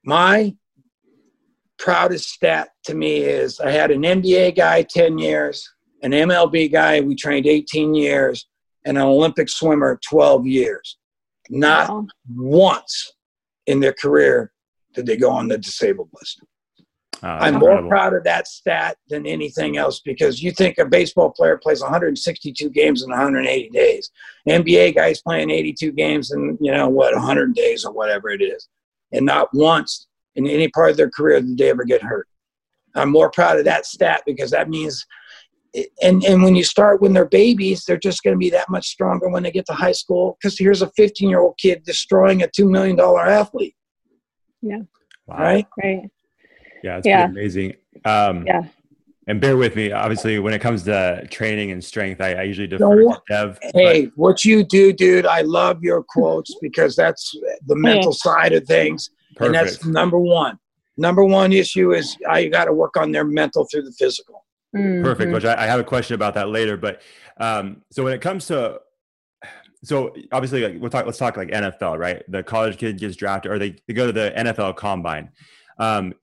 My 0.06 0.56
proudest 1.80 2.30
stat 2.30 2.70
to 2.84 2.94
me 2.94 3.18
is 3.18 3.60
I 3.60 3.72
had 3.72 3.90
an 3.90 4.04
NBA 4.04 4.56
guy 4.56 4.84
10 4.84 5.18
years, 5.18 5.68
an 6.04 6.12
MLB 6.12 6.72
guy 6.72 7.00
we 7.02 7.16
trained 7.16 7.48
18 7.48 7.96
years, 7.96 8.46
and 8.86 8.98
an 8.98 9.04
Olympic 9.04 9.50
swimmer 9.50 10.00
12 10.08 10.46
years. 10.46 10.98
Not 11.50 11.90
Wow. 11.90 12.08
once 12.36 13.14
in 13.66 13.80
their 13.80 13.94
career 13.94 14.52
did 14.94 15.06
they 15.06 15.18
go 15.18 15.32
on 15.32 15.48
the 15.48 15.58
disabled 15.58 16.10
list. 16.14 16.42
Oh, 17.22 17.28
I'm 17.28 17.56
incredible. 17.56 17.82
more 17.82 17.90
proud 17.90 18.14
of 18.14 18.24
that 18.24 18.48
stat 18.48 18.96
than 19.10 19.26
anything 19.26 19.76
else 19.78 20.00
because 20.00 20.42
you 20.42 20.52
think 20.52 20.78
a 20.78 20.86
baseball 20.86 21.32
player 21.32 21.58
plays 21.58 21.82
162 21.82 22.70
games 22.70 23.04
in 23.04 23.10
180 23.10 23.70
days. 23.72 24.10
NBA 24.48 24.96
guys 24.96 25.22
playing 25.22 25.50
82 25.50 25.92
games 25.92 26.32
in, 26.32 26.58
you 26.62 26.72
know, 26.72 26.88
what, 26.88 27.14
100 27.14 27.54
days 27.54 27.84
or 27.84 27.92
whatever 27.92 28.30
it 28.30 28.42
is. 28.42 28.70
And 29.12 29.26
not 29.26 29.50
once 29.54 30.08
in 30.46 30.48
any 30.54 30.68
part 30.70 30.92
of 30.92 30.98
their 30.98 31.10
career 31.10 31.42
did 31.42 31.58
they 31.58 31.70
ever 31.70 31.84
get 31.84 32.02
hurt. 32.02 32.28
I'm 32.96 33.12
more 33.12 33.30
proud 33.30 33.60
of 33.60 33.66
that 33.66 33.86
stat 33.86 34.24
because 34.26 34.52
that 34.52 34.70
means, 34.70 35.06
and, 36.02 36.24
and 36.24 36.42
when 36.42 36.56
you 36.56 36.64
start 36.64 37.02
when 37.02 37.14
they're 37.14 37.26
babies, 37.28 37.84
they're 37.86 37.98
just 37.98 38.24
going 38.24 38.34
to 38.36 38.40
be 38.40 38.50
that 38.50 38.70
much 38.70 38.88
stronger 38.88 39.30
when 39.30 39.44
they 39.44 39.52
get 39.52 39.66
to 39.68 39.74
high 39.74 39.92
school 39.92 40.38
because 40.42 40.58
here's 40.58 40.82
a 40.82 40.90
15 40.98 41.30
year 41.30 41.40
old 41.42 41.58
kid 41.58 41.84
destroying 41.84 42.42
a 42.42 42.48
$2 42.48 42.70
million 42.70 43.00
athlete, 43.00 43.76
Wow. 44.62 44.80
right? 45.28 45.68
Right. 45.84 46.10
Yeah, 46.84 46.98
it's 46.98 47.08
Yeah. 47.08 47.26
amazing. 47.26 47.76
Um, 48.06 48.46
Yeah. 48.48 48.64
And 49.28 49.40
bear 49.40 49.58
with 49.58 49.76
me. 49.76 49.92
Obviously, 49.92 50.40
when 50.40 50.56
it 50.56 50.60
comes 50.60 50.82
to 50.86 51.28
training 51.30 51.70
and 51.70 51.84
strength, 51.84 52.20
I, 52.20 52.34
I 52.34 52.42
usually 52.44 52.66
defer 52.66 52.80
Don't 52.80 53.14
to 53.14 53.22
Dev. 53.30 53.60
but- 53.62 53.72
Hey, 53.76 54.06
what 54.16 54.44
you 54.44 54.64
do, 54.64 54.92
dude, 54.92 55.28
I 55.28 55.42
love 55.42 55.84
your 55.84 56.02
quotes 56.02 56.56
because 56.60 56.96
that's 56.96 57.36
the 57.68 57.76
mental 57.76 58.12
side 58.12 58.54
of 58.54 58.66
things. 58.66 59.12
And 59.40 59.56
that's 59.56 59.86
number 59.86 60.20
one. 60.20 60.60
Number 60.98 61.24
one 61.24 61.54
issue 61.54 61.94
is 61.94 62.18
I 62.30 62.48
got 62.48 62.66
to 62.66 62.74
work 62.74 62.98
on 62.98 63.12
their 63.12 63.24
mental 63.24 63.66
through 63.72 63.84
the 63.84 63.94
physical. 63.94 64.46
Perfect. 64.74 65.32
Mhm. 65.32 65.34
Which 65.34 65.46
I, 65.46 65.64
I 65.64 65.66
have 65.66 65.80
a 65.80 65.84
question 65.84 66.14
about 66.16 66.34
that 66.36 66.50
later. 66.50 66.78
But 66.78 67.02
um, 67.40 67.84
so 67.92 68.04
when 68.04 68.14
it 68.14 68.22
comes 68.22 68.46
to, 68.48 68.82
so 69.84 70.14
obviously, 70.32 70.62
like, 70.62 70.82
we'll 70.82 70.90
talk. 70.90 71.06
Let's 71.06 71.18
talk 71.18 71.38
like 71.38 71.50
NFL, 71.50 71.98
right? 71.98 72.22
The 72.28 72.44
college 72.44 72.78
kid 72.78 73.00
gets 73.00 73.16
drafted, 73.16 73.52
or 73.52 73.58
they, 73.58 73.78
they 73.88 73.94
go 73.94 74.08
to 74.08 74.12
the 74.12 74.34
NFL 74.36 74.76
Combine. 74.76 75.32
Um, 75.80 76.14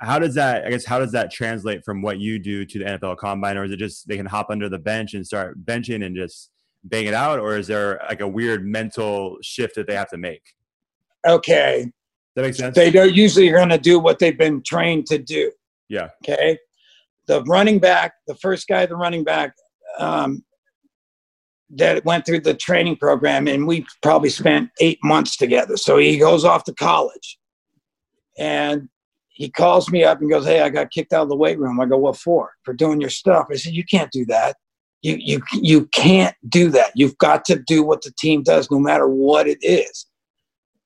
how 0.00 0.18
does 0.18 0.34
that? 0.34 0.66
I 0.66 0.70
guess 0.70 0.84
how 0.84 0.98
does 0.98 1.12
that 1.12 1.32
translate 1.32 1.84
from 1.84 2.02
what 2.02 2.20
you 2.20 2.38
do 2.38 2.66
to 2.66 2.78
the 2.78 2.84
NFL 2.84 3.16
Combine, 3.16 3.56
or 3.56 3.64
is 3.64 3.70
it 3.70 3.78
just 3.78 4.06
they 4.06 4.16
can 4.16 4.26
hop 4.26 4.48
under 4.50 4.68
the 4.68 4.78
bench 4.78 5.14
and 5.14 5.26
start 5.26 5.64
benching 5.64 6.04
and 6.04 6.14
just 6.14 6.50
bang 6.84 7.06
it 7.06 7.14
out, 7.14 7.38
or 7.38 7.56
is 7.56 7.66
there 7.66 8.00
like 8.08 8.20
a 8.20 8.28
weird 8.28 8.64
mental 8.64 9.38
shift 9.42 9.74
that 9.76 9.86
they 9.86 9.94
have 9.94 10.10
to 10.10 10.18
make? 10.18 10.42
Okay. 11.26 11.90
That 12.36 12.42
makes 12.42 12.58
sense? 12.58 12.74
They 12.76 12.90
don't 12.90 13.14
usually 13.14 13.50
going 13.50 13.68
to 13.70 13.78
do 13.78 13.98
what 13.98 14.18
they've 14.18 14.38
been 14.38 14.62
trained 14.62 15.06
to 15.06 15.18
do. 15.18 15.50
yeah. 15.88 16.08
Okay. 16.24 16.58
the 17.26 17.42
running 17.44 17.78
back, 17.78 18.12
the 18.26 18.34
first 18.36 18.68
guy, 18.68 18.86
the 18.86 18.96
running 18.96 19.24
back, 19.24 19.52
um, 19.98 20.44
that 21.70 22.04
went 22.04 22.24
through 22.24 22.40
the 22.40 22.54
training 22.54 22.96
program, 22.96 23.46
and 23.46 23.66
we 23.66 23.84
probably 24.02 24.30
spent 24.30 24.70
eight 24.80 24.98
months 25.04 25.36
together. 25.36 25.76
So 25.76 25.98
he 25.98 26.16
goes 26.18 26.44
off 26.44 26.64
to 26.64 26.74
college, 26.74 27.38
and 28.38 28.88
he 29.28 29.50
calls 29.50 29.90
me 29.90 30.02
up 30.04 30.20
and 30.20 30.30
goes, 30.30 30.46
"Hey, 30.46 30.62
I 30.62 30.70
got 30.70 30.90
kicked 30.90 31.12
out 31.12 31.24
of 31.24 31.28
the 31.28 31.36
weight 31.36 31.58
room." 31.58 31.78
I 31.80 31.86
go, 31.86 31.98
"What 31.98 32.16
for?" 32.16 32.52
For 32.64 32.72
doing 32.72 33.00
your 33.00 33.10
stuff. 33.10 33.48
I 33.50 33.56
said, 33.56 33.74
"You 33.74 33.84
can't 33.84 34.10
do 34.10 34.24
that. 34.26 34.56
You 35.02 35.16
you 35.18 35.42
you 35.52 35.86
can't 35.86 36.34
do 36.48 36.70
that. 36.70 36.92
You've 36.94 37.18
got 37.18 37.44
to 37.46 37.56
do 37.66 37.82
what 37.82 38.02
the 38.02 38.12
team 38.18 38.42
does, 38.42 38.70
no 38.70 38.78
matter 38.78 39.06
what 39.06 39.46
it 39.46 39.58
is." 39.60 40.06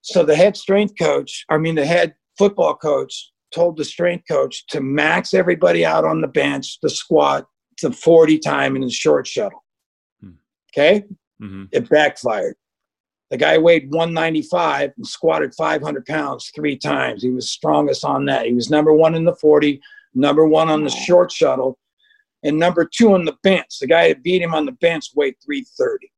So 0.03 0.25
the 0.25 0.37
head 0.37 0.57
strength 0.57 0.95
coach, 0.99 1.45
I 1.49 1.59
mean 1.59 1.75
the 1.75 1.87
head 1.87 2.15
football 2.37 2.75
coach, 2.75 3.33
told 3.55 3.77
the 3.77 3.85
strength 3.85 4.25
coach 4.29 4.67
to 4.69 4.81
max 4.81 5.35
everybody 5.35 5.85
out 5.85 6.05
on 6.05 6.21
the 6.21 6.29
bench, 6.29 6.79
the 6.81 6.91
squat 6.91 7.47
to 7.79 7.93
40 7.93 8.39
time 8.39 8.77
in 8.77 8.83
the 8.83 8.91
short 8.91 9.27
shuttle. 9.27 9.65
Hmm. 10.21 10.33
Okay? 10.73 11.05
Mm-hmm. 11.41 11.65
It 11.73 11.89
backfired. 11.89 12.57
The 13.31 13.39
guy 13.39 13.57
weighed 13.57 13.91
195 13.91 14.93
and 14.97 15.07
squatted 15.07 15.55
500 15.55 16.05
pounds 16.05 16.53
three 16.55 16.77
times. 16.77 17.23
He 17.23 17.31
was 17.31 17.51
strongest 17.51 18.05
on 18.05 18.27
that. 18.27 18.45
He 18.45 18.53
was 18.53 18.69
number 18.69 18.93
one 18.93 19.15
in 19.15 19.25
the 19.25 19.35
40, 19.37 19.81
number 20.15 20.47
one 20.47 20.69
on 20.69 20.85
the 20.85 20.91
short 20.91 21.33
shuttle, 21.33 21.79
and 22.43 22.59
number 22.59 22.85
two 22.85 23.15
on 23.15 23.25
the 23.25 23.37
bench. 23.43 23.79
The 23.81 23.87
guy 23.87 24.09
that 24.09 24.23
beat 24.23 24.43
him 24.43 24.55
on 24.55 24.67
the 24.67 24.73
bench 24.73 25.07
weighed 25.15 25.37
330. 25.43 26.13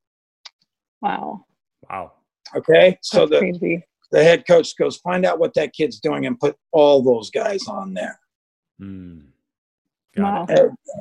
Wow. 1.03 1.45
Wow. 1.89 2.12
Okay. 2.57 2.98
So 3.02 3.26
That's 3.26 3.30
the 3.30 3.38
crazy 3.38 3.84
the 4.14 4.22
head 4.22 4.46
coach 4.46 4.76
goes, 4.76 4.96
find 4.98 5.26
out 5.26 5.40
what 5.40 5.55
that 5.55 5.72
kid's 5.72 5.98
doing 5.98 6.24
and 6.24 6.38
put 6.38 6.57
all 6.72 7.02
those 7.02 7.30
guys 7.30 7.66
on 7.66 7.94
there. 7.94 8.18
Mm. 8.80 9.24
Wow. 10.16 10.46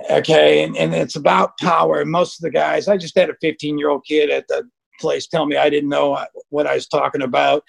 Okay. 0.10 0.64
And, 0.64 0.76
and 0.76 0.96
it's 0.96 1.16
about 1.16 1.58
power. 1.60 2.02
And 2.02 2.10
most 2.10 2.40
of 2.40 2.42
the 2.42 2.50
guys, 2.50 2.88
I 2.88 2.98
just 2.98 3.16
had 3.16 3.30
a 3.30 3.36
15 3.40 3.78
year 3.78 3.90
old 3.90 4.04
kid 4.04 4.32
at 4.32 4.48
the 4.48 4.68
place 5.00 5.28
tell 5.28 5.46
me 5.46 5.58
I 5.58 5.70
didn't 5.70 5.90
know 5.90 6.26
what 6.50 6.66
I 6.66 6.74
was 6.74 6.88
talking 6.88 7.22
about. 7.22 7.64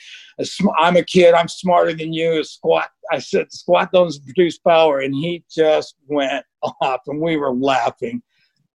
I'm 0.78 0.96
a 0.96 1.04
kid. 1.04 1.34
I'm 1.34 1.48
smarter 1.48 1.92
than 1.92 2.14
you. 2.14 2.42
Squat. 2.42 2.88
I 3.12 3.18
said, 3.18 3.52
squat 3.52 3.92
doesn't 3.92 4.24
produce 4.24 4.56
power. 4.56 5.00
And 5.00 5.14
he 5.14 5.44
just 5.54 5.96
went 6.06 6.44
off 6.80 7.00
and 7.06 7.20
we 7.20 7.36
were 7.36 7.52
laughing. 7.52 8.22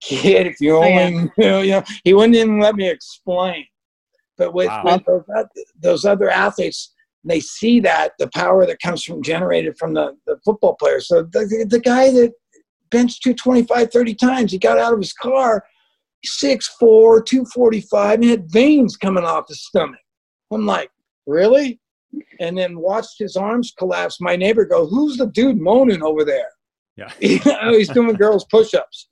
Kid, 0.02 0.48
if 0.48 0.60
you 0.60 0.76
only 0.76 1.32
knew, 1.38 1.60
you 1.60 1.72
know, 1.72 1.84
he 2.04 2.14
wouldn't 2.14 2.36
even 2.36 2.60
let 2.60 2.76
me 2.76 2.90
explain. 2.90 3.66
But 4.38 4.54
with, 4.54 4.68
wow. 4.68 4.84
with 4.84 5.06
those, 5.06 5.24
those, 5.82 6.06
other 6.06 6.30
athletes, 6.30 6.94
they 7.24 7.40
see 7.40 7.80
that 7.82 8.14
the 8.20 8.30
power 8.30 8.66
that 8.66 8.82
comes 8.82 9.04
from 9.04 9.24
generated 9.24 9.78
from 9.78 9.94
the, 9.94 10.16
the 10.26 10.38
football 10.46 10.76
players. 10.76 11.08
So 11.08 11.24
the, 11.24 11.66
the 11.68 11.80
guy 11.80 12.12
that 12.12 12.34
benched 12.90 13.24
225 13.24 13.92
30 13.92 14.16
times, 14.16 14.52
he 14.52 14.58
got 14.58 14.78
out 14.78 14.94
of 14.94 15.00
his 15.00 15.14
car, 15.14 15.66
6'4, 16.26 17.26
245, 17.26 18.14
and 18.22 18.30
had 18.30 18.52
veins 18.52 18.96
coming 18.96 19.24
off 19.24 19.48
his 19.48 19.66
stomach. 19.66 20.00
I'm 20.52 20.66
like, 20.66 20.90
really? 21.26 21.80
And 22.40 22.58
then 22.58 22.80
watched 22.80 23.20
his 23.20 23.36
arms 23.36 23.74
collapse. 23.78 24.22
My 24.22 24.36
neighbor 24.36 24.66
go, 24.66 24.88
who's 24.88 25.18
the 25.18 25.28
dude 25.28 25.60
moaning 25.60 26.04
over 26.04 26.24
there? 26.24 26.48
Yeah. 26.96 27.12
he's 27.20 27.90
doing 27.90 28.14
girls 28.16 28.46
push-ups. 28.46 29.10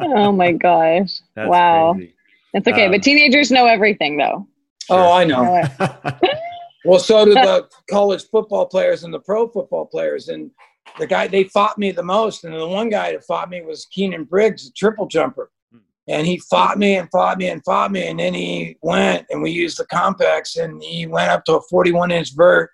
Oh 0.00 0.32
my 0.32 0.52
gosh. 0.52 1.20
That's 1.34 1.48
wow. 1.48 1.94
Crazy. 1.94 2.14
It's 2.54 2.68
okay. 2.68 2.86
Um, 2.86 2.92
but 2.92 3.02
teenagers 3.02 3.50
know 3.50 3.66
everything 3.66 4.16
though. 4.16 4.46
Sure. 4.86 4.98
Oh, 4.98 5.12
I 5.12 5.24
know. 5.24 5.64
well, 6.84 6.98
so 6.98 7.24
do 7.24 7.34
the 7.34 7.68
college 7.90 8.24
football 8.30 8.66
players 8.66 9.04
and 9.04 9.12
the 9.12 9.20
pro 9.20 9.48
football 9.48 9.86
players. 9.86 10.28
And 10.28 10.50
the 10.98 11.06
guy 11.06 11.28
they 11.28 11.44
fought 11.44 11.78
me 11.78 11.92
the 11.92 12.02
most, 12.02 12.44
and 12.44 12.54
the 12.54 12.66
one 12.66 12.90
guy 12.90 13.12
that 13.12 13.24
fought 13.24 13.50
me 13.50 13.62
was 13.62 13.86
Keenan 13.86 14.24
Briggs, 14.24 14.66
the 14.66 14.72
triple 14.72 15.06
jumper. 15.06 15.50
Hmm. 15.70 15.78
And 16.08 16.26
he 16.26 16.38
fought 16.38 16.78
me 16.78 16.96
and 16.96 17.08
fought 17.10 17.38
me 17.38 17.48
and 17.48 17.64
fought 17.64 17.92
me, 17.92 18.08
and 18.08 18.18
then 18.18 18.34
he 18.34 18.76
went 18.82 19.26
and 19.30 19.42
we 19.42 19.50
used 19.50 19.78
the 19.78 19.86
complex, 19.86 20.56
and 20.56 20.82
he 20.82 21.06
went 21.06 21.30
up 21.30 21.44
to 21.46 21.56
a 21.56 21.62
41 21.70 22.10
inch 22.10 22.34
vert 22.34 22.70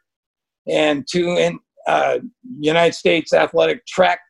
and 0.66 1.06
two 1.10 1.30
in 1.36 1.58
uh, 1.86 2.18
United 2.60 2.94
States 2.94 3.32
athletic 3.32 3.86
track 3.86 4.20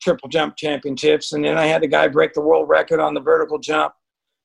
triple 0.00 0.28
jump 0.28 0.56
championships. 0.56 1.32
And 1.32 1.44
then 1.44 1.58
I 1.58 1.66
had 1.66 1.82
the 1.82 1.88
guy 1.88 2.08
break 2.08 2.34
the 2.34 2.40
world 2.40 2.68
record 2.68 3.00
on 3.00 3.14
the 3.14 3.20
vertical 3.20 3.58
jump. 3.58 3.94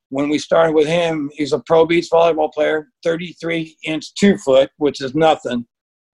When 0.10 0.30
we 0.30 0.38
started 0.38 0.74
with 0.74 0.88
him, 0.88 1.32
he's 1.34 1.54
a 1.54 1.60
pro 1.60 1.86
beach 1.86 2.08
volleyball 2.12 2.52
player, 2.52 2.90
33 3.04 3.78
inch 3.84 4.14
two 4.14 4.38
foot, 4.38 4.70
which 4.78 5.02
is 5.02 5.16
nothing. 5.16 5.66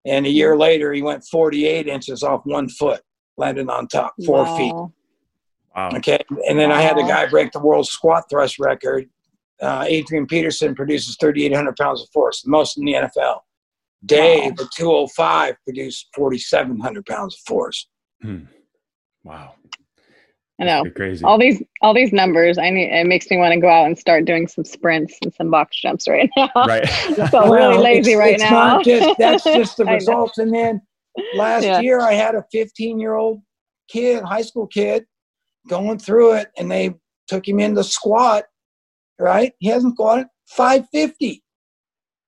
And 0.05 0.25
a 0.25 0.29
year 0.29 0.57
later, 0.57 0.93
he 0.93 1.01
went 1.01 1.25
48 1.25 1.87
inches 1.87 2.23
off 2.23 2.41
one 2.45 2.69
foot, 2.69 3.01
landed 3.37 3.69
on 3.69 3.87
top, 3.87 4.13
four 4.25 4.43
wow. 4.43 4.57
feet. 4.57 4.73
Wow. 5.75 5.89
Okay. 5.97 6.19
And 6.47 6.57
then 6.57 6.69
wow. 6.69 6.77
I 6.77 6.81
had 6.81 6.97
the 6.97 7.03
guy 7.03 7.25
break 7.27 7.51
the 7.51 7.59
world 7.59 7.87
squat 7.87 8.25
thrust 8.29 8.57
record. 8.59 9.09
Uh, 9.61 9.85
Adrian 9.87 10.25
Peterson 10.25 10.73
produces 10.73 11.17
3,800 11.19 11.75
pounds 11.75 12.01
of 12.01 12.09
force, 12.13 12.41
the 12.41 12.49
most 12.49 12.77
in 12.77 12.85
the 12.85 12.93
NFL. 12.93 13.39
Dave, 14.05 14.53
wow. 14.57 14.67
205, 14.77 15.55
produced 15.65 16.07
4,700 16.15 17.05
pounds 17.05 17.35
of 17.35 17.41
force. 17.41 17.89
Hmm. 18.21 18.45
Wow. 19.23 19.55
I 20.59 20.65
know. 20.65 20.83
Crazy. 20.93 21.23
All 21.23 21.37
these 21.37 21.63
all 21.81 21.93
these 21.93 22.11
numbers. 22.11 22.57
I 22.57 22.69
need 22.69 22.89
it 22.91 23.07
makes 23.07 23.29
me 23.29 23.37
want 23.37 23.53
to 23.53 23.59
go 23.59 23.69
out 23.69 23.85
and 23.85 23.97
start 23.97 24.25
doing 24.25 24.47
some 24.47 24.65
sprints 24.65 25.17
and 25.23 25.33
some 25.33 25.49
box 25.49 25.79
jumps 25.79 26.07
right 26.07 26.29
now. 26.35 26.49
Right. 26.55 26.87
so 27.31 27.51
really 27.51 27.77
lazy 27.77 28.11
it's, 28.11 28.19
right 28.19 28.33
it's 28.33 28.43
now. 28.43 28.49
Not 28.49 28.85
just, 28.85 29.17
that's 29.17 29.43
just 29.45 29.77
the 29.77 29.85
results. 29.85 30.37
And 30.37 30.53
then 30.53 30.81
last 31.35 31.63
yeah. 31.63 31.79
year 31.79 32.01
I 32.01 32.13
had 32.13 32.35
a 32.35 32.43
15 32.51 32.99
year 32.99 33.15
old 33.15 33.41
kid, 33.89 34.23
high 34.23 34.41
school 34.41 34.67
kid, 34.67 35.05
going 35.69 35.97
through 35.97 36.33
it, 36.33 36.49
and 36.57 36.69
they 36.69 36.93
took 37.27 37.47
him 37.47 37.59
in 37.59 37.73
the 37.73 37.83
squat. 37.83 38.43
Right? 39.17 39.53
He 39.59 39.67
hasn't 39.67 39.97
got 39.97 40.19
it. 40.19 40.27
550. 40.47 41.43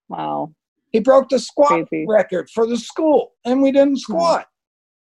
Wow. 0.08 0.54
He 0.92 1.00
broke 1.00 1.30
the 1.30 1.40
squat 1.40 1.88
Crazy. 1.88 2.06
record 2.08 2.50
for 2.50 2.66
the 2.66 2.78
school, 2.78 3.32
and 3.46 3.62
we 3.62 3.72
didn't 3.72 3.94
hmm. 3.94 4.14
squat. 4.14 4.48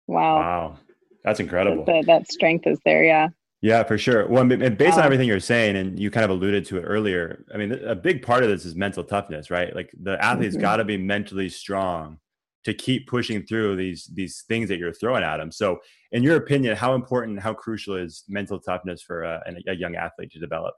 Wow. 0.06 0.36
Wow. 0.36 0.78
That's 1.26 1.40
incredible. 1.40 1.84
That, 1.84 2.06
that 2.06 2.32
strength 2.32 2.66
is 2.66 2.78
there. 2.86 3.04
Yeah. 3.04 3.28
Yeah, 3.60 3.82
for 3.82 3.98
sure. 3.98 4.28
Well, 4.28 4.44
based 4.44 4.96
on 4.96 5.04
everything 5.04 5.26
you're 5.26 5.40
saying, 5.40 5.76
and 5.76 5.98
you 5.98 6.10
kind 6.10 6.24
of 6.24 6.30
alluded 6.30 6.64
to 6.66 6.78
it 6.78 6.82
earlier, 6.82 7.44
I 7.52 7.56
mean, 7.56 7.72
a 7.72 7.96
big 7.96 8.22
part 8.22 8.44
of 8.44 8.48
this 8.48 8.64
is 8.64 8.76
mental 8.76 9.02
toughness, 9.02 9.50
right? 9.50 9.74
Like 9.74 9.90
the 10.00 10.22
athlete's 10.24 10.54
mm-hmm. 10.54 10.62
got 10.62 10.76
to 10.76 10.84
be 10.84 10.96
mentally 10.96 11.48
strong 11.48 12.18
to 12.64 12.74
keep 12.74 13.08
pushing 13.08 13.44
through 13.46 13.76
these 13.76 14.10
these 14.12 14.44
things 14.46 14.68
that 14.68 14.78
you're 14.78 14.92
throwing 14.92 15.24
at 15.24 15.38
them. 15.38 15.50
So, 15.50 15.78
in 16.12 16.22
your 16.22 16.36
opinion, 16.36 16.76
how 16.76 16.94
important, 16.94 17.40
how 17.40 17.54
crucial 17.54 17.96
is 17.96 18.24
mental 18.28 18.60
toughness 18.60 19.02
for 19.02 19.22
a, 19.24 19.42
a 19.66 19.74
young 19.74 19.96
athlete 19.96 20.30
to 20.32 20.38
develop? 20.38 20.74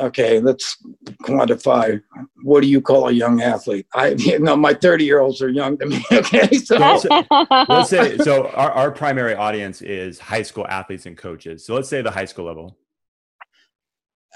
Okay, 0.00 0.40
let's 0.40 0.76
quantify. 1.22 2.00
What 2.42 2.62
do 2.62 2.66
you 2.66 2.80
call 2.80 3.08
a 3.08 3.12
young 3.12 3.40
athlete? 3.42 3.86
I, 3.94 4.08
you 4.18 4.38
know, 4.38 4.56
my 4.56 4.74
30 4.74 5.04
year 5.04 5.20
olds 5.20 5.40
are 5.42 5.48
young 5.48 5.78
to 5.78 5.86
me. 5.86 6.04
Okay. 6.12 6.58
So 6.58 6.76
let's 7.68 7.90
say, 7.90 8.16
so 8.18 8.48
our, 8.48 8.70
our 8.72 8.90
primary 8.90 9.34
audience 9.34 9.82
is 9.82 10.18
high 10.18 10.42
school 10.42 10.66
athletes 10.68 11.06
and 11.06 11.16
coaches. 11.16 11.66
So 11.66 11.74
let's 11.74 11.88
say 11.88 12.02
the 12.02 12.10
high 12.10 12.24
school 12.24 12.46
level. 12.46 12.76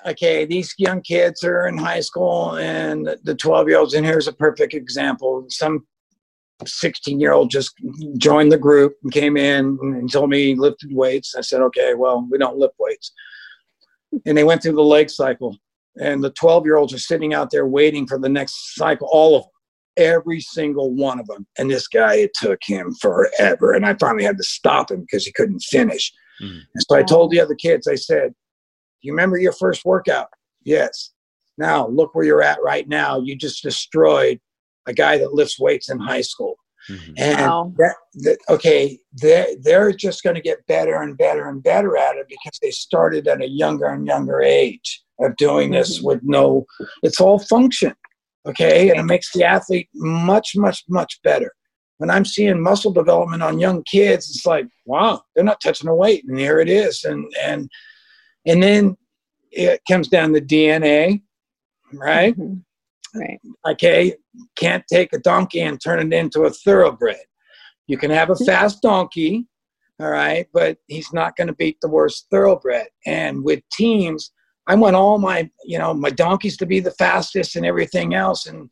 Okay. 0.06 0.44
These 0.44 0.74
young 0.78 1.00
kids 1.02 1.42
are 1.44 1.66
in 1.66 1.78
high 1.78 2.00
school 2.00 2.56
and 2.56 3.16
the 3.24 3.34
12 3.34 3.68
year 3.68 3.78
olds, 3.78 3.94
and 3.94 4.04
here's 4.04 4.28
a 4.28 4.32
perfect 4.32 4.74
example. 4.74 5.44
Some 5.48 5.86
16 6.64 7.20
year 7.20 7.32
old 7.32 7.50
just 7.50 7.74
joined 8.16 8.50
the 8.52 8.58
group 8.58 8.94
and 9.02 9.12
came 9.12 9.36
in 9.36 9.78
and 9.80 10.10
told 10.10 10.30
me 10.30 10.46
he 10.46 10.54
lifted 10.54 10.92
weights. 10.92 11.34
I 11.36 11.40
said, 11.40 11.60
okay, 11.62 11.94
well, 11.94 12.26
we 12.30 12.38
don't 12.38 12.58
lift 12.58 12.74
weights 12.78 13.12
and 14.26 14.36
they 14.36 14.44
went 14.44 14.62
through 14.62 14.72
the 14.72 14.82
leg 14.82 15.10
cycle. 15.10 15.56
And 16.00 16.22
the 16.22 16.30
12 16.30 16.64
year 16.64 16.76
olds 16.76 16.94
are 16.94 16.98
sitting 16.98 17.34
out 17.34 17.50
there 17.50 17.66
waiting 17.66 18.06
for 18.06 18.18
the 18.18 18.28
next 18.28 18.74
cycle, 18.74 19.08
all 19.10 19.36
of 19.36 19.42
them, 19.42 19.50
every 19.96 20.40
single 20.40 20.94
one 20.94 21.18
of 21.18 21.26
them. 21.26 21.46
And 21.58 21.70
this 21.70 21.88
guy, 21.88 22.14
it 22.14 22.30
took 22.34 22.60
him 22.62 22.94
forever. 23.00 23.72
And 23.72 23.84
I 23.84 23.94
finally 23.94 24.24
had 24.24 24.36
to 24.36 24.44
stop 24.44 24.90
him 24.90 25.00
because 25.00 25.24
he 25.24 25.32
couldn't 25.32 25.60
finish. 25.60 26.12
Mm-hmm. 26.40 26.58
And 26.74 26.84
so 26.88 26.96
I 26.96 27.02
told 27.02 27.30
the 27.30 27.40
other 27.40 27.56
kids, 27.56 27.88
I 27.88 27.96
said, 27.96 28.28
Do 28.28 29.08
you 29.08 29.12
remember 29.12 29.38
your 29.38 29.52
first 29.52 29.84
workout? 29.84 30.28
Yes. 30.64 31.10
Now 31.56 31.88
look 31.88 32.14
where 32.14 32.24
you're 32.24 32.42
at 32.42 32.62
right 32.62 32.88
now. 32.88 33.20
You 33.20 33.34
just 33.34 33.62
destroyed 33.62 34.38
a 34.86 34.92
guy 34.92 35.18
that 35.18 35.34
lifts 35.34 35.58
weights 35.58 35.90
in 35.90 35.98
high 35.98 36.20
school. 36.20 36.56
Mm-hmm. 36.88 37.12
And 37.16 37.40
wow. 37.40 37.72
that, 37.76 37.94
that, 38.14 38.38
okay, 38.48 38.98
they're, 39.12 39.48
they're 39.60 39.92
just 39.92 40.22
going 40.22 40.36
to 40.36 40.42
get 40.42 40.66
better 40.66 41.02
and 41.02 41.16
better 41.16 41.48
and 41.48 41.62
better 41.62 41.96
at 41.96 42.16
it 42.16 42.26
because 42.28 42.58
they 42.62 42.70
started 42.70 43.28
at 43.28 43.42
a 43.42 43.48
younger 43.48 43.86
and 43.86 44.06
younger 44.06 44.40
age 44.40 45.02
of 45.20 45.36
doing 45.36 45.70
this 45.70 45.98
mm-hmm. 45.98 46.06
with 46.06 46.20
no, 46.22 46.64
it's 47.02 47.20
all 47.20 47.38
function. 47.38 47.94
Okay. 48.46 48.90
And 48.90 49.00
it 49.00 49.04
makes 49.04 49.32
the 49.32 49.44
athlete 49.44 49.88
much, 49.94 50.52
much, 50.56 50.84
much 50.88 51.20
better. 51.22 51.52
When 51.98 52.10
I'm 52.10 52.24
seeing 52.24 52.62
muscle 52.62 52.92
development 52.92 53.42
on 53.42 53.58
young 53.58 53.82
kids, 53.82 54.30
it's 54.30 54.46
like, 54.46 54.66
wow, 54.86 55.20
they're 55.34 55.44
not 55.44 55.60
touching 55.60 55.88
a 55.88 55.94
weight. 55.94 56.24
And 56.28 56.38
here 56.38 56.60
it 56.60 56.68
is. 56.68 57.04
And, 57.04 57.26
and, 57.42 57.68
and 58.46 58.62
then 58.62 58.96
it 59.50 59.80
comes 59.88 60.08
down 60.08 60.32
to 60.32 60.40
DNA, 60.40 61.20
right? 61.92 62.38
Mm-hmm. 62.38 62.58
Right. 63.14 63.40
Okay. 63.66 64.14
Can't 64.56 64.84
take 64.92 65.12
a 65.12 65.18
donkey 65.18 65.60
and 65.60 65.80
turn 65.80 66.00
it 66.00 66.16
into 66.16 66.42
a 66.42 66.50
thoroughbred. 66.50 67.16
You 67.86 67.96
can 67.96 68.10
have 68.10 68.30
a 68.30 68.34
mm-hmm. 68.34 68.44
fast 68.44 68.82
donkey, 68.82 69.46
all 69.98 70.10
right, 70.10 70.46
but 70.52 70.76
he's 70.86 71.12
not 71.12 71.36
going 71.36 71.48
to 71.48 71.54
beat 71.54 71.78
the 71.80 71.88
worst 71.88 72.26
thoroughbred. 72.30 72.88
And 73.06 73.42
with 73.42 73.62
teams, 73.72 74.30
I 74.66 74.74
want 74.74 74.94
all 74.94 75.18
my, 75.18 75.50
you 75.64 75.78
know, 75.78 75.94
my 75.94 76.10
donkeys 76.10 76.56
to 76.58 76.66
be 76.66 76.80
the 76.80 76.90
fastest 76.92 77.56
and 77.56 77.64
everything 77.64 78.14
else. 78.14 78.46
And 78.46 78.68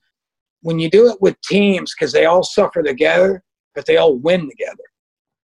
when 0.61 0.79
you 0.79 0.91
do 0.91 1.11
it 1.11 1.17
with 1.21 1.41
teams, 1.41 1.95
because 1.95 2.13
they 2.13 2.27
all 2.27 2.43
suffer 2.43 2.83
together, 2.83 3.43
but 3.75 3.87
they 3.87 3.97
all 3.97 4.17
win 4.17 4.49
together. 4.49 4.85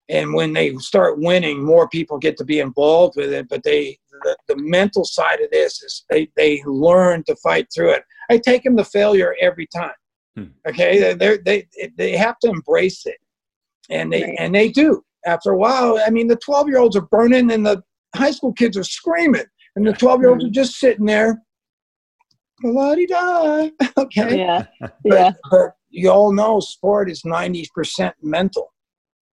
And 0.09 0.33
when 0.33 0.51
they 0.51 0.75
start 0.75 1.19
winning, 1.19 1.63
more 1.63 1.87
people 1.87 2.17
get 2.17 2.35
to 2.37 2.43
be 2.43 2.59
involved 2.59 3.15
with 3.15 3.31
it. 3.31 3.47
But 3.47 3.63
they, 3.63 3.97
the, 4.24 4.36
the 4.47 4.55
mental 4.57 5.05
side 5.05 5.41
of 5.41 5.49
this 5.51 5.82
is 5.84 6.05
they, 6.09 6.30
they 6.36 6.61
learn 6.65 7.24
to 7.26 7.36
fight 7.38 7.67
through 7.74 7.91
it. 7.91 8.03
I 8.30 8.38
take 8.38 8.63
them 8.63 8.78
to 8.78 8.86
failure 8.86 9.36
every 9.41 9.67
time. 9.67 9.93
Hmm. 10.36 10.45
Okay, 10.67 11.13
they 11.13 11.38
they 11.38 11.67
they 11.97 12.15
have 12.15 12.39
to 12.39 12.49
embrace 12.49 13.05
it, 13.05 13.17
and 13.89 14.11
they 14.11 14.24
right. 14.24 14.36
and 14.39 14.55
they 14.55 14.69
do. 14.69 15.03
After 15.26 15.51
a 15.51 15.57
while, 15.57 16.01
I 16.05 16.09
mean, 16.09 16.28
the 16.28 16.38
twelve 16.38 16.69
year 16.69 16.80
olds 16.80 16.95
are 16.95 17.01
burning, 17.01 17.51
and 17.51 17.65
the 17.65 17.84
high 18.15 18.32
school 18.32 18.53
kids 18.53 18.78
are 18.78 18.84
screaming, 18.84 19.43
and 19.76 19.86
the 19.86 19.91
twelve 19.91 20.22
year 20.22 20.30
olds 20.30 20.45
are 20.45 20.49
just 20.49 20.80
sitting 20.80 21.05
there. 21.05 21.41
La 22.63 22.95
di 22.95 23.07
da. 23.07 23.69
Okay. 23.97 24.38
Yeah. 24.38 24.65
Yeah. 25.03 25.32
But, 25.49 25.74
you 25.89 26.09
all 26.09 26.32
know 26.32 26.61
sport 26.61 27.11
is 27.11 27.26
ninety 27.26 27.67
percent 27.76 28.15
mental. 28.22 28.72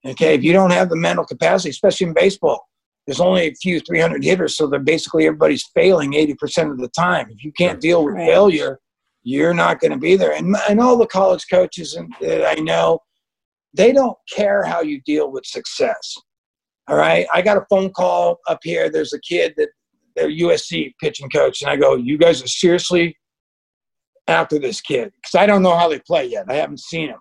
Okay, 0.04 0.34
if 0.34 0.42
you 0.42 0.52
don't 0.52 0.72
have 0.72 0.88
the 0.88 0.96
mental 0.96 1.24
capacity, 1.24 1.70
especially 1.70 2.08
in 2.08 2.14
baseball, 2.14 2.68
there's 3.08 3.20
only 3.20 3.46
a 3.46 3.54
few 3.54 3.80
300 3.80 4.22
hitters, 4.22 4.54
so 4.54 4.66
they're 4.66 4.78
basically 4.78 5.26
everybody's 5.26 5.64
failing 5.74 6.12
80% 6.12 6.70
of 6.70 6.76
the 6.76 6.90
time. 6.90 7.30
If 7.30 7.42
you 7.42 7.52
can't 7.52 7.80
deal 7.80 8.04
with 8.04 8.16
right. 8.16 8.28
failure, 8.28 8.78
you're 9.22 9.54
not 9.54 9.80
going 9.80 9.92
to 9.92 9.98
be 9.98 10.14
there. 10.14 10.32
And, 10.32 10.54
and 10.68 10.78
all 10.78 10.98
the 10.98 11.06
college 11.06 11.46
coaches 11.50 11.94
and, 11.94 12.14
that 12.20 12.46
I 12.46 12.60
know, 12.60 12.98
they 13.72 13.92
don't 13.92 14.18
care 14.30 14.62
how 14.62 14.82
you 14.82 15.00
deal 15.06 15.32
with 15.32 15.46
success. 15.46 16.16
All 16.86 16.98
right. 16.98 17.26
I 17.32 17.40
got 17.40 17.56
a 17.56 17.64
phone 17.70 17.94
call 17.94 18.40
up 18.46 18.58
here. 18.62 18.90
There's 18.90 19.14
a 19.14 19.20
kid 19.20 19.54
that 19.56 19.70
they're 20.14 20.28
USC 20.28 20.92
pitching 21.00 21.30
coach. 21.30 21.62
And 21.62 21.70
I 21.70 21.76
go, 21.76 21.96
you 21.96 22.18
guys 22.18 22.44
are 22.44 22.46
seriously 22.46 23.16
after 24.26 24.58
this 24.58 24.82
kid? 24.82 25.12
Because 25.16 25.34
I 25.34 25.46
don't 25.46 25.62
know 25.62 25.78
how 25.78 25.88
they 25.88 26.00
play 26.00 26.26
yet. 26.26 26.44
I 26.50 26.56
haven't 26.56 26.80
seen 26.80 27.08
him. 27.08 27.20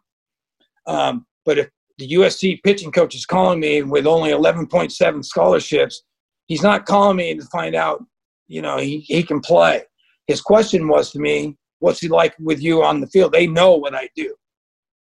Um, 0.86 1.26
but 1.46 1.58
if 1.60 1.70
the 1.98 2.10
USC 2.10 2.62
pitching 2.64 2.92
coach 2.92 3.16
is 3.16 3.26
calling 3.26 3.60
me 3.60 3.82
with 3.82 4.06
only 4.06 4.32
11.7 4.32 5.26
scholarships, 5.26 6.04
he's 6.46 6.64
not 6.64 6.86
calling 6.86 7.18
me 7.18 7.36
to 7.36 7.44
find 7.46 7.76
out, 7.76 8.04
you 8.48 8.62
know, 8.62 8.78
he, 8.78 9.00
he 9.00 9.24
can 9.24 9.40
play. 9.40 9.84
His 10.28 10.42
question 10.42 10.88
was 10.88 11.12
to 11.12 11.20
me, 11.20 11.58
what's 11.80 12.00
he 12.00 12.08
like 12.08 12.36
with 12.40 12.62
you 12.62 12.84
on 12.84 13.02
the 13.02 13.08
field? 13.08 13.32
They 13.32 13.48
know 13.48 13.76
what 13.76 13.96
I 13.96 14.10
do. 14.16 14.36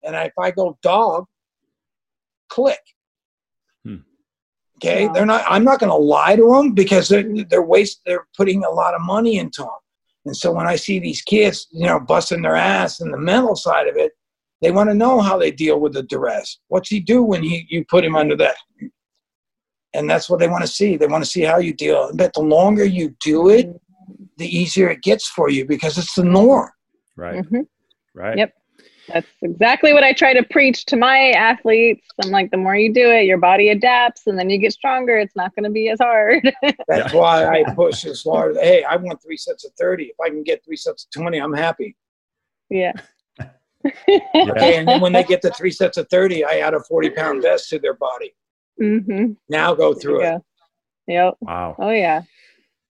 And 0.03 0.17
if 0.17 0.33
I 0.39 0.51
go 0.51 0.79
dog, 0.83 1.27
click. 2.49 2.81
Hmm. 3.85 3.99
Okay, 4.77 5.09
they're 5.15 5.27
not. 5.27 5.45
I'm 5.49 5.63
not 5.63 5.79
going 5.79 5.91
to 5.91 5.97
lie 5.97 6.35
to 6.35 6.51
them 6.51 6.73
because 6.73 7.09
they're 7.09 7.25
they're 7.49 7.63
waste. 7.63 8.01
They're 8.05 8.27
putting 8.37 8.65
a 8.65 8.71
lot 8.71 8.95
of 8.95 9.01
money 9.01 9.39
into 9.39 9.63
them. 9.63 9.71
And 10.25 10.37
so 10.37 10.53
when 10.53 10.67
I 10.67 10.75
see 10.77 10.99
these 10.99 11.23
kids, 11.23 11.69
you 11.71 11.87
know, 11.87 12.01
busting 12.01 12.43
their 12.43 12.57
ass 12.57 13.01
and 13.01 13.13
the 13.13 13.19
mental 13.19 13.55
side 13.55 13.87
of 13.87 13.97
it, 13.97 14.13
they 14.63 14.71
want 14.71 14.89
to 14.89 14.95
know 14.95 15.21
how 15.21 15.37
they 15.37 15.51
deal 15.51 15.81
with 15.81 15.93
the 15.93 16.05
duress. 16.05 16.59
What's 16.69 16.89
he 16.89 17.01
do 17.01 17.23
when 17.23 17.43
he, 17.43 17.67
you 17.69 17.85
put 17.85 18.05
him 18.05 18.15
under 18.15 18.37
that? 18.37 18.57
And 19.93 20.09
that's 20.09 20.31
what 20.31 20.39
they 20.39 20.49
want 20.49 20.63
to 20.63 20.69
see. 20.69 20.97
They 20.97 21.09
want 21.09 21.25
to 21.25 21.31
see 21.31 21.43
how 21.43 21.59
you 21.59 21.75
deal. 21.75 22.11
But 22.15 22.33
the 22.33 22.41
longer 22.41 22.85
you 22.85 23.15
do 23.21 23.51
it, 23.51 23.69
the 24.39 24.47
easier 24.47 24.89
it 24.89 25.03
gets 25.03 25.29
for 25.29 25.51
you 25.51 25.67
because 25.67 25.99
it's 25.99 26.15
the 26.15 26.25
norm. 26.25 26.71
Right. 27.17 27.45
Mm-hmm. 27.45 27.61
Right. 28.15 28.39
Yep. 28.39 28.55
That's 29.13 29.27
exactly 29.43 29.93
what 29.93 30.05
I 30.05 30.13
try 30.13 30.33
to 30.33 30.45
preach 30.45 30.87
to 30.87 30.97
my 30.97 31.31
athletes. 31.33 32.07
I'm 32.23 32.31
like, 32.31 32.53
the 32.53 32.57
more 32.57 32.77
you 32.77 32.95
do 32.95 33.11
it, 33.11 33.27
your 33.27 33.39
body 33.39 33.71
adapts 33.71 34.23
and 34.27 34.39
then 34.39 34.49
you 34.49 34.59
get 34.59 34.73
stronger. 34.73 35.19
It's 35.19 35.35
not 35.35 35.55
going 35.57 35.65
to 35.65 35.71
be 35.71 35.89
as 35.91 35.99
hard. 36.01 36.51
That's 36.89 37.13
why 37.13 37.47
I 37.47 37.65
push 37.75 38.05
as 38.07 38.23
hard. 38.23 38.57
Hey, 38.57 38.85
I 38.85 38.95
want 38.97 39.21
three 39.21 39.37
sets 39.37 39.65
of 39.65 39.73
30. 39.79 40.05
If 40.05 40.21
I 40.25 40.29
can 40.29 40.45
get 40.45 40.65
three 40.65 40.77
sets 40.77 41.05
of 41.05 41.21
20, 41.21 41.39
I'm 41.39 41.53
happy. 41.53 41.97
Yeah. 42.71 42.93
Okay. 43.87 44.77
And 44.77 44.89
then 44.89 45.01
when 45.01 45.13
they 45.13 45.25
get 45.25 45.43
to 45.43 45.51
three 45.57 45.71
sets 45.71 45.97
of 45.97 46.09
30, 46.09 46.45
I 46.45 46.59
add 46.59 46.75
a 46.75 46.81
40 46.81 47.11
pound 47.11 47.43
vest 47.43 47.69
to 47.71 47.79
their 47.79 47.95
body. 47.95 48.35
Mm-hmm. 48.81 49.33
Now 49.49 49.75
go 49.75 49.95
through 49.95 50.23
it. 50.23 50.31
Go. 50.31 50.45
Yep. 51.09 51.35
Wow. 51.41 51.77
Oh, 51.79 51.91
yeah. 51.91 52.23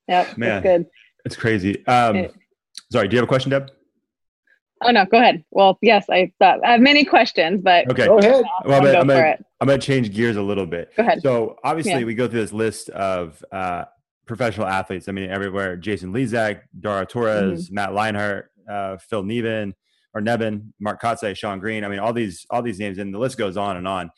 Yep. 0.08 0.38
Man. 0.38 0.48
That's 0.48 0.62
good. 0.62 0.86
It's 1.24 1.36
crazy. 1.36 1.86
Um, 1.86 2.16
it, 2.16 2.34
sorry, 2.90 3.08
do 3.08 3.14
you 3.14 3.18
have 3.18 3.24
a 3.24 3.28
question, 3.28 3.50
Deb? 3.50 3.70
Oh 4.84 4.90
no, 4.90 5.04
go 5.04 5.18
ahead. 5.18 5.44
Well, 5.50 5.78
yes, 5.80 6.06
I 6.10 6.32
thought 6.40 6.64
I 6.64 6.72
have 6.72 6.80
many 6.80 7.04
questions, 7.04 7.60
but 7.62 7.88
okay, 7.90 8.06
go 8.06 8.18
ahead. 8.18 8.44
Well, 8.64 8.78
I'm, 8.78 8.84
gonna, 8.84 8.98
I'm, 8.98 9.06
gonna, 9.06 9.36
I'm 9.60 9.68
gonna 9.68 9.78
change 9.78 10.12
gears 10.12 10.36
a 10.36 10.42
little 10.42 10.66
bit. 10.66 10.90
Go 10.96 11.04
ahead. 11.04 11.22
So 11.22 11.56
obviously, 11.62 12.00
yeah. 12.00 12.04
we 12.04 12.14
go 12.14 12.26
through 12.26 12.40
this 12.40 12.52
list 12.52 12.88
of 12.90 13.44
uh, 13.52 13.84
professional 14.26 14.66
athletes. 14.66 15.08
I 15.08 15.12
mean, 15.12 15.30
everywhere: 15.30 15.76
Jason 15.76 16.12
Lezak, 16.12 16.62
Dara 16.78 17.06
Torres, 17.06 17.66
mm-hmm. 17.66 17.74
Matt 17.74 17.90
Leinart, 17.90 18.44
uh, 18.68 18.96
Phil 18.96 19.22
Nevin 19.22 19.74
or 20.14 20.20
Nevin, 20.20 20.72
Mark 20.80 21.00
Kotsay, 21.00 21.36
Shawn 21.36 21.58
Green. 21.58 21.84
I 21.84 21.88
mean, 21.88 21.98
all 21.98 22.12
these 22.12 22.46
all 22.50 22.62
these 22.62 22.78
names, 22.78 22.98
and 22.98 23.14
the 23.14 23.18
list 23.18 23.38
goes 23.38 23.56
on 23.56 23.76
and 23.76 23.88
on 23.88 24.10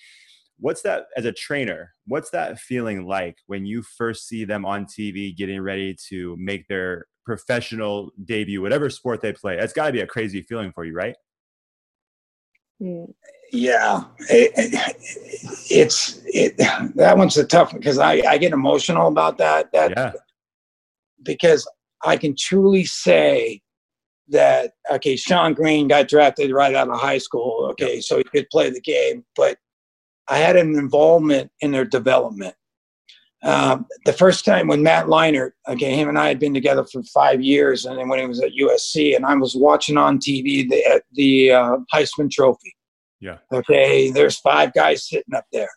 what's 0.58 0.82
that 0.82 1.06
as 1.16 1.24
a 1.24 1.32
trainer 1.32 1.92
what's 2.06 2.30
that 2.30 2.58
feeling 2.58 3.06
like 3.06 3.38
when 3.46 3.66
you 3.66 3.82
first 3.82 4.28
see 4.28 4.44
them 4.44 4.64
on 4.64 4.84
tv 4.84 5.36
getting 5.36 5.60
ready 5.60 5.96
to 6.08 6.36
make 6.38 6.66
their 6.68 7.06
professional 7.24 8.10
debut 8.24 8.60
whatever 8.60 8.88
sport 8.88 9.20
they 9.20 9.32
play 9.32 9.56
it's 9.58 9.72
got 9.72 9.86
to 9.86 9.92
be 9.92 10.00
a 10.00 10.06
crazy 10.06 10.42
feeling 10.42 10.72
for 10.72 10.84
you 10.84 10.94
right 10.94 11.16
yeah 13.52 14.04
it, 14.30 14.52
it, 14.56 14.96
it's 15.70 16.20
it 16.26 16.56
that 16.94 17.16
one's 17.16 17.36
a 17.36 17.44
tough 17.44 17.72
one 17.72 17.80
because 17.80 17.98
I, 17.98 18.22
I 18.28 18.38
get 18.38 18.52
emotional 18.52 19.08
about 19.08 19.38
that 19.38 19.72
that 19.72 19.92
yeah. 19.96 20.12
because 21.22 21.68
i 22.04 22.16
can 22.16 22.34
truly 22.36 22.84
say 22.84 23.60
that 24.28 24.72
okay 24.90 25.16
Shawn 25.16 25.54
Green 25.54 25.88
got 25.88 26.08
drafted 26.08 26.50
right 26.50 26.74
out 26.74 26.88
of 26.88 26.98
high 26.98 27.18
school 27.18 27.68
okay 27.70 28.00
so 28.00 28.18
he 28.18 28.24
could 28.24 28.48
play 28.50 28.70
the 28.70 28.80
game 28.80 29.24
but 29.36 29.58
I 30.28 30.38
had 30.38 30.56
an 30.56 30.78
involvement 30.78 31.50
in 31.60 31.70
their 31.70 31.84
development. 31.84 32.54
Um, 33.42 33.86
the 34.06 34.12
first 34.12 34.44
time 34.46 34.68
when 34.68 34.82
Matt 34.82 35.06
Leinart, 35.06 35.50
okay, 35.68 35.94
him 35.94 36.08
and 36.08 36.18
I 36.18 36.28
had 36.28 36.38
been 36.38 36.54
together 36.54 36.84
for 36.84 37.02
five 37.02 37.42
years, 37.42 37.84
and 37.84 37.98
then 37.98 38.08
when 38.08 38.18
he 38.18 38.26
was 38.26 38.40
at 38.40 38.52
USC, 38.52 39.14
and 39.14 39.26
I 39.26 39.34
was 39.34 39.54
watching 39.54 39.98
on 39.98 40.18
TV 40.18 40.68
the 40.68 41.02
the 41.12 41.52
uh, 41.52 41.76
Heisman 41.92 42.30
Trophy. 42.30 42.74
Yeah. 43.20 43.38
Okay, 43.52 44.10
there's 44.10 44.38
five 44.38 44.72
guys 44.72 45.08
sitting 45.08 45.34
up 45.34 45.44
there, 45.52 45.68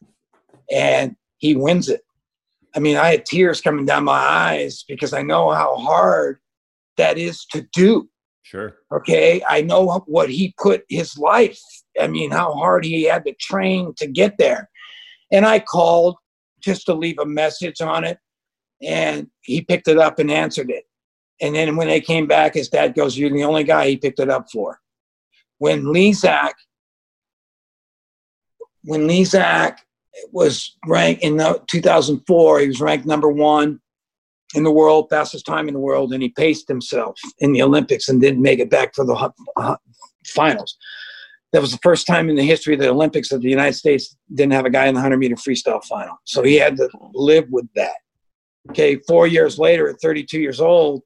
and 0.72 1.18
he 1.40 1.56
wins 1.56 1.90
it. 1.90 2.02
I 2.74 2.80
mean, 2.80 2.96
I 2.96 3.10
had 3.10 3.26
tears 3.26 3.60
coming 3.60 3.86
down 3.86 4.06
my 4.06 4.14
eyes 4.14 4.86
because 4.88 5.12
I 5.12 5.22
know 5.22 5.50
how 5.50 5.76
hard 5.76 6.40
that 6.96 7.18
is 7.18 7.46
to 7.52 7.68
do. 7.74 8.08
Sure. 8.50 8.78
Okay, 8.94 9.42
I 9.48 9.62
know 9.62 10.04
what 10.08 10.30
he 10.30 10.54
put 10.58 10.84
his 10.88 11.18
life 11.18 11.60
I 12.00 12.08
mean, 12.08 12.32
how 12.32 12.54
hard 12.54 12.86
he 12.86 13.04
had 13.04 13.26
to 13.26 13.34
train 13.34 13.94
to 13.98 14.08
get 14.08 14.38
there. 14.38 14.70
And 15.32 15.46
I 15.46 15.60
called 15.60 16.18
just 16.62 16.86
to 16.86 16.94
leave 16.94 17.20
a 17.20 17.26
message 17.26 17.82
on 17.82 18.04
it, 18.04 18.18
and 18.82 19.28
he 19.42 19.62
picked 19.62 19.88
it 19.88 19.98
up 19.98 20.20
and 20.20 20.32
answered 20.32 20.70
it. 20.70 20.86
And 21.42 21.56
then 21.56 21.76
when 21.76 21.88
they 21.88 22.02
came 22.02 22.28
back, 22.28 22.54
his 22.54 22.70
dad 22.70 22.96
goes, 22.96 23.18
You're 23.18 23.30
the 23.30 23.44
only 23.44 23.64
guy 23.64 23.88
he 23.88 23.98
picked 23.98 24.20
it 24.20 24.30
up 24.30 24.48
for. 24.52 24.80
When 25.60 25.84
Lezak, 25.84 26.54
when 28.84 29.08
Lezak 29.08 29.78
was 30.32 30.76
ranked 30.88 31.24
in 31.24 31.38
2004, 31.68 32.60
he 32.60 32.68
was 32.68 32.82
ranked 32.82 33.06
number 33.06 33.30
one 33.30 33.80
in 34.58 34.64
the 34.64 34.72
world, 34.72 35.08
fastest 35.10 35.46
time 35.46 35.68
in 35.68 35.74
the 35.74 35.80
world, 35.80 36.14
and 36.14 36.22
he 36.22 36.30
paced 36.30 36.68
himself 36.68 37.20
in 37.40 37.54
the 37.54 37.62
Olympics 37.62 38.10
and 38.10 38.20
didn't 38.20 38.42
make 38.42 38.60
it 38.60 38.70
back 38.70 38.94
for 38.96 39.06
the 39.06 39.32
uh, 39.56 39.76
finals 40.26 40.78
that 41.54 41.62
was 41.62 41.72
the 41.72 41.80
first 41.82 42.06
time 42.06 42.30
in 42.30 42.36
the 42.36 42.44
history 42.44 42.74
of 42.74 42.80
the 42.80 42.90
Olympics 42.90 43.30
that 43.30 43.40
the 43.40 43.50
United 43.50 43.74
States 43.74 44.16
didn't 44.34 44.54
have 44.54 44.66
a 44.66 44.70
guy 44.70 44.88
in 44.88 44.94
the 44.94 45.00
100 45.00 45.18
meter 45.18 45.36
freestyle 45.36 45.84
final. 45.84 46.18
So 46.26 46.44
he 46.44 46.56
had 46.56 46.76
to 46.78 46.90
live 47.14 47.46
with 47.50 47.68
that. 47.76 47.96
Okay, 48.70 48.98
four 49.08 49.28
years 49.28 49.58
later, 49.58 49.88
at 49.90 50.02
32 50.02 50.40
years 50.40 50.60
old, 50.60 51.04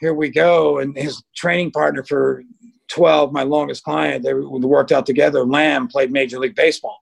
here 0.00 0.14
we 0.14 0.30
go. 0.30 0.78
And 0.78 0.96
his 0.96 1.22
training 1.36 1.70
partner 1.70 2.02
for 2.02 2.42
12, 2.90 3.32
my 3.32 3.42
longest 3.42 3.84
client, 3.84 4.24
they 4.24 4.32
worked 4.32 4.90
out 4.90 5.04
together. 5.04 5.44
Lamb 5.44 5.86
played 5.86 6.10
Major 6.10 6.38
League 6.38 6.54
Baseball. 6.54 6.98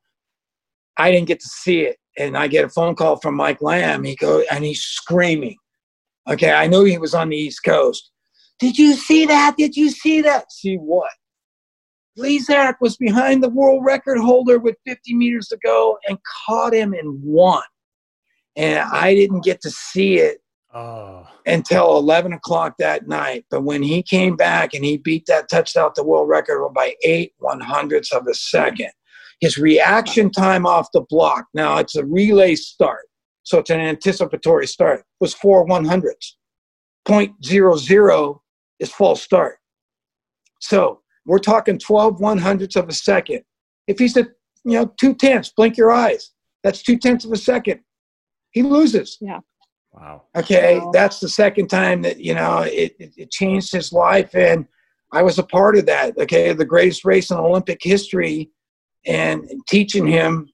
I 0.97 1.13
didn't 1.13 1.29
get 1.29 1.41
to 1.41 1.49
see 1.49 1.83
it. 1.83 1.99
And 2.19 2.37
I 2.37 2.49
get 2.49 2.65
a 2.65 2.69
phone 2.69 2.95
call 2.95 3.17
from 3.17 3.37
Mike 3.37 3.63
Lamb. 3.63 4.05
He 4.05 4.17
goes, 4.17 4.45
and 4.51 4.65
he's 4.65 4.83
screaming. 4.83 5.57
Okay, 6.29 6.53
I 6.53 6.67
knew 6.67 6.85
he 6.85 6.99
was 6.99 7.15
on 7.15 7.31
the 7.31 7.37
East 7.37 7.65
Coast. 7.65 8.11
Did 8.59 8.79
you 8.79 8.95
see 8.95 9.27
that? 9.27 9.57
Did 9.57 9.77
you 9.77 9.91
see 9.91 10.21
that? 10.23 10.53
See 10.53 10.77
what? 10.77 11.11
Lezak 12.19 12.75
was 12.81 12.97
behind 12.97 13.43
the 13.43 13.49
world 13.49 13.85
record 13.85 14.19
holder 14.19 14.59
with 14.59 14.77
50 14.87 15.15
meters 15.15 15.49
to 15.49 15.59
go 15.65 15.99
and 16.09 16.19
caught 16.47 16.75
him 16.75 16.93
and 16.93 17.23
won. 17.23 17.63
And 18.57 18.81
I 18.81 19.15
didn't 19.15 19.45
get 19.45 19.61
to 19.63 19.71
see 19.71 20.19
it 20.19 20.39
oh. 20.75 21.27
until 21.47 21.97
11 21.97 22.33
o'clock 22.33 22.75
that 22.79 23.09
night. 23.09 23.47
But 23.51 23.63
when 23.63 23.83
he 23.83 24.03
came 24.03 24.37
back 24.37 24.75
and 24.75 24.85
he 24.85 24.99
beat 24.99 25.25
that 25.27 25.49
touchdown 25.49 25.95
to 25.95 26.03
world 26.03 26.29
record 26.29 26.69
by 26.75 26.95
eight 27.03 27.33
one 27.39 27.61
hundredths 27.61 28.13
of 28.13 28.27
a 28.27 28.35
second, 28.35 28.91
His 29.41 29.57
reaction 29.57 30.31
time 30.31 30.67
off 30.67 30.89
the 30.93 31.01
block, 31.09 31.47
now 31.55 31.79
it's 31.79 31.97
a 31.97 32.05
relay 32.05 32.55
start, 32.55 33.07
so 33.43 33.59
it's 33.59 33.71
an 33.71 33.81
anticipatory 33.81 34.67
start, 34.67 35.05
was 35.19 35.35
four 35.35 35.65
one 35.65 35.85
hundredths. 35.85 36.37
0.00 37.09 38.41
is 38.79 38.93
false 38.93 39.23
start. 39.23 39.57
So 40.61 41.01
we're 41.25 41.39
talking 41.39 41.79
12 41.79 42.21
one 42.21 42.39
hundredths 42.39 42.77
of 42.77 42.89
a 42.89 42.93
second. 42.93 43.43
If 43.87 43.99
he's 43.99 44.17
at, 44.17 44.29
you 44.65 44.73
know, 44.73 44.93
two 45.01 45.15
tenths, 45.15 45.53
blink 45.57 45.77
your 45.77 45.91
eyes. 45.91 46.33
That's 46.63 46.83
two 46.83 46.99
tenths 46.99 47.25
of 47.25 47.33
a 47.33 47.37
second. 47.37 47.81
He 48.51 48.63
loses. 48.63 49.17
Yeah. 49.21 49.41
Wow. 49.93 50.25
Okay. 50.37 50.79
Wow. 50.79 50.91
That's 50.93 51.21
the 51.21 51.29
second 51.29 51.69
time 51.69 52.03
that, 52.03 52.21
you 52.21 52.35
know, 52.35 52.61
it, 52.61 52.95
it, 52.99 53.13
it 53.17 53.31
changed 53.31 53.73
his 53.73 53.93
life. 53.93 54.35
And 54.35 54.67
I 55.13 55.23
was 55.23 55.39
a 55.39 55.43
part 55.43 55.77
of 55.77 55.87
that. 55.87 56.17
Okay. 56.19 56.53
The 56.53 56.65
greatest 56.65 57.05
race 57.05 57.31
in 57.31 57.39
Olympic 57.39 57.81
history 57.83 58.51
and 59.07 59.49
teaching 59.69 60.07
him 60.07 60.49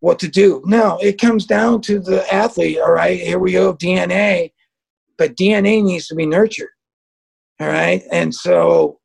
what 0.00 0.18
to 0.18 0.28
do. 0.28 0.62
Now 0.66 0.98
it 0.98 1.20
comes 1.20 1.46
down 1.46 1.80
to 1.82 2.00
the 2.00 2.32
athlete. 2.32 2.78
All 2.78 2.92
right. 2.92 3.20
Here 3.20 3.38
we 3.38 3.52
go, 3.52 3.74
DNA, 3.74 4.52
but 5.16 5.36
DNA 5.36 5.82
needs 5.82 6.08
to 6.08 6.14
be 6.14 6.26
nurtured. 6.26 6.70
All 7.60 7.68
right. 7.68 8.02
And 8.10 8.34
so 8.34 8.98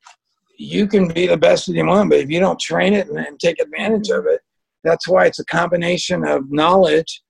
you 0.58 0.88
can 0.88 1.08
be 1.08 1.28
the 1.28 1.38
best 1.38 1.68
that 1.68 1.74
you 1.74 1.86
want, 1.86 2.10
but 2.10 2.20
if 2.20 2.30
you 2.30 2.40
don't 2.40 2.60
train 2.60 2.94
it 2.94 3.08
and, 3.08 3.20
and 3.20 3.40
take 3.40 3.62
advantage 3.62 4.10
of 4.10 4.26
it, 4.26 4.42
that's 4.84 5.08
why 5.08 5.26
it's 5.26 5.40
a 5.40 5.46
combination 5.46 6.26
of 6.26 6.52
knowledge 6.52 7.22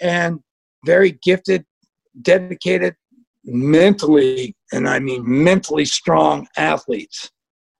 and 0.00 0.40
very 0.84 1.12
gifted, 1.22 1.64
dedicated, 2.20 2.94
mentally, 3.44 4.54
and 4.72 4.88
I 4.88 4.98
mean 4.98 5.22
mentally 5.24 5.84
strong 5.84 6.46
athletes. 6.56 7.30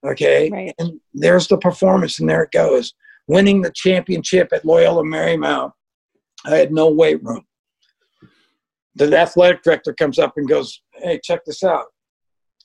Okay. 0.07 0.49
Right. 0.51 0.75
And 0.79 1.01
there's 1.13 1.49
the 1.49 1.59
performance, 1.59 2.21
and 2.21 2.29
there 2.29 2.45
it 2.45 2.53
goes. 2.53 2.95
Winning 3.29 3.61
the 3.63 3.73
championship 3.75 4.49
at 4.53 4.65
Loyola 4.65 5.03
Marymount, 5.03 5.73
I 6.45 6.57
had 6.57 6.73
no 6.73 6.91
weight 6.91 7.23
room. 7.25 7.45
The 8.95 9.17
athletic 9.19 9.63
director 9.63 9.93
comes 9.93 10.19
up 10.19 10.35
and 10.37 10.49
goes, 10.49 10.81
Hey, 10.95 11.21
check 11.23 11.45
this 11.45 11.63
out. 11.63 11.87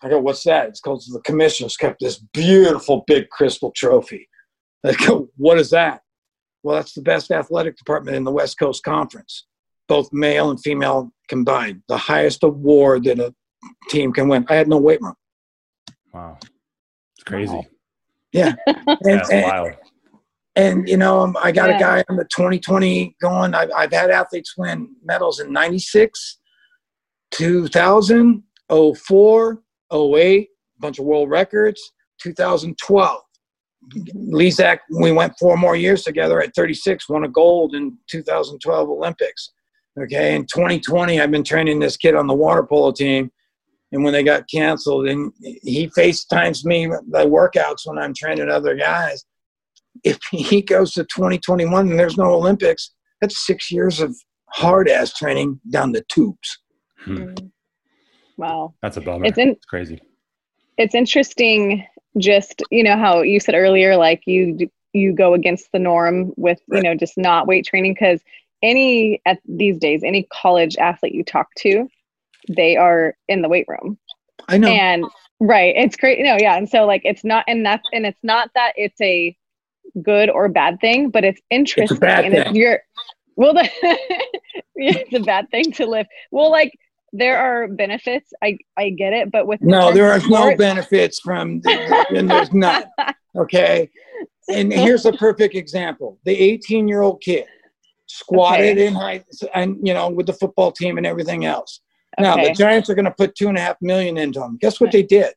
I 0.02 0.10
go, 0.10 0.20
What's 0.20 0.44
that? 0.44 0.68
It's 0.70 0.80
called 0.80 1.04
the 1.12 1.20
commissioners 1.22 1.78
kept 1.78 2.00
this 2.00 2.18
beautiful 2.34 3.04
big 3.08 3.30
crystal 3.30 3.72
trophy. 3.76 4.28
I 4.86 4.94
go, 4.94 5.30
What 5.38 5.58
is 5.58 5.70
that? 5.72 6.02
Well, 6.64 6.76
that's 6.76 6.94
the 6.94 7.02
best 7.02 7.32
athletic 7.32 7.76
department 7.78 8.16
in 8.18 8.24
the 8.24 8.32
West 8.32 8.60
Coast 8.60 8.84
Conference, 8.84 9.48
both 9.88 10.14
male 10.14 10.52
and 10.52 10.60
female 10.62 11.12
combined. 11.28 11.82
The 11.88 11.98
highest 11.98 12.44
award 12.44 13.06
that 13.06 13.20
a 13.20 13.34
team 13.90 14.14
can 14.14 14.28
win. 14.28 14.46
I 14.48 14.56
had 14.56 14.68
no 14.68 14.78
weight 14.78 15.02
room. 15.02 15.16
Wow. 16.14 16.38
It's 17.16 17.24
crazy. 17.26 17.52
Wow. 17.54 17.66
Yeah. 18.32 18.54
And, 18.68 18.98
That's 19.02 19.32
and- 19.32 19.44
wild. 19.44 19.72
And 20.56 20.88
you 20.88 20.98
know 20.98 21.22
um, 21.22 21.38
i 21.42 21.52
got 21.52 21.70
Yeah. 21.70 21.78
a 21.78 21.80
guy 21.80 22.04
on 22.10 22.18
the 22.18 22.26
2020 22.26 23.16
going. 23.22 23.54
I've, 23.54 23.72
I've 23.76 23.92
had 23.94 24.10
athletes 24.10 24.56
win 24.58 24.90
medals 25.04 25.40
in 25.40 25.52
96 25.52 26.40
2000 27.32 28.44
04 28.70 29.62
08 29.94 30.50
bunch 30.80 31.00
of 31.00 31.06
world 31.06 31.30
records 31.30 31.82
2012 32.22 33.22
Lezak, 34.16 34.78
we 34.96 35.12
went 35.12 35.34
four 35.40 35.58
more 35.58 35.76
years 35.76 36.04
together 36.04 36.42
at 36.42 36.54
36 36.56 37.10
won 37.10 37.24
a 37.24 37.30
gold 37.30 37.74
in 37.76 37.98
2012 38.10 38.90
olympics. 38.90 39.52
Okay 40.00 40.36
in 40.36 40.44
2020 40.44 41.20
i've 41.20 41.32
been 41.32 41.44
training 41.44 41.80
this 41.80 41.98
kid 41.98 42.16
on 42.16 42.28
the 42.28 42.34
water 42.34 42.64
polo 42.64 42.92
team. 42.92 43.32
And 43.94 44.06
when 44.06 44.14
they 44.14 44.24
got 44.24 44.50
canceled 44.50 45.08
and 45.08 45.34
he 45.42 45.88
facetimes 45.90 46.64
me 46.66 46.88
the 46.88 47.26
workouts 47.26 47.86
when 47.86 47.98
i'm 47.98 48.14
training 48.14 48.50
other 48.50 48.76
guys 48.76 49.26
if 50.04 50.20
he 50.32 50.62
goes 50.62 50.94
to 50.94 51.04
2021 51.04 51.90
and 51.90 52.00
there's 52.00 52.18
no 52.18 52.34
Olympics, 52.34 52.92
that's 53.20 53.46
six 53.46 53.72
years 53.72 54.00
of 54.00 54.16
hard 54.50 54.90
ass 54.90 55.14
training 55.14 55.60
down 55.72 55.92
the 55.92 56.04
tubes. 56.10 56.60
Mm. 57.06 57.52
Wow. 58.38 58.74
That's 58.82 58.98
a 58.98 59.02
bummer. 59.02 59.26
It's 59.26 59.38
in 59.38 59.50
It's 59.50 59.66
crazy. 59.66 60.02
it's 60.78 60.96
interesting 60.96 61.86
just 62.18 62.62
you 62.72 62.84
know 62.84 62.98
how 62.98 63.22
you 63.22 63.40
said 63.40 63.56
earlier 63.56 63.96
like 63.96 64.22
you 64.26 64.58
you 64.94 65.14
go 65.14 65.34
against 65.34 65.72
the 65.72 65.80
norm 65.80 66.34
with 66.36 66.60
you 66.70 66.82
know 66.82 66.94
just 66.94 67.18
not 67.18 67.48
weight 67.48 67.66
training 67.66 67.94
because 67.94 68.22
any 68.62 69.22
at 69.26 69.40
these 69.48 69.78
days 69.78 70.04
any 70.04 70.28
college 70.34 70.76
athlete 70.78 71.14
you 71.14 71.24
talk 71.24 71.48
to 71.58 71.88
they 72.50 72.76
are 72.76 73.16
in 73.30 73.42
the 73.42 73.48
weight 73.48 73.66
room 73.70 73.98
I 74.50 74.58
know. 74.58 74.68
and 74.68 75.06
right 75.40 75.74
it's 75.78 75.96
great 75.96 76.18
you 76.18 76.26
know 76.26 76.36
yeah 76.38 76.58
and 76.58 76.68
so 76.70 76.86
like 76.86 77.02
it's 77.06 77.24
not 77.24 77.46
and 77.48 77.66
that's 77.66 77.88
and 77.94 78.06
it's 78.06 78.20
not 78.24 78.50
that 78.56 78.74
it's 78.76 79.00
a 79.00 79.34
good 80.02 80.30
or 80.30 80.48
bad 80.50 80.80
thing 80.82 81.10
but 81.10 81.24
it's 81.24 81.42
interesting 81.50 81.98
bad 81.98 82.26
and 82.26 82.34
if 82.34 82.44
thing. 82.46 82.56
you're 82.56 82.80
well 83.36 83.54
the, 83.54 83.70
it's 84.76 85.14
a 85.14 85.20
bad 85.20 85.50
thing 85.52 85.72
to 85.72 85.86
live 85.86 86.06
well 86.32 86.52
like 86.52 86.72
there 87.14 87.38
are 87.38 87.68
benefits 87.68 88.32
i 88.42 88.58
i 88.78 88.90
get 88.90 89.12
it 89.14 89.32
but 89.32 89.46
with 89.48 89.62
no, 89.62 89.92
there 89.92 90.12
are 90.12 90.20
no 90.28 90.56
benefits 90.56 91.20
from, 91.20 91.62
and 91.66 92.30
there's 92.30 92.54
none. 92.54 92.84
Okay. 93.36 93.90
And 94.50 94.74
here's 94.74 95.06
a 95.06 95.14
perfect 95.14 95.56
example 95.56 96.20
the 96.26 96.38
18 96.38 96.88
year 96.88 97.02
old 97.02 97.22
kid 97.22 97.46
squatted 98.08 98.78
Okay. 98.78 98.88
in 98.88 98.94
height 98.94 99.24
and, 99.54 99.78
you 99.84 99.94
know, 99.94 100.10
with 100.10 100.26
the 100.26 100.34
football 100.34 100.72
team 100.72 100.98
and 100.98 101.06
everything 101.06 101.46
else. 101.46 101.82
Now, 102.20 102.36
the 102.36 102.54
Giants 102.54 102.90
are 102.90 102.96
going 102.96 103.06
to 103.06 103.12
put 103.12 103.36
two 103.36 103.48
and 103.48 103.58
a 103.58 103.62
half 103.62 103.78
million 103.82 104.18
into 104.18 104.42
him. 104.44 104.58
Guess 104.60 104.82
what 104.82 104.92
they 104.92 105.04
did? 105.04 105.34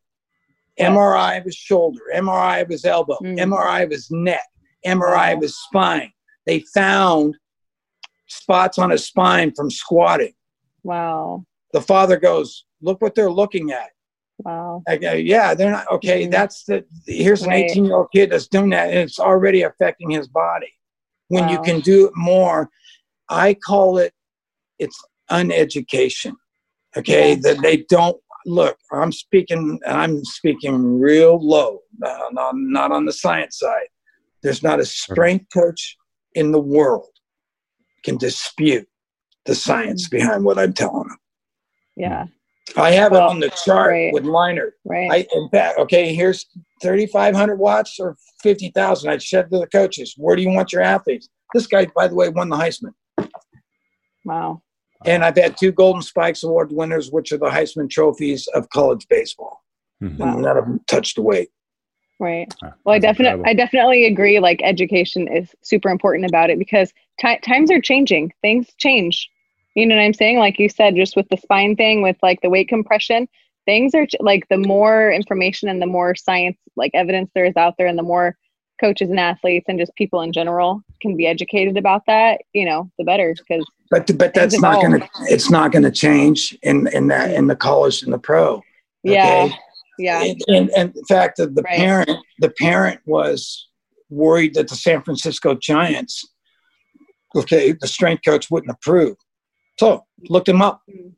MRI 0.79 1.39
of 1.39 1.45
his 1.45 1.55
shoulder, 1.57 2.01
MRI 2.14 2.61
of 2.62 2.68
his 2.68 2.85
elbow, 2.85 3.16
Mm. 3.22 3.39
MRI 3.39 3.83
of 3.85 3.91
his 3.91 4.11
neck, 4.11 4.47
MRI 4.85 5.33
of 5.35 5.41
his 5.43 5.57
spine. 5.57 6.12
They 6.47 6.61
found 6.75 7.37
spots 8.27 8.79
on 8.79 8.91
his 8.91 9.05
spine 9.05 9.53
from 9.55 9.70
squatting. 9.70 10.35
Wow. 10.83 11.45
The 11.72 11.81
father 11.81 12.16
goes, 12.18 12.64
Look 12.83 13.01
what 13.01 13.14
they're 13.14 13.31
looking 13.33 13.70
at. 13.70 13.91
Wow. 14.39 14.83
I 14.87 14.97
go, 14.99 15.12
Yeah, 15.12 15.55
they're 15.55 15.70
not 15.70 15.91
okay. 15.91 16.27
Mhm. 16.27 16.31
That's 16.33 16.64
the 16.64 16.85
here's 17.07 17.43
an 17.43 17.51
Right. 17.51 17.70
18 17.70 17.85
year 17.87 17.97
old 17.97 18.09
kid 18.12 18.31
that's 18.31 18.49
doing 18.49 18.70
that, 18.70 18.89
and 18.91 18.99
it's 18.99 19.18
already 19.20 19.62
affecting 19.62 20.11
his 20.11 20.29
body. 20.29 20.70
When 21.29 21.49
you 21.49 21.61
can 21.62 21.81
do 21.81 22.07
it 22.07 22.12
more, 22.14 22.68
I 23.29 23.55
call 23.55 23.97
it 23.99 24.12
it's 24.79 25.01
uneducation. 25.31 26.35
Okay, 26.97 27.31
Yeah. 27.31 27.39
that 27.43 27.62
they 27.62 27.79
don't 27.89 28.20
look. 28.47 28.77
I'm 28.93 29.13
speaking. 29.13 29.81
I'm 29.87 30.25
speaking 30.25 31.01
real 31.01 31.39
low, 31.41 31.81
uh, 32.05 32.19
not 32.33 32.55
not 32.57 32.93
on 32.93 33.05
the 33.05 33.13
science 33.13 33.59
side. 33.59 33.89
There's 34.43 34.63
not 34.63 34.81
a 34.81 34.85
strength 34.85 35.47
coach 35.53 35.97
in 36.35 36.53
the 36.53 36.61
world 36.61 37.09
can 38.05 38.17
dispute 38.19 38.87
the 39.47 39.55
science 39.55 40.09
behind 40.09 40.45
what 40.45 40.59
I'm 40.59 40.73
telling 40.73 41.09
them. 41.09 41.19
Yeah. 41.97 42.27
I 42.77 42.93
have 42.93 43.13
Well, 43.13 43.29
it 43.29 43.31
on 43.31 43.41
the 43.41 43.51
chart 43.65 43.91
right. 43.91 44.13
with 44.13 44.25
Leinart. 44.25 44.73
Right. 44.85 45.11
I 45.11 45.27
in 45.35 45.49
fact, 45.51 45.79
okay, 45.79 46.15
here's 46.15 46.47
3,500 46.83 47.57
watts 47.57 47.99
or 48.01 48.17
50,000. 48.43 49.11
I 49.11 49.19
said 49.19 49.51
to 49.51 49.59
the 49.59 49.67
coaches, 49.67 50.15
where 50.17 50.35
do 50.35 50.43
you 50.43 50.51
want 50.51 50.73
your 50.73 50.83
athletes? 50.83 51.29
This 51.53 51.67
guy, 51.67 51.87
by 51.95 52.09
the 52.09 52.15
way, 52.15 52.29
won 52.31 52.49
the 52.49 52.57
Heisman. 52.57 52.95
wow. 54.25 54.63
And 55.05 55.25
I've 55.25 55.37
had 55.37 55.57
two 55.59 55.73
Golden 55.73 56.03
Spikes 56.03 56.43
Award 56.43 56.73
winners, 56.73 57.11
which 57.11 57.33
are 57.33 57.37
the 57.37 57.47
Heisman 57.51 57.91
trophies 57.91 58.47
of 58.49 58.69
college 58.71 59.07
baseball. 59.09 59.63
Mhm. 60.03 60.19
Wow. 60.19 60.33
And 60.33 60.43
none 60.43 60.57
of 60.57 60.65
them 60.65 60.81
touched 60.87 61.17
the 61.17 61.23
weight. 61.23 61.51
Right. 62.21 62.53
Well, 62.85 62.95
I 62.95 62.99
definitely. 62.99 63.45
I 63.45 63.55
definitely 63.55 64.07
agree. 64.07 64.39
Like 64.39 64.61
education 64.63 65.29
is 65.29 65.55
super 65.63 65.91
important 65.91 66.27
about 66.27 66.49
it 66.49 66.59
because 66.59 66.93
ti 67.19 67.39
times 67.41 67.71
are 67.71 67.81
changing. 67.81 68.33
Things 68.41 68.73
change. 68.79 69.29
You 69.75 69.85
know 69.87 69.97
what 69.97 70.03
I'm 70.03 70.15
saying? 70.15 70.39
Like 70.39 70.59
you 70.59 70.69
said, 70.69 70.95
just 70.95 71.17
with 71.17 71.29
the 71.29 71.37
spine 71.37 71.75
thing, 71.75 72.03
with 72.03 72.17
like 72.23 72.41
the 72.41 72.51
weight 72.51 72.69
compression, 72.69 73.29
things 73.67 73.95
are 73.95 74.07
ch- 74.07 74.15
like 74.21 74.47
the 74.49 74.59
more 74.59 75.11
information 75.11 75.69
and 75.69 75.83
the 75.83 75.87
more 75.87 76.15
science, 76.15 76.57
like 76.77 76.93
evidence 76.95 77.31
there 77.35 77.45
is 77.45 77.57
out 77.57 77.75
there, 77.77 77.89
and 77.89 77.99
the 77.99 78.05
more 78.05 78.37
coaches 78.85 79.09
and 79.09 79.18
athletes 79.18 79.64
and 79.68 79.78
just 79.78 79.95
people 79.95 80.20
in 80.20 80.30
general 80.30 80.82
can 81.01 81.16
be 81.16 81.26
educated 81.26 81.78
about 81.78 82.03
that. 82.07 82.43
You 82.53 82.66
know, 82.66 82.91
the 82.99 83.05
better 83.05 83.35
because 83.35 83.64
But 83.91 84.11
but 84.18 84.35
that's 84.35 84.61
not 84.61 84.82
gonna 84.82 85.09
it's 85.22 85.51
not 85.51 85.72
gonna 85.72 85.91
change 85.91 86.57
in 86.62 86.87
in 86.89 87.09
that 87.09 87.32
in 87.32 87.47
the 87.47 87.57
college 87.57 88.03
and 88.03 88.12
the 88.12 88.18
pro. 88.18 88.62
yeah, 89.03 89.45
Okay? 89.45 89.55
yeah, 89.99 90.22
And, 90.22 90.43
and, 90.49 90.70
and 90.76 90.97
in 90.97 91.05
fact, 91.07 91.39
the, 91.39 91.47
the 91.47 91.62
Right. 91.62 91.76
parent 91.78 92.11
the 92.41 92.51
parent 92.51 93.01
was 93.07 93.68
worried 94.11 94.53
that 94.55 94.68
the 94.68 94.76
San 94.76 95.03
Francisco 95.03 95.55
Giants, 95.55 96.14
okay, 97.35 97.72
the 97.80 97.87
strength 97.89 98.22
coach 98.28 98.51
wouldn't 98.51 98.70
approve. 98.76 99.16
So 99.80 100.05
looked 100.28 100.49
him 100.49 100.61
up. 100.61 100.82
Mm. 100.91 101.12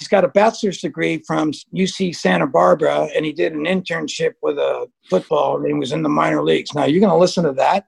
He's 0.00 0.08
got 0.08 0.24
a 0.24 0.28
bachelor's 0.28 0.80
degree 0.80 1.18
from 1.26 1.52
UC 1.74 2.16
Santa 2.16 2.46
Barbara, 2.46 3.10
and 3.14 3.26
he 3.26 3.32
did 3.34 3.52
an 3.52 3.64
internship 3.66 4.32
with 4.42 4.56
a 4.56 4.88
football, 5.10 5.58
and 5.58 5.66
he 5.66 5.74
was 5.74 5.92
in 5.92 6.02
the 6.02 6.08
minor 6.08 6.42
leagues. 6.42 6.72
Now 6.74 6.86
you're 6.86 7.00
going 7.00 7.12
to 7.12 7.18
listen 7.18 7.44
to 7.44 7.52
that. 7.52 7.86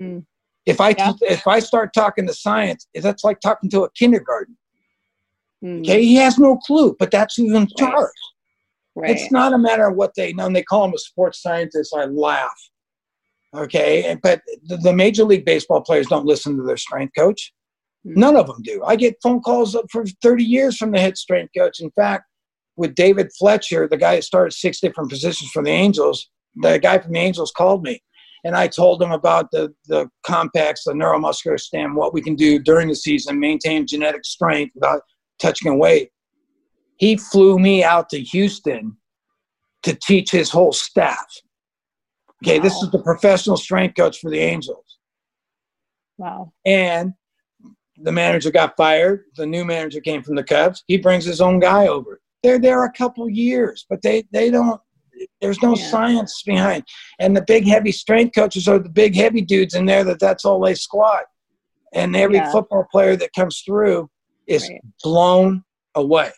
Mm. 0.00 0.24
If 0.64 0.80
I 0.80 0.94
Yeah. 0.96 1.12
if 1.20 1.46
I 1.46 1.58
start 1.58 1.92
talking 1.92 2.26
to 2.26 2.32
science, 2.32 2.86
that's 2.94 3.24
like 3.24 3.40
talking 3.40 3.68
to 3.70 3.82
a 3.82 3.90
kindergarten. 3.92 4.56
Mm, 5.62 5.80
Okay, 5.80 6.02
he 6.02 6.14
has 6.14 6.38
no 6.38 6.56
clue, 6.56 6.96
but 6.98 7.10
that's 7.10 7.36
who's 7.36 7.52
in 7.52 7.68
charge. 7.78 8.10
right. 8.94 9.10
It's 9.10 9.30
not 9.30 9.52
a 9.52 9.58
matter 9.58 9.86
of 9.88 9.96
what 9.96 10.14
they 10.16 10.32
know. 10.32 10.46
And 10.46 10.56
they 10.56 10.62
call 10.62 10.86
him 10.86 10.94
a 10.94 10.98
sports 10.98 11.42
scientist. 11.42 11.94
I 11.94 12.06
laugh. 12.06 12.58
Okay, 13.54 14.16
but 14.22 14.40
the 14.64 14.94
Major 14.94 15.24
League 15.24 15.44
Baseball 15.44 15.82
players 15.82 16.06
don't 16.06 16.24
listen 16.24 16.56
to 16.56 16.62
their 16.62 16.78
strength 16.78 17.12
coach. 17.14 17.52
Hmm. 18.04 18.20
None 18.20 18.36
of 18.36 18.46
them 18.46 18.62
do. 18.62 18.82
I 18.84 18.96
get 18.96 19.16
phone 19.22 19.40
calls 19.40 19.76
for 19.90 20.04
30 20.22 20.44
years 20.44 20.76
from 20.76 20.92
the 20.92 21.00
head 21.00 21.16
strength 21.16 21.52
coach. 21.56 21.80
In 21.80 21.90
fact, 21.92 22.24
with 22.76 22.94
David 22.94 23.30
Fletcher, 23.38 23.86
the 23.88 23.96
guy 23.96 24.16
that 24.16 24.24
started 24.24 24.52
six 24.52 24.80
different 24.80 25.10
positions 25.10 25.50
for 25.50 25.62
the 25.62 25.70
Angels, 25.70 26.30
the 26.56 26.78
guy 26.78 26.98
from 26.98 27.12
the 27.12 27.18
Angels 27.18 27.52
called 27.52 27.82
me 27.82 28.02
and 28.44 28.56
I 28.56 28.66
told 28.66 29.00
him 29.00 29.12
about 29.12 29.50
the, 29.52 29.72
the 29.86 30.08
complex, 30.24 30.84
the 30.84 30.92
neuromuscular 30.92 31.60
stim, 31.60 31.94
what 31.94 32.12
we 32.12 32.20
can 32.20 32.34
do 32.34 32.58
during 32.58 32.88
the 32.88 32.96
season, 32.96 33.38
maintain 33.38 33.86
genetic 33.86 34.24
strength 34.24 34.72
without 34.74 35.02
touching 35.40 35.70
a 35.70 35.76
weight. 35.76 36.10
He 36.96 37.16
flew 37.16 37.58
me 37.58 37.84
out 37.84 38.08
to 38.10 38.20
Houston 38.20 38.96
to 39.84 39.94
teach 39.94 40.30
his 40.30 40.50
whole 40.50 40.72
staff. 40.72 41.26
Okay, 42.44 42.58
wow. 42.58 42.64
this 42.64 42.74
is 42.82 42.90
the 42.90 43.02
professional 43.02 43.56
strength 43.56 43.96
coach 43.96 44.18
for 44.18 44.30
the 44.30 44.40
Angels. 44.40 44.98
Wow. 46.18 46.52
And 46.66 47.12
the 47.98 48.12
manager 48.12 48.50
got 48.50 48.76
fired. 48.76 49.24
The 49.36 49.46
new 49.46 49.64
manager 49.64 50.00
came 50.00 50.22
from 50.22 50.36
the 50.36 50.44
Cubs. 50.44 50.84
He 50.86 50.96
brings 50.96 51.24
his 51.24 51.40
own 51.40 51.60
guy 51.60 51.86
over. 51.86 52.20
They're 52.42 52.58
there 52.58 52.84
a 52.84 52.92
couple 52.92 53.28
years, 53.28 53.86
but 53.88 54.02
they 54.02 54.24
they 54.32 54.50
don't. 54.50 54.80
There's 55.40 55.62
no 55.62 55.76
yeah. 55.76 55.86
science 55.86 56.42
behind. 56.44 56.84
And 57.20 57.36
the 57.36 57.44
big 57.46 57.66
heavy 57.66 57.92
strength 57.92 58.34
coaches 58.34 58.66
are 58.66 58.78
the 58.78 58.88
big 58.88 59.14
heavy 59.14 59.42
dudes 59.42 59.74
in 59.74 59.86
there 59.86 60.04
that 60.04 60.18
that's 60.18 60.44
all 60.44 60.60
they 60.60 60.74
squat. 60.74 61.24
And 61.92 62.16
every 62.16 62.36
yeah. 62.36 62.50
football 62.50 62.86
player 62.90 63.14
that 63.16 63.30
comes 63.36 63.62
through 63.64 64.08
is 64.48 64.68
right. 64.68 64.80
blown 65.04 65.62
away. 65.94 66.32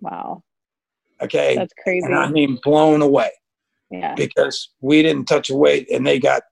Wow. 0.00 0.42
Okay. 1.20 1.56
That's 1.56 1.74
crazy. 1.82 2.06
And 2.06 2.14
I 2.14 2.30
mean 2.30 2.58
blown 2.62 3.02
away. 3.02 3.30
Yeah. 3.90 4.14
Because 4.14 4.70
we 4.80 5.02
didn't 5.02 5.26
touch 5.26 5.50
a 5.50 5.56
weight 5.56 5.90
and 5.90 6.06
they 6.06 6.18
got 6.18 6.42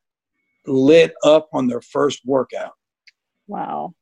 lit 0.66 1.14
up 1.24 1.48
on 1.52 1.68
their 1.68 1.80
first 1.80 2.20
workout. 2.26 2.72
Wow. 3.46 3.94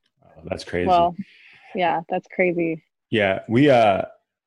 That's 0.49 0.65
crazy. 0.65 0.89
Well, 0.89 1.15
yeah, 1.75 2.01
that's 2.09 2.27
crazy. 2.35 2.83
Yeah, 3.11 3.41
we 3.49 3.71
uh 3.71 4.03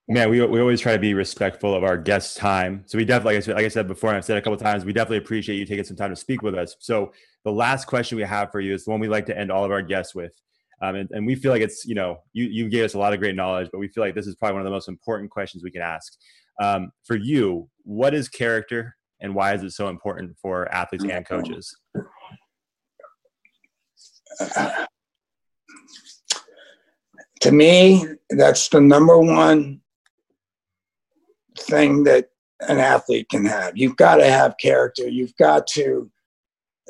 man, 0.07 0.29
we, 0.29 0.45
we 0.45 0.59
always 0.59 0.81
try 0.81 0.91
to 0.93 0.99
be 0.99 1.13
respectful 1.13 1.73
of 1.73 1.83
our 1.83 1.97
guests' 1.97 2.35
time. 2.35 2.83
So 2.85 2.97
we 2.97 3.05
definitely, 3.05 3.35
like 3.35 3.43
I, 3.43 3.45
said, 3.45 3.55
like 3.55 3.65
I 3.65 3.69
said 3.69 3.87
before, 3.87 4.09
and 4.09 4.17
I've 4.17 4.25
said 4.25 4.37
a 4.37 4.41
couple 4.41 4.57
times, 4.57 4.83
we 4.83 4.91
definitely 4.91 5.17
appreciate 5.17 5.57
you 5.57 5.65
taking 5.65 5.85
some 5.85 5.95
time 5.95 6.09
to 6.09 6.15
speak 6.17 6.41
with 6.41 6.53
us. 6.53 6.75
So 6.79 7.13
the 7.45 7.51
last 7.51 7.85
question 7.85 8.17
we 8.17 8.23
have 8.23 8.51
for 8.51 8.59
you 8.59 8.73
is 8.73 8.83
the 8.83 8.91
one 8.91 8.99
we 8.99 9.07
like 9.07 9.25
to 9.27 9.37
end 9.37 9.51
all 9.51 9.63
of 9.63 9.71
our 9.71 9.81
guests 9.81 10.13
with. 10.13 10.33
Um, 10.81 10.95
and, 10.95 11.09
and, 11.11 11.27
we 11.27 11.35
feel 11.35 11.51
like 11.51 11.61
it's, 11.61 11.85
you 11.85 11.93
know, 11.93 12.23
you, 12.33 12.45
you 12.45 12.67
gave 12.67 12.83
us 12.83 12.95
a 12.95 12.97
lot 12.97 13.13
of 13.13 13.19
great 13.19 13.35
knowledge, 13.35 13.69
but 13.71 13.77
we 13.77 13.87
feel 13.87 14.03
like 14.03 14.15
this 14.15 14.25
is 14.25 14.35
probably 14.35 14.53
one 14.53 14.61
of 14.61 14.65
the 14.65 14.71
most 14.71 14.89
important 14.89 15.29
questions 15.29 15.63
we 15.63 15.69
can 15.69 15.83
ask. 15.83 16.11
Um, 16.59 16.91
for 17.05 17.15
you, 17.15 17.69
what 17.83 18.15
is 18.15 18.27
character 18.27 18.97
and 19.19 19.35
why 19.35 19.53
is 19.53 19.61
it 19.63 19.71
so 19.71 19.89
important 19.89 20.35
for 20.41 20.69
athletes 20.73 21.05
and 21.05 21.25
coaches? 21.25 21.77
to 27.41 27.51
me, 27.51 28.05
that's 28.29 28.69
the 28.69 28.79
number 28.79 29.17
one 29.17 29.81
thing 31.57 32.03
that 32.05 32.29
an 32.67 32.77
athlete 32.77 33.29
can 33.29 33.45
have. 33.45 33.75
You've 33.75 33.97
got 33.97 34.17
to 34.17 34.29
have 34.29 34.55
character. 34.61 35.07
You've 35.07 35.35
got 35.37 35.67
to 35.67 36.09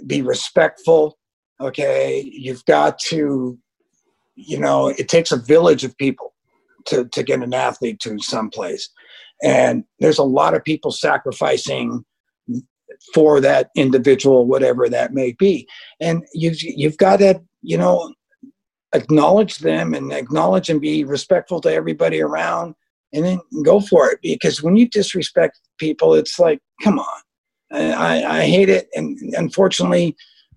be 0.06 0.22
respectful. 0.22 1.18
Okay. 1.60 2.30
You've 2.32 2.66
got 2.66 2.99
to, 2.99 3.58
you 4.36 4.60
know, 4.60 4.88
it 4.88 5.08
takes 5.08 5.32
a 5.32 5.38
village 5.38 5.84
of 5.84 5.97
people 5.97 6.34
to, 6.88 7.06
to 7.10 7.24
get 7.24 7.41
an 7.41 7.54
athlete 7.54 7.99
to 8.02 8.20
someplace. 8.20 8.89
And 9.43 9.86
there's 9.99 10.20
a 10.20 10.24
lot 10.24 10.54
of 10.54 10.64
people 10.64 10.91
sacrificing 10.91 12.04
for 13.14 13.39
that 13.39 13.70
individual, 13.76 14.45
whatever 14.45 14.89
that 14.89 15.14
may 15.14 15.32
be. 15.32 15.68
And 15.99 16.26
you've, 16.34 16.62
you've 16.62 16.97
got 16.97 17.18
to, 17.20 17.41
you 17.62 17.78
know, 17.78 18.14
acknowledge 18.94 19.60
them 19.60 19.94
and 19.94 20.12
acknowledge 20.12 20.70
and 20.70 20.82
be 20.82 21.04
respectful 21.04 21.62
to 21.62 21.72
everybody 21.72 22.22
around 22.22 22.76
and 23.14 23.26
then 23.26 23.39
go 23.64 23.80
for 23.80 24.12
it. 24.12 24.20
Because 24.22 24.62
when 24.62 24.76
you 24.76 24.88
disrespect 24.88 25.60
people 25.78 26.14
it's 26.14 26.39
like 26.39 26.60
come 26.84 27.00
on. 27.00 27.22
I, 27.74 28.24
I 28.24 28.46
hate 28.46 28.70
it. 28.70 28.89
And 28.96 29.18
unfortunately 29.36 30.16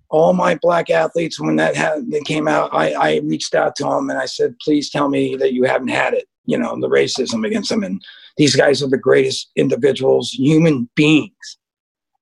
all 0.09 0.33
my 0.33 0.55
black 0.61 0.89
athletes 0.89 1.39
when 1.39 1.55
that 1.55 1.75
had, 1.75 2.11
they 2.11 2.21
came 2.21 2.47
out 2.47 2.69
I, 2.73 2.93
I 2.93 3.19
reached 3.23 3.55
out 3.55 3.75
to 3.77 3.83
them 3.85 4.11
and 4.11 4.19
i 4.19 4.27
said 4.27 4.55
please 4.61 4.91
tell 4.91 5.09
me 5.09 5.35
that 5.37 5.53
you 5.53 5.63
haven't 5.63 5.87
had 5.87 6.13
it 6.13 6.25
you 6.45 6.59
know 6.59 6.79
the 6.79 6.87
racism 6.87 7.45
against 7.45 7.69
them 7.69 7.83
and 7.83 7.99
these 8.37 8.55
guys 8.55 8.83
are 8.83 8.89
the 8.89 8.97
greatest 8.97 9.51
individuals 9.55 10.31
human 10.31 10.89
beings. 10.95 11.57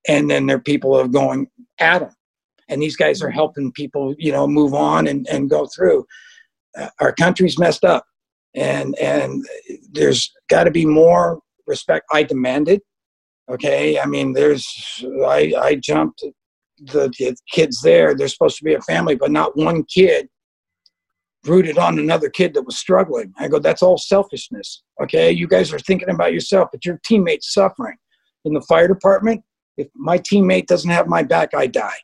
And 0.07 0.30
then 0.30 0.45
there 0.45 0.57
are 0.57 0.61
people 0.61 0.95
are 0.95 1.07
going 1.07 1.47
at 1.80 1.99
them 1.99 2.14
and 2.74 2.82
these 2.82 2.97
guys 2.97 3.21
are 3.21 3.30
helping 3.30 3.71
people 3.71 4.15
you 4.17 4.32
know 4.32 4.47
move 4.47 4.74
on 4.74 5.07
and, 5.07 5.28
and 5.32 5.49
go 5.49 5.67
through. 5.67 6.05
Uh, 6.78 6.89
our 6.99 7.13
country's 7.13 7.59
messed 7.59 7.86
up 7.86 8.05
and 8.55 8.97
and 8.99 9.45
there's 9.91 10.32
got 10.49 10.63
to 10.65 10.71
be 10.71 10.86
more 10.86 11.39
respect. 11.67 12.05
I 12.11 12.24
demand 12.24 12.67
it 12.67 12.82
okay? 13.49 13.99
I 13.99 14.05
mean 14.05 14.34
there's 14.34 14.65
i 15.26 15.53
i 15.59 15.76
jumped 15.76 16.24
the, 16.80 17.07
the 17.19 17.36
kids 17.51 17.82
there. 17.82 18.15
They're 18.15 18.28
supposed 18.28 18.57
to 18.57 18.63
be 18.63 18.74
a 18.74 18.82
family 18.82 19.15
but 19.15 19.32
not 19.32 19.55
one 19.55 19.84
kid 19.84 20.28
rooted 21.45 21.78
on 21.78 21.99
another 21.99 22.30
kid 22.30 22.53
that 22.53 22.63
was 22.63 22.80
struggling. 22.80 23.34
I 23.38 23.47
go 23.47 23.59
that's 23.59 23.84
all 23.84 23.97
selfishness 23.97 24.84
okay? 25.01 25.32
You 25.32 25.47
guys 25.47 25.71
are 25.71 25.80
thinking 25.80 26.09
about 26.09 26.34
yourself 26.34 26.69
but 26.71 26.86
your 26.86 26.99
teammate's 27.05 27.53
suffering. 27.53 27.97
In 28.45 28.53
the 28.53 28.61
fire 28.61 28.88
department 28.88 29.43
if 29.78 29.88
my 29.95 30.17
teammate 30.17 30.67
doesn't 30.67 30.89
have 30.89 31.07
my 31.07 31.24
back 31.24 31.49
i 31.55 31.67
die 31.67 31.97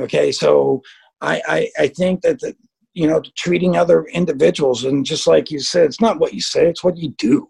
okay 0.00 0.32
so 0.32 0.82
i 1.20 1.40
i, 1.46 1.70
I 1.78 1.88
think 1.88 2.22
that 2.22 2.40
the, 2.40 2.54
you 2.96 3.06
know, 3.06 3.22
treating 3.36 3.76
other 3.76 4.04
individuals. 4.06 4.84
And 4.84 5.04
just 5.04 5.26
like 5.26 5.50
you 5.50 5.60
said, 5.60 5.84
it's 5.84 6.00
not 6.00 6.18
what 6.18 6.32
you 6.32 6.40
say, 6.40 6.66
it's 6.66 6.82
what 6.82 6.96
you 6.96 7.10
do. 7.18 7.46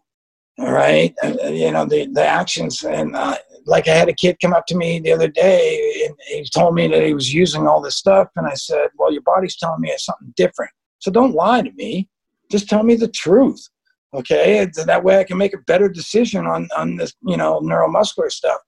All 0.59 0.73
right. 0.73 1.15
Uh, 1.23 1.35
you 1.45 1.71
know, 1.71 1.87
the, 1.87 2.07
the 2.07 2.27
actions. 2.27 2.83
And 2.83 3.15
uh, 3.15 3.37
like 3.65 3.87
I 3.87 3.95
had 3.95 4.09
a 4.09 4.13
kid 4.13 4.39
come 4.43 4.53
up 4.53 4.67
to 4.67 4.77
me 4.77 4.99
the 4.99 5.13
other 5.13 5.29
day 5.29 6.05
and 6.05 6.17
he 6.27 6.49
told 6.53 6.75
me 6.75 6.89
that 6.89 7.07
he 7.07 7.15
was 7.15 7.33
using 7.33 7.69
all 7.69 7.81
this 7.81 7.97
stuff. 7.97 8.29
And 8.35 8.45
I 8.45 8.55
said, 8.55 8.89
well, 8.99 9.13
your 9.13 9.23
body's 9.23 9.57
telling 9.57 9.81
me 9.81 9.91
it's 9.91 10.07
something 10.07 10.35
different. 10.37 10.73
So 10.99 11.13
don't 11.13 11.35
lie 11.35 11.63
to 11.63 11.73
me. 11.75 12.09
Just 12.51 12.69
tell 12.69 12.83
me 12.83 12.97
the 12.97 13.09
truth. 13.09 13.69
Okay. 14.15 14.69
That 14.75 15.05
way 15.05 15.21
I 15.21 15.25
can 15.25 15.39
make 15.39 15.55
a 15.55 15.59
better 15.69 15.89
decision 15.89 16.45
on, 16.45 16.67
on 16.77 16.97
this, 16.97 17.15
you 17.25 17.37
know, 17.37 17.61
neuromuscular 17.61 18.33
stuff. 18.33 18.59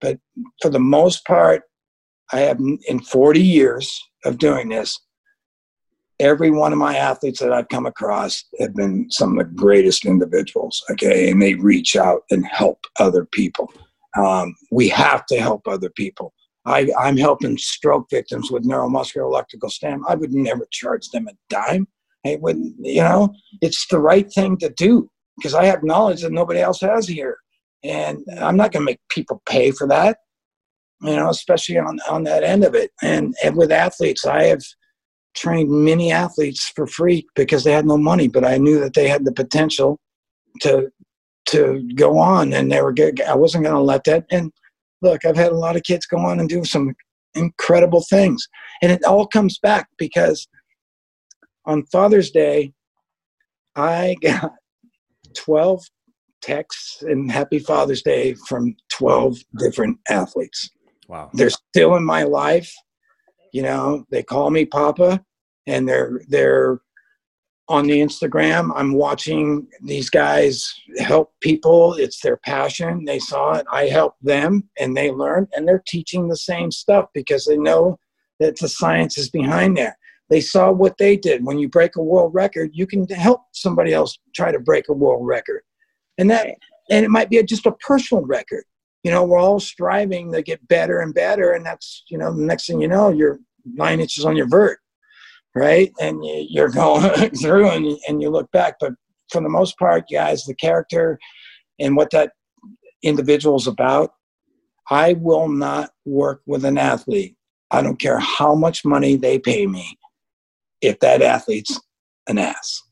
But 0.00 0.18
for 0.60 0.70
the 0.70 0.80
most 0.80 1.24
part, 1.24 1.62
I 2.32 2.40
have 2.40 2.58
in 2.58 3.00
40 3.00 3.40
years 3.40 4.00
of 4.24 4.38
doing 4.38 4.68
this, 4.68 4.98
every 6.18 6.50
one 6.50 6.72
of 6.72 6.78
my 6.78 6.96
athletes 6.96 7.40
that 7.40 7.52
I've 7.52 7.68
come 7.68 7.86
across 7.86 8.44
have 8.58 8.74
been 8.74 9.10
some 9.10 9.38
of 9.38 9.46
the 9.46 9.54
greatest 9.54 10.04
individuals. 10.04 10.82
Okay, 10.90 11.30
and 11.30 11.40
they 11.40 11.54
reach 11.54 11.96
out 11.96 12.22
and 12.30 12.46
help 12.46 12.80
other 12.98 13.26
people. 13.26 13.72
Um, 14.16 14.54
we 14.70 14.88
have 14.88 15.26
to 15.26 15.38
help 15.38 15.68
other 15.68 15.90
people. 15.90 16.32
I, 16.64 16.88
I'm 16.98 17.16
helping 17.16 17.56
stroke 17.58 18.08
victims 18.10 18.50
with 18.50 18.64
neuromuscular 18.64 19.22
electrical 19.22 19.70
stim. 19.70 20.04
I 20.08 20.16
would 20.16 20.32
never 20.32 20.66
charge 20.72 21.08
them 21.10 21.28
a 21.28 21.32
dime. 21.48 21.86
I 22.26 22.38
wouldn't, 22.40 22.74
you 22.80 23.02
know, 23.02 23.32
it's 23.62 23.86
the 23.88 24.00
right 24.00 24.30
thing 24.32 24.56
to 24.58 24.70
do 24.70 25.08
because 25.38 25.54
I 25.54 25.66
have 25.66 25.84
knowledge 25.84 26.22
that 26.22 26.32
nobody 26.32 26.60
else 26.60 26.80
has 26.80 27.06
here. 27.06 27.36
And 27.84 28.24
I'm 28.40 28.56
not 28.56 28.72
going 28.72 28.84
to 28.84 28.90
make 28.90 28.98
people 29.10 29.42
pay 29.46 29.70
for 29.70 29.86
that, 29.88 30.18
you 31.02 31.16
know, 31.16 31.28
especially 31.28 31.78
on, 31.78 31.98
on 32.08 32.24
that 32.24 32.42
end 32.42 32.64
of 32.64 32.74
it. 32.74 32.90
And, 33.02 33.34
and 33.44 33.56
with 33.56 33.72
athletes, 33.72 34.24
I 34.24 34.44
have– 34.44 34.62
trained 35.36 35.70
many 35.70 36.10
athletes 36.10 36.72
for 36.74 36.86
free 36.86 37.26
because 37.36 37.62
they 37.62 37.72
had 37.72 37.86
no 37.86 37.96
money, 37.96 38.26
but 38.26 38.44
I 38.44 38.56
knew 38.56 38.80
that 38.80 38.94
they 38.94 39.06
had 39.08 39.24
the 39.24 39.32
potential 39.32 40.00
to 40.62 40.90
to 41.50 41.88
go 41.94 42.18
on, 42.18 42.52
and 42.52 42.72
they 42.72 42.82
were 42.82 42.92
good. 42.92 43.20
I 43.20 43.36
wasn't 43.36 43.62
going 43.62 43.76
to 43.76 43.80
let 43.80 44.02
that. 44.04 44.24
And 44.32 44.50
look, 45.00 45.24
I've 45.24 45.36
had 45.36 45.52
a 45.52 45.56
lot 45.56 45.76
of 45.76 45.84
kids 45.84 46.04
go 46.04 46.18
on 46.18 46.40
and 46.40 46.48
do 46.48 46.64
some 46.64 46.92
incredible 47.34 48.04
things, 48.08 48.44
and 48.82 48.90
it 48.90 49.04
all 49.04 49.26
comes 49.26 49.58
back 49.58 49.88
because 49.96 50.48
on 51.66 51.86
Father's 51.86 52.30
Day, 52.30 52.72
I 53.76 54.16
got 54.22 54.52
twelve 55.36 55.84
texts 56.42 57.02
and 57.02 57.30
Happy 57.30 57.58
Father's 57.58 58.02
Day 58.02 58.34
from 58.48 58.74
twelve 58.88 59.36
different 59.58 59.98
athletes. 60.08 60.70
Wow, 61.08 61.30
they're 61.32 61.50
still 61.50 61.96
in 61.96 62.04
my 62.04 62.24
life. 62.24 62.74
You 63.52 63.62
know 63.62 64.04
they 64.10 64.22
call 64.22 64.50
me 64.50 64.64
papa 64.64 65.24
and 65.66 65.88
they're 65.88 66.20
they're 66.28 66.80
on 67.68 67.86
the 67.86 67.98
instagram. 68.00 68.70
I'm 68.76 68.94
watching 68.94 69.66
these 69.82 70.08
guys 70.08 70.72
help 70.98 71.32
people. 71.40 71.94
It's 71.94 72.20
their 72.20 72.36
passion. 72.36 73.04
They 73.04 73.18
saw 73.18 73.54
it. 73.54 73.66
I 73.72 73.86
helped 73.86 74.24
them 74.24 74.68
and 74.78 74.96
they 74.96 75.10
learned 75.10 75.48
and 75.54 75.66
they're 75.66 75.82
teaching 75.86 76.28
the 76.28 76.36
same 76.36 76.70
stuff 76.70 77.06
because 77.12 77.44
they 77.44 77.56
know 77.56 77.98
that 78.38 78.58
the 78.58 78.68
science 78.68 79.18
is 79.18 79.30
behind 79.30 79.76
there 79.76 79.96
they 80.28 80.40
saw 80.40 80.70
what 80.70 80.98
they 80.98 81.16
did. 81.16 81.44
When 81.44 81.58
you 81.58 81.68
break 81.68 81.96
a 81.96 82.02
world 82.02 82.34
record 82.34 82.70
you 82.72 82.86
can 82.86 83.06
help 83.08 83.42
somebody 83.52 83.92
else 83.92 84.18
try 84.34 84.52
to 84.52 84.58
break 84.58 84.88
a 84.88 84.92
world 84.92 85.26
record. 85.26 85.62
And 86.18 86.30
that 86.30 86.48
and 86.90 87.04
it 87.04 87.10
might 87.10 87.30
be 87.30 87.38
a, 87.38 87.42
just 87.42 87.66
a 87.66 87.72
personal 87.72 88.24
record 88.24 88.64
you 89.06 89.12
know, 89.12 89.22
we're 89.22 89.38
all 89.38 89.60
striving 89.60 90.32
to 90.32 90.42
get 90.42 90.66
better 90.66 90.98
and 90.98 91.14
better. 91.14 91.52
And 91.52 91.64
that's, 91.64 92.02
you 92.08 92.18
know, 92.18 92.34
the 92.34 92.42
next 92.42 92.66
thing 92.66 92.80
you 92.80 92.88
know, 92.88 93.10
you're 93.10 93.38
nine 93.64 94.00
inches 94.00 94.24
on 94.24 94.34
your 94.34 94.48
vert, 94.48 94.80
right? 95.54 95.92
And 96.00 96.24
you're 96.24 96.70
going 96.70 97.30
through 97.40 97.70
and, 97.70 97.86
and 98.08 98.20
you 98.20 98.30
look 98.30 98.50
back. 98.50 98.78
But 98.80 98.94
for 99.30 99.40
the 99.40 99.48
most 99.48 99.78
part, 99.78 100.06
guys, 100.12 100.42
the 100.42 100.56
character 100.56 101.20
and 101.78 101.96
what 101.96 102.10
that 102.10 102.32
individual 103.04 103.54
is 103.54 103.68
about, 103.68 104.10
I 104.90 105.12
will 105.12 105.46
not 105.46 105.90
work 106.04 106.42
with 106.44 106.64
an 106.64 106.76
athlete. 106.76 107.36
I 107.70 107.82
don't 107.82 108.00
care 108.00 108.18
how 108.18 108.56
much 108.56 108.84
money 108.84 109.14
they 109.14 109.38
pay 109.38 109.68
me 109.68 110.00
if 110.80 110.98
that 110.98 111.22
athlete's 111.22 111.80
an 112.26 112.38
ass. 112.38 112.82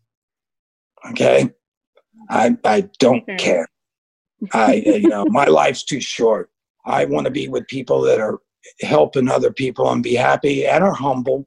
Okay? 1.10 1.50
I, 2.30 2.56
I 2.64 2.88
don't 3.00 3.26
care. 3.36 3.66
I, 4.52 4.74
you 4.86 5.08
know, 5.08 5.24
my 5.26 5.46
life's 5.46 5.84
too 5.84 6.00
short. 6.00 6.50
I 6.86 7.04
want 7.06 7.24
to 7.26 7.30
be 7.30 7.48
with 7.48 7.66
people 7.68 8.00
that 8.02 8.20
are 8.20 8.38
helping 8.80 9.28
other 9.28 9.52
people 9.52 9.90
and 9.90 10.02
be 10.02 10.14
happy 10.14 10.66
and 10.66 10.84
are 10.84 10.92
humble, 10.92 11.46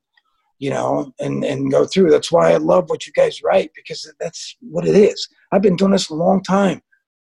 you 0.59 0.69
know, 0.69 1.13
and, 1.19 1.43
and 1.43 1.71
go 1.71 1.85
through. 1.85 2.09
That's 2.09 2.31
why 2.31 2.51
I 2.53 2.57
love 2.57 2.89
what 2.89 3.05
you 3.05 3.13
guys 3.13 3.43
write 3.43 3.71
because 3.75 4.11
that's 4.19 4.55
what 4.61 4.87
it 4.87 4.95
is. 4.95 5.27
I've 5.51 5.61
been 5.61 5.75
doing 5.75 5.91
this 5.91 6.09
a 6.09 6.15
long 6.15 6.41
time. 6.41 6.81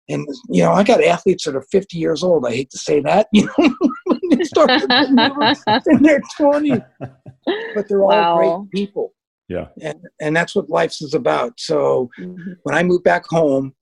And, 0.09 0.27
you 0.49 0.63
know, 0.65 0.73
I 0.73 0.83
got 0.83 1.05
athletes 1.05 1.45
that 1.45 1.55
are 1.55 1.65
50 1.71 1.97
years 1.97 2.25
old. 2.25 2.45
I 2.45 2.51
hate 2.51 2.71
to 2.71 2.79
say 2.79 3.01
that, 3.01 3.29
you 3.33 3.47
know, 3.47 3.77
they 4.31 4.43
started 4.43 4.91
in 4.91 6.03
their 6.03 6.21
20s, 6.39 6.83
but 7.75 7.89
they're 7.89 8.03
all 8.03 8.09
Wow. 8.09 8.37
great 8.37 8.71
people 8.73 9.13
Yeah. 9.49 9.69
and 9.81 10.01
and 10.21 10.37
that's 10.37 10.55
what 10.55 10.69
life's 10.69 11.01
is 11.03 11.15
about. 11.15 11.59
So 11.59 12.11
Mhm. 12.19 12.57
when 12.65 12.75
I 12.75 12.83
moved 12.83 13.05
back 13.05 13.25
home, 13.27 13.75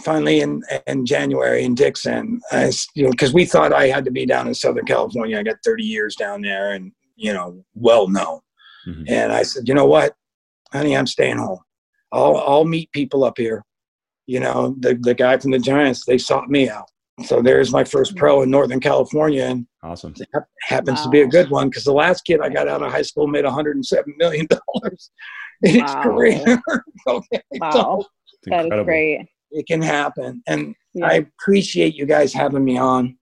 finally 0.00 0.40
in 0.40 0.62
in 0.86 1.04
January 1.06 1.64
in 1.64 1.74
Dixon, 1.74 2.40
I 2.50 2.64
s- 2.64 2.86
you 2.94 3.04
know 3.04 3.10
because 3.10 3.32
we 3.34 3.44
thought 3.44 3.72
I 3.72 3.88
had 3.88 4.04
to 4.04 4.10
be 4.10 4.26
down 4.26 4.48
in 4.48 4.54
Southern 4.54 4.86
California. 4.86 5.38
I 5.38 5.42
got 5.42 5.56
30 5.64 5.84
years 5.84 6.16
down 6.16 6.42
there, 6.42 6.72
and 6.72 6.92
you 7.16 7.32
know 7.32 7.64
well 7.74 8.08
known. 8.08 8.40
Mhm. 8.88 9.04
And 9.08 9.32
I 9.32 9.42
said, 9.44 9.68
you 9.68 9.74
know 9.74 9.86
what, 9.86 10.14
honey, 10.72 10.96
I'm 10.96 11.06
staying 11.06 11.38
home. 11.38 11.60
I'll 12.10 12.36
I'll 12.38 12.64
meet 12.64 12.90
people 12.92 13.24
up 13.24 13.38
here. 13.38 13.64
You 14.26 14.40
know 14.40 14.74
the 14.78 14.94
the 15.00 15.14
guy 15.14 15.36
from 15.38 15.50
the 15.50 15.58
Giants, 15.58 16.04
they 16.04 16.18
sought 16.18 16.48
me 16.50 16.68
out. 16.68 16.88
So 17.26 17.42
there's 17.42 17.70
my 17.70 17.84
first 17.84 18.16
pro 18.16 18.42
in 18.42 18.50
Northern 18.50 18.80
California, 18.80 19.44
and 19.44 19.66
Awesome. 19.82 20.14
it 20.16 20.26
hap- 20.32 20.48
happens 20.62 21.02
to 21.02 21.08
be 21.10 21.20
a 21.20 21.26
good 21.26 21.50
one 21.50 21.68
because 21.68 21.84
the 21.84 21.92
last 21.92 22.22
kid 22.24 22.40
I 22.40 22.48
got 22.48 22.68
out 22.68 22.82
of 22.82 22.90
high 22.90 23.02
school 23.02 23.26
made 23.26 23.44
107 23.44 24.14
million 24.16 24.46
dollars 24.46 25.10
in 25.62 25.70
his 25.82 25.94
career. 26.02 26.62
okay, 27.06 27.42
Wow. 27.52 27.70
so 27.72 28.06
That 28.46 28.60
is 28.60 28.64
incredible. 28.64 28.84
great. 28.86 29.26
It 29.52 29.66
can 29.66 29.82
happen, 29.82 30.42
and 30.46 30.74
Yeah. 30.94 31.06
I 31.06 31.12
appreciate 31.14 31.94
you 31.94 32.04
guys 32.06 32.32
having 32.32 32.64
me 32.64 32.76
on. 32.78 33.16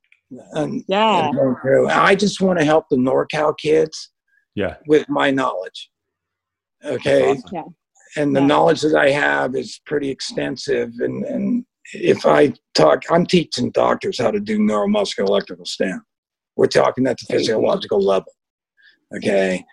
And, 0.54 0.84
Yeah. 0.88 1.26
and 1.28 1.36
going 1.36 1.56
through. 1.60 1.88
I 1.88 2.14
just 2.14 2.40
want 2.40 2.58
to 2.60 2.64
help 2.64 2.86
the 2.88 2.96
NorCal 2.96 3.56
kids 3.58 4.10
Yeah. 4.54 4.76
with 4.86 5.08
my 5.08 5.30
knowledge. 5.30 5.90
Okay, 6.84 7.34
That's 7.34 7.44
awesome. 7.46 7.74
and 8.16 8.34
the 8.34 8.40
Yeah. 8.40 8.46
knowledge 8.46 8.80
that 8.82 8.94
I 8.96 9.10
have 9.10 9.54
is 9.56 9.80
pretty 9.86 10.08
extensive. 10.08 10.90
And, 11.00 11.24
and 11.24 11.64
if 11.92 12.24
I 12.26 12.52
talk, 12.74 13.02
I'm 13.10 13.26
teaching 13.26 13.70
doctors 13.72 14.18
how 14.18 14.30
to 14.30 14.40
do 14.40 14.58
neuromuscular 14.58 15.26
electrical 15.28 15.64
stim. 15.66 16.02
We're 16.56 16.66
talking 16.66 17.06
at 17.06 17.18
the 17.18 17.26
There 17.28 17.38
you 17.40 17.46
go. 17.46 17.52
physiological 17.54 18.00
level. 18.00 18.32
Okay. 19.16 19.64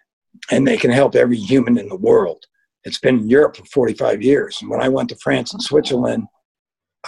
And 0.52 0.68
they 0.68 0.78
can 0.78 0.92
help 0.92 1.16
every 1.16 1.38
human 1.38 1.78
in 1.78 1.88
the 1.90 1.96
world. 1.98 2.46
It's 2.84 3.00
been 3.00 3.20
in 3.20 3.30
Europe 3.30 3.58
for 3.58 3.66
45 3.66 4.22
years. 4.24 4.58
And 4.62 4.70
when 4.70 4.82
I 4.82 4.90
went 4.90 5.10
to 5.10 5.16
France 5.18 5.54
and 5.54 5.62
Switzerland, 5.62 6.24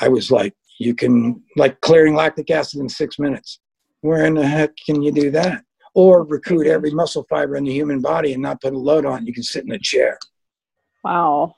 I 0.01 0.07
was 0.07 0.31
like, 0.31 0.53
you 0.79 0.95
can, 0.95 1.43
like 1.55 1.79
clearing 1.81 2.15
lactic 2.15 2.49
acid 2.51 2.79
in 2.79 2.89
six 2.89 3.19
minutes. 3.19 3.59
Where 4.01 4.25
in 4.25 4.35
the 4.35 4.47
heck 4.47 4.71
can 4.85 5.01
you 5.01 5.11
do 5.11 5.29
that? 5.31 5.63
Or 5.93 6.23
recruit 6.23 6.67
every 6.67 6.91
muscle 6.91 7.25
fiber 7.29 7.55
in 7.55 7.65
the 7.65 7.73
human 7.73 7.99
body 7.99 8.33
and 8.33 8.41
not 8.41 8.61
put 8.61 8.73
a 8.73 8.77
load 8.77 9.05
on. 9.05 9.25
You 9.25 9.33
can 9.33 9.43
sit 9.43 9.65
in 9.65 9.71
a 9.71 9.79
chair. 9.79 10.17
Wow. 11.03 11.55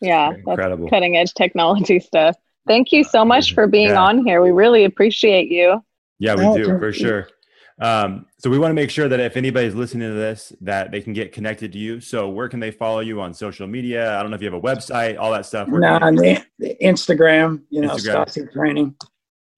Yeah. 0.00 0.30
That's 0.30 0.46
Incredible. 0.46 0.88
cutting 0.88 1.16
edge 1.16 1.34
technology 1.34 1.98
stuff. 1.98 2.36
Thank 2.68 2.92
you 2.92 3.02
so 3.02 3.24
much 3.24 3.48
mm-hmm. 3.48 3.54
for 3.54 3.66
being 3.66 3.88
Yeah. 3.88 4.02
on 4.02 4.24
here. 4.24 4.42
We 4.42 4.50
really 4.50 4.84
appreciate 4.84 5.50
you. 5.50 5.82
Yeah, 6.18 6.34
we 6.34 6.62
do 6.62 6.78
for 6.78 6.92
sure. 6.92 7.28
Um, 7.80 8.26
so 8.38 8.50
we 8.50 8.58
want 8.58 8.70
to 8.70 8.74
make 8.74 8.90
sure 8.90 9.08
that 9.08 9.20
if 9.20 9.36
anybody's 9.36 9.74
listening 9.74 10.08
to 10.10 10.14
this, 10.14 10.52
that 10.60 10.90
they 10.90 11.00
can 11.00 11.14
get 11.14 11.32
connected 11.32 11.72
to 11.72 11.78
you. 11.78 12.00
So 12.00 12.28
where 12.28 12.48
can 12.48 12.60
they 12.60 12.70
follow 12.70 13.00
you 13.00 13.20
on 13.20 13.32
social 13.32 13.66
media? 13.66 14.18
I 14.18 14.22
don't 14.22 14.30
know 14.30 14.36
if 14.36 14.42
you 14.42 14.50
have 14.52 14.58
a 14.58 14.60
website, 14.60 15.18
all 15.18 15.32
that 15.32 15.46
stuff. 15.46 15.68
Where 15.68 15.80
No, 15.80 15.98
can 15.98 16.02
on 16.02 16.14
the, 16.14 16.44
the 16.58 16.76
Instagram, 16.82 17.62
you 17.70 17.80
know, 17.80 17.88
Instagram. 17.88 18.26
Stasi 18.26 18.52
training. 18.52 18.94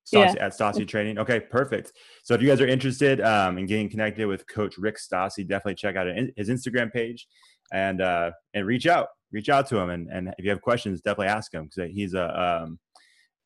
Stassi, 0.07 0.41
at 0.41 0.53
Stasi 0.53 0.87
Training. 0.87 1.19
Okay, 1.19 1.41
perfect. 1.41 1.93
So 2.23 2.35
if 2.35 2.43
you 2.43 2.49
guys 2.49 2.61
are 2.61 2.67
interested 2.67 3.21
um, 3.21 3.57
in 3.59 3.67
getting 3.67 3.89
connected 3.89 4.27
with 4.27 4.47
Coach 4.47 4.77
Rick 4.77 4.99
Stasi, 4.99 5.47
definitely 5.47 5.77
check 5.77 5.97
out 5.97 6.07
his 6.37 6.49
Instagram 6.49 6.93
page 6.93 7.27
and 7.73 8.01
uh, 8.01 8.33
and 8.55 8.67
reach 8.67 8.87
out, 8.87 9.09
reach 9.31 9.49
out 9.49 9.67
to 9.69 9.79
him, 9.79 9.91
and 9.91 10.09
and 10.11 10.35
if 10.39 10.45
you 10.45 10.51
have 10.51 10.61
questions, 10.61 11.01
definitely 11.01 11.29
ask 11.29 11.55
him 11.55 11.65
because 11.65 11.91
he's 11.93 12.15
a 12.15 12.63
um, 12.63 12.79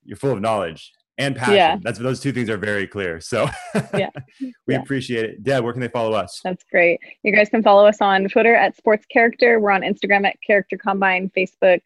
you're 0.05 0.17
full 0.17 0.33
of 0.33 0.41
knowledge 0.41 0.93
and 1.19 1.35
passion. 1.37 1.55
Yeah. 1.55 1.79
That's 1.83 1.99
those 1.99 2.21
two 2.21 2.33
things 2.33 2.51
are 2.51 2.57
very 2.59 2.87
clear. 2.87 3.21
So 3.21 3.49
Yeah. 3.97 4.11
we 4.41 4.53
Yeah. 4.75 4.81
appreciate 4.81 5.25
it. 5.25 5.43
Deb, 5.43 5.65
where 5.65 5.73
can 5.73 5.81
they 5.81 5.89
follow 5.89 6.13
us? 6.13 6.41
That's 6.45 6.65
great. 6.71 7.01
You 7.23 7.33
guys 7.35 7.49
can 7.49 7.63
follow 7.63 7.87
us 7.87 8.01
on 8.01 8.29
Twitter 8.29 8.55
at 8.55 8.77
Sports 8.77 9.07
Character. 9.07 9.59
We're 9.61 9.71
on 9.71 9.83
Instagram 9.83 10.27
at 10.27 10.37
Character 10.47 10.77
Combine, 10.77 11.31
Facebook, 11.37 11.81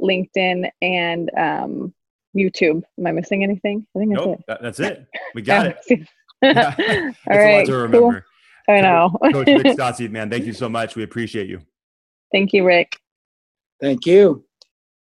LinkedIn, 0.00 0.68
and 0.82 1.30
um, 1.36 1.94
YouTube. 2.36 2.82
Am 2.98 3.06
I 3.06 3.12
missing 3.12 3.44
anything? 3.44 3.86
I 3.96 3.98
think 4.00 4.12
that's 4.14 4.26
Nope, 4.26 4.38
it. 4.40 4.44
that- 4.48 4.62
that's 4.62 4.80
it. 4.80 5.06
We 5.34 5.42
got 5.42 5.66
it. 5.66 5.78
it. 5.86 6.08
Yeah. 6.42 6.74
It's 6.78 7.18
a 7.28 7.32
lot 7.32 7.36
right. 7.36 7.66
to 7.66 7.88
Cool. 7.90 8.20
I 8.68 8.80
know. 8.80 9.16
Coach 9.32 9.46
Rick 9.46 9.66
Stasi, 9.76 10.10
man, 10.10 10.30
thank 10.30 10.44
you 10.46 10.52
so 10.52 10.68
much. 10.68 10.96
We 10.96 11.02
appreciate 11.02 11.48
you. 11.48 11.60
Thank 12.32 12.52
you, 12.52 12.64
Rick. 12.64 12.98
Thank 13.80 14.06
you. 14.06 14.44